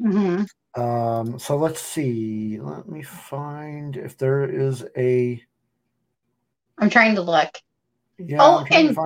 [0.00, 0.48] Mhm.
[0.74, 2.58] Um, so let's see.
[2.60, 5.42] Let me find if there is a.
[6.78, 7.50] I'm trying to look.
[8.18, 8.96] Yeah, Oh, and-.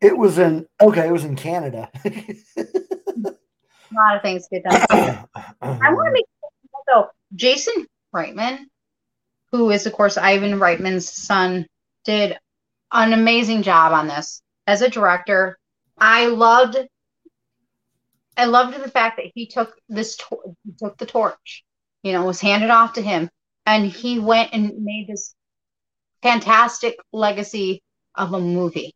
[0.00, 1.08] It was in okay.
[1.08, 1.90] It was in Canada.
[3.92, 4.80] A lot of things get done.
[5.60, 6.24] I want to make
[6.88, 8.66] so Jason Reitman,
[9.52, 11.66] who is of course Ivan Reitman's son,
[12.04, 12.38] did
[12.92, 15.58] an amazing job on this as a director.
[15.98, 16.76] I loved
[18.36, 21.64] I loved the fact that he took this tor- he took the torch,
[22.02, 23.28] you know, was handed off to him,
[23.66, 25.34] and he went and made this
[26.22, 27.82] fantastic legacy
[28.14, 28.94] of a movie.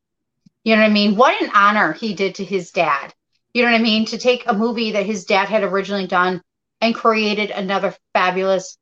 [0.64, 1.16] You know what I mean?
[1.16, 3.12] What an honor he did to his dad.
[3.52, 4.06] You know what I mean?
[4.06, 6.42] To take a movie that his dad had originally done
[6.80, 8.78] and created another fabulous,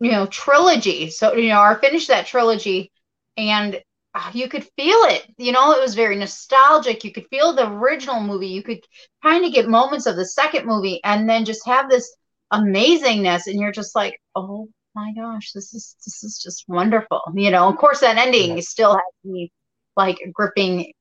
[0.00, 1.10] you know, trilogy.
[1.10, 2.90] So, you know, or finish that trilogy
[3.36, 3.80] and
[4.14, 5.26] uh, you could feel it.
[5.38, 7.04] You know, it was very nostalgic.
[7.04, 8.48] You could feel the original movie.
[8.48, 8.80] You could
[9.22, 12.14] kind of get moments of the second movie and then just have this
[12.52, 13.46] amazingness.
[13.46, 17.22] And you're just like, oh my gosh, this is this is just wonderful.
[17.34, 18.60] You know, of course that ending Yeah.
[18.60, 19.50] still has me
[19.96, 20.92] like gripping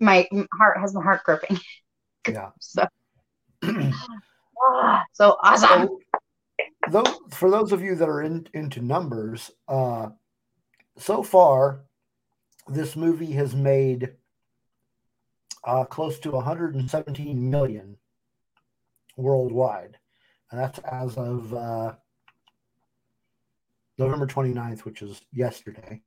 [0.00, 0.28] my
[0.58, 1.58] heart has my heart gripping.
[2.28, 2.50] yeah.
[2.60, 2.84] So,
[4.58, 5.88] ah, so awesome.
[5.88, 6.01] So,
[6.90, 10.08] though, for those of you that are in, into numbers, uh,
[10.98, 11.82] so far,
[12.68, 14.12] this movie has made
[15.64, 17.96] uh, close to 117 million
[19.16, 19.98] worldwide.
[20.50, 21.92] And that's as of uh,
[23.98, 26.02] November 29th, which is yesterday.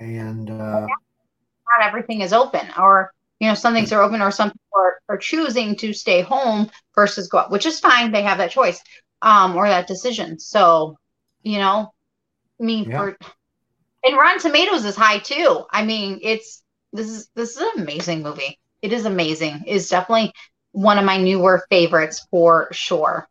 [0.00, 4.50] And uh, Not everything is open, or you know, some things are open, or some
[4.50, 8.12] people are, are choosing to stay home versus go out, which is fine.
[8.12, 8.80] They have that choice,
[9.22, 10.38] um, or that decision.
[10.40, 10.96] So,
[11.42, 11.92] you know,
[12.60, 12.92] I mean, Yeah.
[12.92, 13.16] for
[14.04, 15.64] and Rotten Tomatoes is high too.
[15.70, 16.62] I mean, it's
[16.92, 18.58] this is this is an amazing movie.
[18.82, 19.64] It is amazing.
[19.66, 20.32] It's definitely
[20.72, 23.28] one of my newer favorites for sure.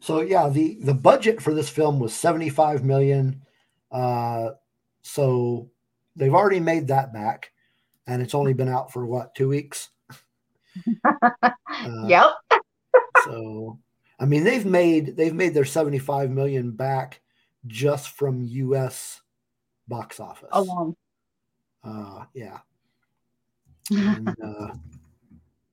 [0.00, 3.42] So yeah, the the budget for this film was 75 million.
[3.90, 4.50] Uh
[5.02, 5.70] So
[6.16, 7.52] they've already made that back,
[8.06, 9.90] and it's only been out for what two weeks.
[11.78, 12.30] Uh, yep.
[13.24, 13.78] so
[14.18, 17.20] I mean they've made they've made their 75 million back
[17.66, 19.20] just from US
[19.88, 20.48] box office.
[20.52, 20.94] Alone.
[21.82, 22.58] Uh yeah.
[23.90, 24.74] And uh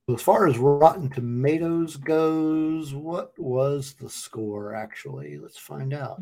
[0.13, 5.37] as far as Rotten Tomatoes goes, what was the score actually?
[5.37, 6.21] Let's find out.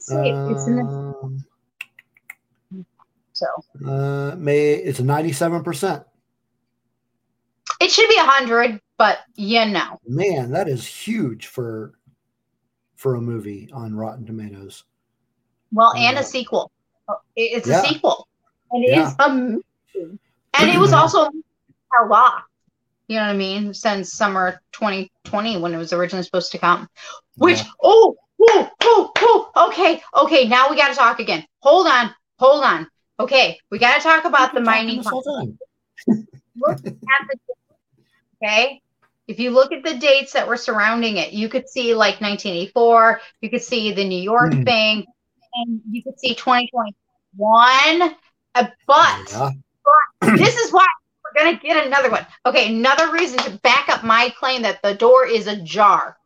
[0.00, 1.44] See, it's in the, Um,
[3.34, 3.46] so
[3.86, 6.04] uh, may it's a 97%.
[7.80, 9.98] it should be a hundred, but you know.
[10.06, 11.94] Man, that is huge for
[12.96, 14.84] for a movie on Rotten Tomatoes.
[15.72, 16.70] Well, and Uh, a sequel.
[17.08, 17.82] Oh, It's yeah.
[17.82, 18.26] a sequel,
[18.70, 19.08] and it Yeah.
[19.08, 20.18] is amazing.
[20.54, 22.44] And it was also a lot.
[23.08, 23.74] You know what I mean?
[23.74, 26.88] Since summer 2020, when it was originally supposed to come.
[27.36, 27.64] Which Yeah.
[27.82, 30.48] oh, oh, oh, oh, okay, okay.
[30.48, 31.44] Now we got to talk again.
[31.60, 32.88] Hold on, hold on.
[33.20, 34.96] Okay, we got to talk about the We've been talking mining.
[34.98, 35.58] this whole time.
[36.56, 37.38] Look at the
[38.42, 38.80] okay.
[39.26, 43.20] If you look at the dates that were surrounding it, you could see like 1984.
[43.40, 44.64] You could see the New York Mhm.
[44.66, 45.04] thing,
[45.54, 48.16] and you could see 2021.
[48.54, 49.50] Uh, but Yeah.
[50.36, 50.86] this is why
[51.24, 52.26] we're gonna get another one.
[52.44, 56.16] Okay, another reason to back up my claim that the door is ajar.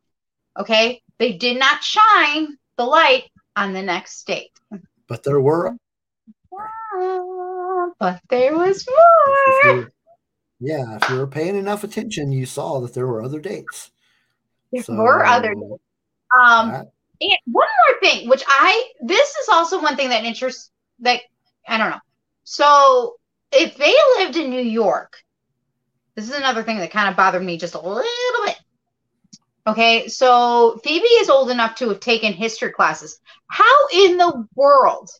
[0.58, 4.50] Okay, they did not shine the light on the next date.
[5.06, 5.76] But there were
[6.98, 9.90] Ah, But there was more.
[10.60, 13.90] yeah, if you were paying enough attention, you saw that there were other dates.
[14.72, 15.82] There So, were other dates.
[16.38, 20.70] Um, that- and one more thing, which I this is also one thing that interests
[21.00, 21.20] that
[21.66, 22.00] I don't know.
[22.44, 23.16] So
[23.50, 25.16] if they lived in New York,
[26.14, 28.04] this is another thing that kind of bothered me just a little
[28.44, 28.60] bit.
[29.66, 33.18] Okay, so Phoebe is old enough to have taken history classes.
[33.48, 35.10] How in the world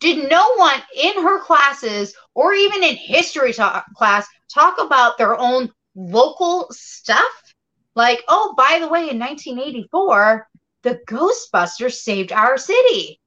[0.00, 5.36] did no one in her classes or even in history talk class talk about their
[5.38, 7.54] own local stuff?
[7.94, 10.46] Like, oh, by the way, in 1984,
[10.82, 13.20] the Ghostbusters saved our city.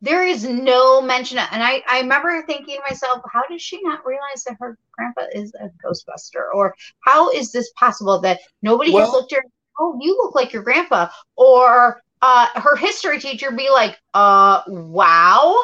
[0.00, 3.80] There is no mention of, and I, I remember thinking to myself, how does she
[3.82, 6.54] not realize that her grandpa is a Ghostbuster?
[6.54, 9.44] Or how is this possible that nobody has looked at her?
[9.78, 11.08] Oh, you look like your grandpa.
[11.36, 15.56] Or uh, her history teacher be like, uh, wow,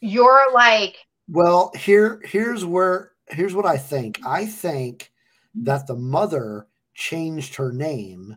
[0.00, 0.96] you're like,
[1.28, 4.20] Well, here here's where here's what I think.
[4.26, 5.10] I think
[5.54, 8.36] that the mother changed her name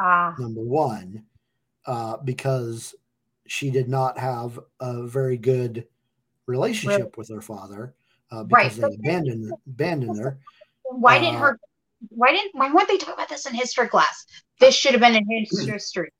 [0.00, 1.24] ah, number one
[1.86, 2.94] uh, because
[3.46, 5.86] she did not have a very good
[6.46, 7.94] relationship with her father
[8.30, 10.38] uh, because but- they abandoned abandoned her.
[10.84, 11.60] why didn't Uh, her,
[12.08, 14.24] why didn't, why weren't they talking about this in history class?
[14.58, 16.10] This should have been in history.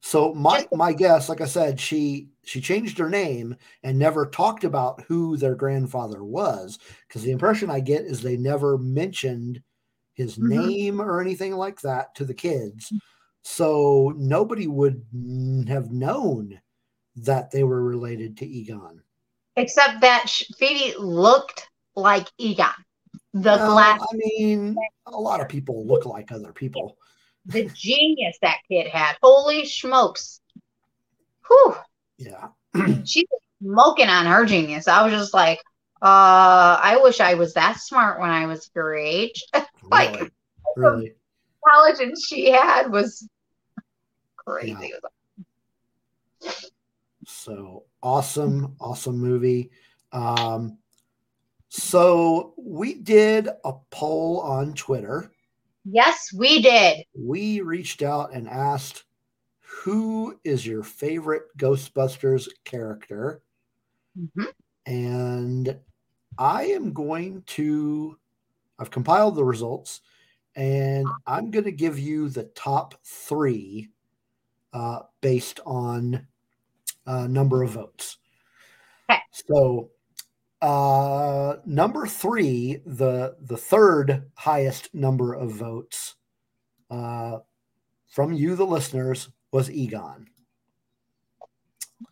[0.00, 4.64] So my my guess, like I said, she she changed her name and never talked
[4.64, 6.78] about who their grandfather was
[7.08, 9.62] because the impression I get is they never mentioned
[10.14, 10.48] his Mhm.
[10.48, 12.92] name or anything like that to the kids.
[13.42, 16.60] So nobody would mm, have known
[17.16, 19.02] that they were related to Egon.
[19.56, 20.28] except that
[20.58, 22.72] Phoebe looked like Egon.
[23.32, 26.96] The Well, glass, I mean, a lot of people look like other people.
[27.46, 29.16] The genius that kid had.
[29.22, 30.40] Holy smokes.
[31.46, 31.76] Whew.
[32.18, 32.48] Yeah.
[33.04, 34.88] She was smoking on her genius.
[34.88, 35.58] I was just like,
[36.02, 39.42] uh, I wish I was that smart when I was your age.
[39.90, 40.30] Like- Really.
[40.76, 41.12] Really.
[41.64, 43.26] Intelligence she had was
[44.36, 44.92] crazy.
[47.26, 49.70] So awesome, awesome movie.
[50.12, 50.78] Um,
[51.68, 55.30] so we did a poll on Twitter.
[55.88, 57.04] Yes, we did.
[57.14, 59.04] We reached out and asked,
[59.60, 63.40] who is your favorite Ghostbusters character?
[64.18, 64.52] Mhm.
[64.86, 65.78] And
[66.38, 68.18] I am going to,
[68.78, 70.00] I've compiled the results
[70.56, 73.90] and I'm going to give you the top three
[74.72, 76.26] uh, based on
[77.06, 78.18] uh, number of votes.
[79.08, 79.20] Okay.
[79.30, 79.90] So,
[80.66, 86.16] uh, number three, the the third highest number of votes
[86.90, 87.38] uh,
[88.08, 90.26] from you, the listeners, was Egon.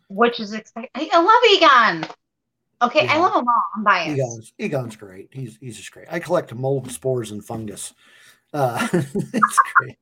[0.07, 0.89] Which is expect.
[0.95, 2.09] I love Egon.
[2.81, 3.63] Okay, I love them all.
[3.75, 4.17] I'm biased.
[4.17, 5.29] Egon's Egon's great.
[5.33, 6.07] He's he's just great.
[6.09, 7.93] I collect mold spores and fungus.
[8.53, 9.97] Uh, it's great.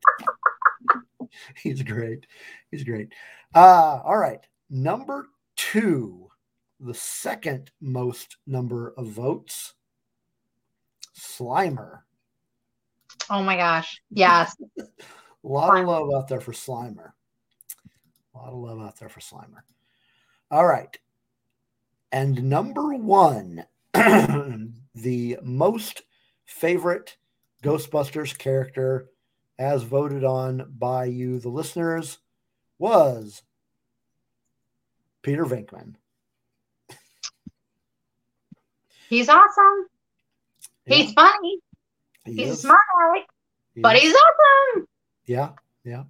[1.55, 2.27] he's great.
[2.69, 3.11] He's great.
[3.55, 4.41] Uh, all right.
[4.69, 6.22] Number two,
[6.83, 9.73] the second most number of votes,
[11.17, 11.99] Slimer.
[13.29, 14.01] Oh my gosh.
[14.11, 14.55] Yes.
[14.77, 14.83] A
[15.43, 17.11] lot of love out there for Slimer.
[18.35, 19.61] A lot of love out there for Slimer.
[20.51, 20.97] All right.
[22.11, 26.01] And number one, the most
[26.45, 27.17] favorite
[27.63, 29.09] Ghostbusters character,
[29.57, 32.19] as voted on by you, the listeners,
[32.77, 33.43] was
[35.21, 35.95] Peter Venkman.
[39.13, 39.85] He's awesome.
[40.85, 41.59] He's funny.
[42.25, 42.61] he He's is.
[42.61, 43.27] smart aleck,
[43.75, 44.01] He but is.
[44.01, 44.87] he's awesome.
[45.27, 45.49] Yeah,
[45.83, 46.03] yeah.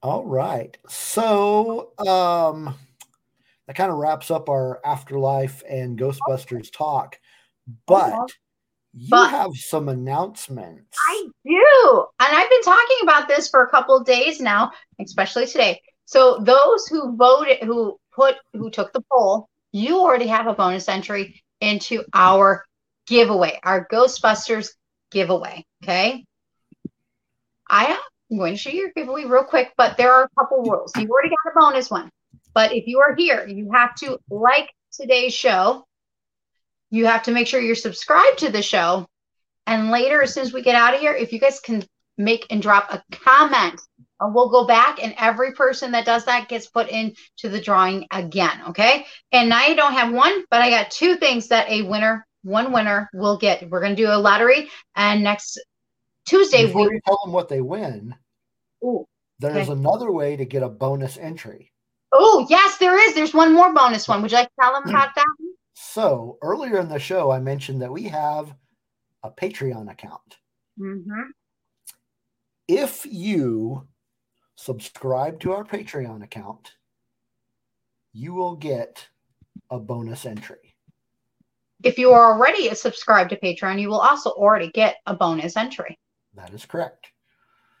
[0.00, 0.78] All right.
[0.88, 2.74] So um
[3.66, 7.18] that kind of wraps up our afterlife and Ghostbusters talk.
[7.86, 8.30] But
[8.94, 10.96] you But- have some announcements.
[11.08, 12.04] I do.
[12.20, 14.70] And I've been talking about this for a couple of days now,
[15.00, 15.80] especially today.
[16.04, 20.88] So those who voted, who put, who took the poll, you already have a bonus
[20.88, 22.64] entry into our
[23.06, 24.70] giveaway, our Ghostbusters
[25.10, 25.64] giveaway.
[25.82, 26.24] Okay.
[27.68, 27.98] I
[28.30, 30.92] am going to show you your giveaway real quick, but there are a couple rules.
[30.96, 32.10] You've already got a bonus one.
[32.52, 35.86] But if you are here, you have to like today's show.
[36.90, 39.06] You have to make sure you're subscribed to the show.
[39.66, 41.84] And later, as soon as we get out of here, if you guys can
[42.18, 43.80] make and drop a comment,
[44.20, 47.16] and we'll go back, and every person that does that gets put into
[47.48, 48.60] the drawing again.
[48.68, 49.06] Okay.
[49.32, 52.72] And now you don't have one, but I got two things that a winner, one
[52.72, 53.68] winner will get.
[53.70, 55.58] We're going to do a lottery, and next
[56.26, 56.94] Tuesday, Before we.
[56.94, 58.14] you tell them what they win,
[58.84, 59.06] Ooh.
[59.38, 59.72] there's Okay.
[59.72, 61.72] another way to get a bonus entry.
[62.12, 63.14] Oh, yes, there is.
[63.14, 64.20] There's one more bonus one.
[64.22, 65.24] Would you like to tell them about that?
[65.74, 68.52] So earlier in the show, I mentioned that we have
[69.22, 70.36] a Patreon account.
[70.78, 71.30] Mm-hmm.
[72.68, 73.86] If you
[74.60, 76.72] subscribe to our Patreon account,
[78.12, 79.08] you will get
[79.70, 80.76] a bonus entry.
[81.82, 85.56] If you are already a subscribed to Patreon, you will also already get a bonus
[85.56, 85.98] entry.
[86.34, 87.10] That is correct.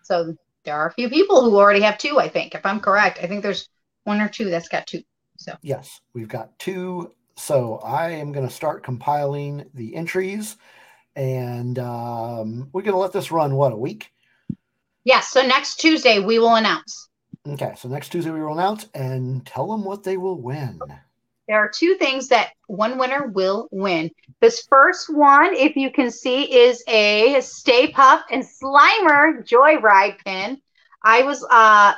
[0.02, 0.34] So
[0.64, 3.18] there are a few people who already have two, I think, if I'm correct.
[3.22, 3.68] I think there's
[4.04, 5.02] one or two that's got two.
[5.36, 7.12] So Yes, we've got two.
[7.36, 10.56] So I am going to start compiling the entries,
[11.14, 14.12] and um, we're going to let this run what a week.
[15.04, 17.08] Yes, so next Tuesday we will announce.
[17.48, 20.78] Okay, so next Tuesday we will announce and tell them what they will win.
[21.48, 24.10] There are two things that one winner will win.
[24.40, 30.58] This first one, if you can see, is a Stay Puft and Slimer Joyride pin.
[31.02, 31.94] I was uh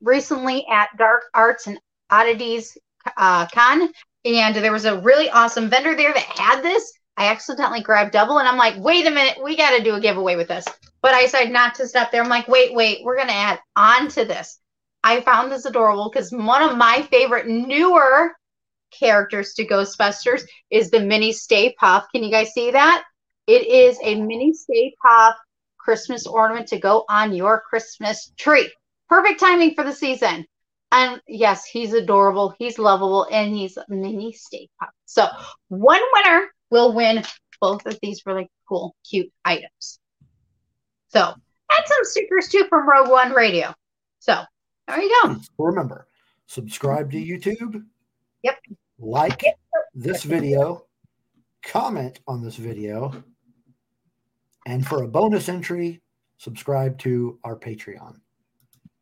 [0.00, 1.78] recently at Dark Arts and
[2.08, 2.78] Oddities
[3.16, 3.90] uh, Con,
[4.24, 6.97] and there was a really awesome vendor there that had this.
[7.18, 10.00] I accidentally grabbed double, and I'm like, wait a minute, we got to do a
[10.00, 10.64] giveaway with this.
[11.02, 12.22] But I decided not to stop there.
[12.22, 14.60] I'm like, wait, wait, we're gonna add on to this.
[15.02, 18.32] I found this adorable because one of my favorite newer
[18.96, 22.06] characters to Ghostbusters is the mini Stay Puft.
[22.14, 23.04] Can you guys see that?
[23.48, 25.34] It is a mini Stay Puft
[25.76, 28.72] Christmas ornament to go on your Christmas tree.
[29.08, 30.46] Perfect timing for the season.
[30.92, 34.90] And yes, he's adorable, he's lovable, and he's mini Stay Puft.
[35.06, 35.28] So
[35.68, 37.22] one winner will win
[37.60, 39.98] both of these really cool, cute items.
[41.08, 43.74] So add some stickers too from Rogue One Radio.
[44.18, 44.42] So
[44.86, 45.36] there you go.
[45.58, 46.06] Remember,
[46.46, 47.82] subscribe to YouTube.
[48.42, 48.58] Yep.
[48.98, 49.42] Like
[49.94, 50.86] this video,
[51.62, 53.22] comment on this video,
[54.66, 56.02] and for a bonus entry,
[56.36, 58.16] subscribe to our Patreon.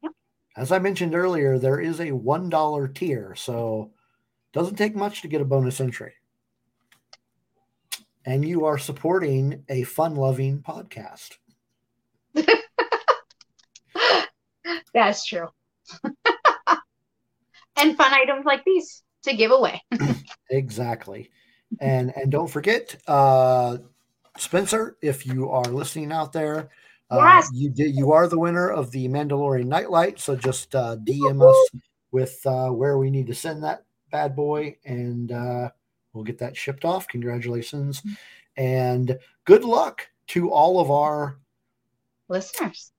[0.03, 0.13] Yep.
[0.57, 3.93] As I mentioned earlier, there is a $1 tier, so
[4.53, 6.15] doesn't take much to get a bonus entry.
[8.27, 11.37] And you are supporting a fun-loving podcast.
[14.93, 15.47] That's true.
[17.77, 19.83] and fun items like these to give away.
[20.51, 21.31] Exactly.
[21.81, 23.79] And and don't forget, uh
[24.39, 26.71] Spencer, if you are listening out there,
[27.11, 27.51] uh, Yes.
[27.53, 30.21] you did you are the winner of the Mandalorian Nightlight.
[30.21, 31.81] So just uh DM us
[32.13, 35.71] with uh where we need to send that bad boy and uh
[36.17, 37.07] we'll get that shipped off.
[37.07, 38.03] Congratulations.
[38.57, 41.39] And good luck to all of our
[42.29, 42.91] Listeners.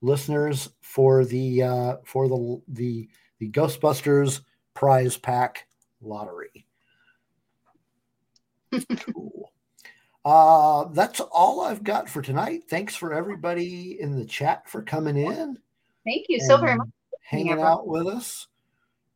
[0.00, 3.08] listeners for the uh for the the
[3.38, 4.40] the Ghostbusters
[4.74, 5.66] prize pack
[6.00, 6.66] lottery.
[9.12, 9.52] cool.
[10.24, 12.62] Uh that's all I've got for tonight.
[12.70, 15.58] Thanks for everybody in the chat for coming in.
[16.04, 16.88] Thank you so very much.
[17.24, 18.46] Hanging out with us.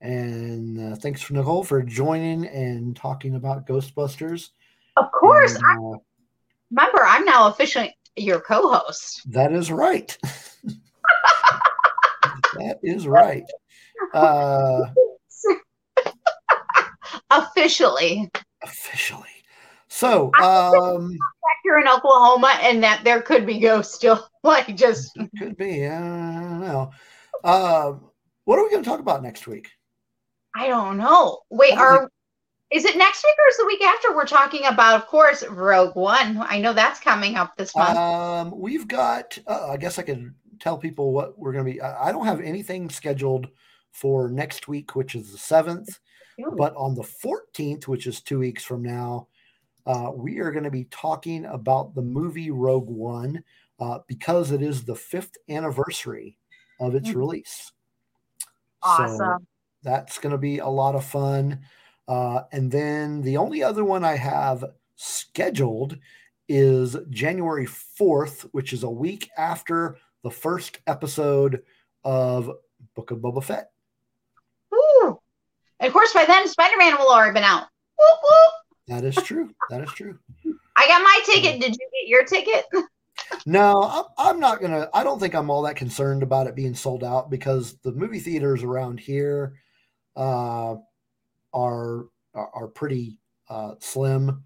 [0.07, 4.51] And uh, thanks for Nicole for joining and talking about Ghostbusters.
[4.97, 5.57] Of course.
[5.57, 5.99] And, I uh,
[6.71, 9.23] remember I'm now officially your co-host.
[9.33, 10.17] that is right.
[12.55, 13.43] that is right.
[14.15, 14.83] Uh
[17.31, 18.31] officially.
[18.63, 19.27] officially.
[19.89, 24.25] So, um, Back here in Oklahoma and that there could be ghosts still.
[24.45, 25.85] Like just could be.
[25.85, 26.93] I don't know.
[27.43, 27.95] Uh,
[28.45, 29.69] what are we going to talk about next week?
[30.57, 31.41] I don't know.
[31.51, 32.11] Wait, don't are
[32.71, 34.15] is it next week or is the week after?
[34.15, 36.39] We're talking about, of course, Rogue One.
[36.49, 37.97] I know that's coming up this month.
[37.97, 39.39] Um, we've got.
[39.47, 41.81] Uh, I guess I can tell people what we're going to be.
[41.81, 43.49] I I don't have anything scheduled
[43.93, 46.01] for next week, which is the seventh.
[46.57, 49.29] But on the fourteenth, which is two weeks from now,
[49.87, 53.45] uh, we are going to be talking about the movie Rogue One
[53.79, 56.37] uh, because it is the fifth anniversary
[56.81, 57.17] of its Mhm.
[57.17, 57.73] release.
[58.83, 59.47] awesome.
[59.87, 61.61] That's going to be a lot of fun.
[62.09, 64.65] Uh, and then the only other one I have
[64.97, 65.97] scheduled
[66.49, 71.63] is January 4th, which is a week after the first episode
[72.05, 72.51] of
[72.97, 73.71] Book of Boba Fett.
[74.75, 75.21] Ooh.
[75.79, 77.69] And of course, by then, Spider Man will already been out.
[77.97, 78.53] Whoop, whoop.
[78.89, 79.55] That is true.
[79.71, 80.19] that is true.
[80.77, 81.61] I got my ticket.
[81.61, 82.65] Did you get your ticket?
[83.45, 86.55] No, I'm, I'm not going to, I don't think I'm all that concerned about it
[86.55, 89.55] being sold out because the movie theaters around here
[90.17, 90.77] uh,
[91.53, 93.19] are, are, are pretty
[93.49, 94.43] uh, slim.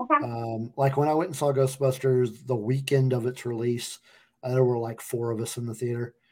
[0.00, 0.14] Okay.
[0.24, 3.98] Um, like when I went and saw Ghostbusters the weekend of its release,
[4.42, 6.14] uh, there were like four of us in the theater.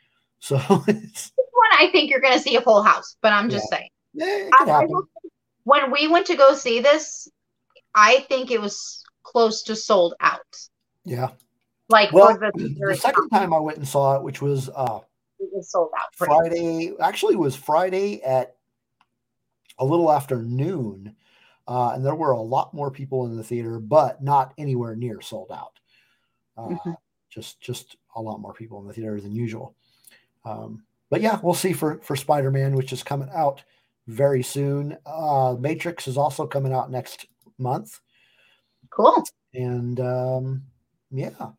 [0.45, 0.57] So
[0.89, 3.89] it's, one, I think you're going to see a full house, but I'm just saying.
[4.13, 5.07] yeah, I- I will
[5.65, 7.29] when we went to go see this,
[7.95, 10.41] I think it was close to sold out.
[11.05, 11.31] Yeah.
[11.89, 12.51] Like Well, the,
[12.89, 15.01] the second time I went and saw it, which was uh,
[15.39, 16.09] it was sold out.
[16.17, 18.57] Friday, actually, it was Friday at
[19.79, 21.15] a little after noon.
[21.69, 25.21] Uh, and there were a lot more people in the theater, but not anywhere near
[25.21, 25.79] sold out.
[26.57, 26.97] Uh, Mhm.
[27.31, 29.75] Just, just a lot more people in the theater than usual.
[30.45, 33.63] Um, but yeah, we'll see for for Spider Man, which is coming out
[34.07, 34.99] very soon.
[35.07, 37.27] Uh, Matrix is also coming out next
[37.59, 38.01] month,
[38.91, 39.23] Cool.
[39.55, 40.63] and um,
[41.11, 41.53] yeah.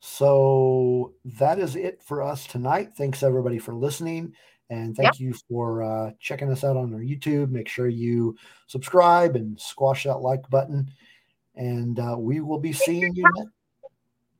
[0.00, 2.94] So that is it for us tonight.
[2.96, 4.34] Thanks everybody for listening.
[4.70, 7.50] And thank you for uh, checking us out on our YouTube.
[7.50, 8.36] Make sure you
[8.66, 10.90] subscribe and squash that like button.
[11.54, 13.50] And uh, we will be seeing you next.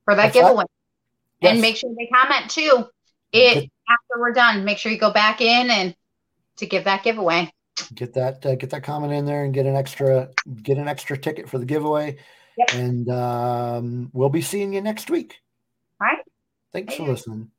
[0.05, 0.41] For that What's that?
[0.41, 0.65] giveaway.
[1.43, 1.63] And Yes.
[1.63, 2.87] make sure they comment too.
[3.33, 5.95] It after we're done, make sure you go back in and
[6.57, 7.53] to give that giveaway.
[7.95, 10.31] get that uh, get that comment in there and get an extra
[10.63, 12.17] get an extra ticket for the giveaway.
[12.57, 12.75] Yep.
[12.75, 15.41] And um, we'll be seeing you next week.
[16.01, 16.19] All right.
[16.73, 17.51] Thanks for listening.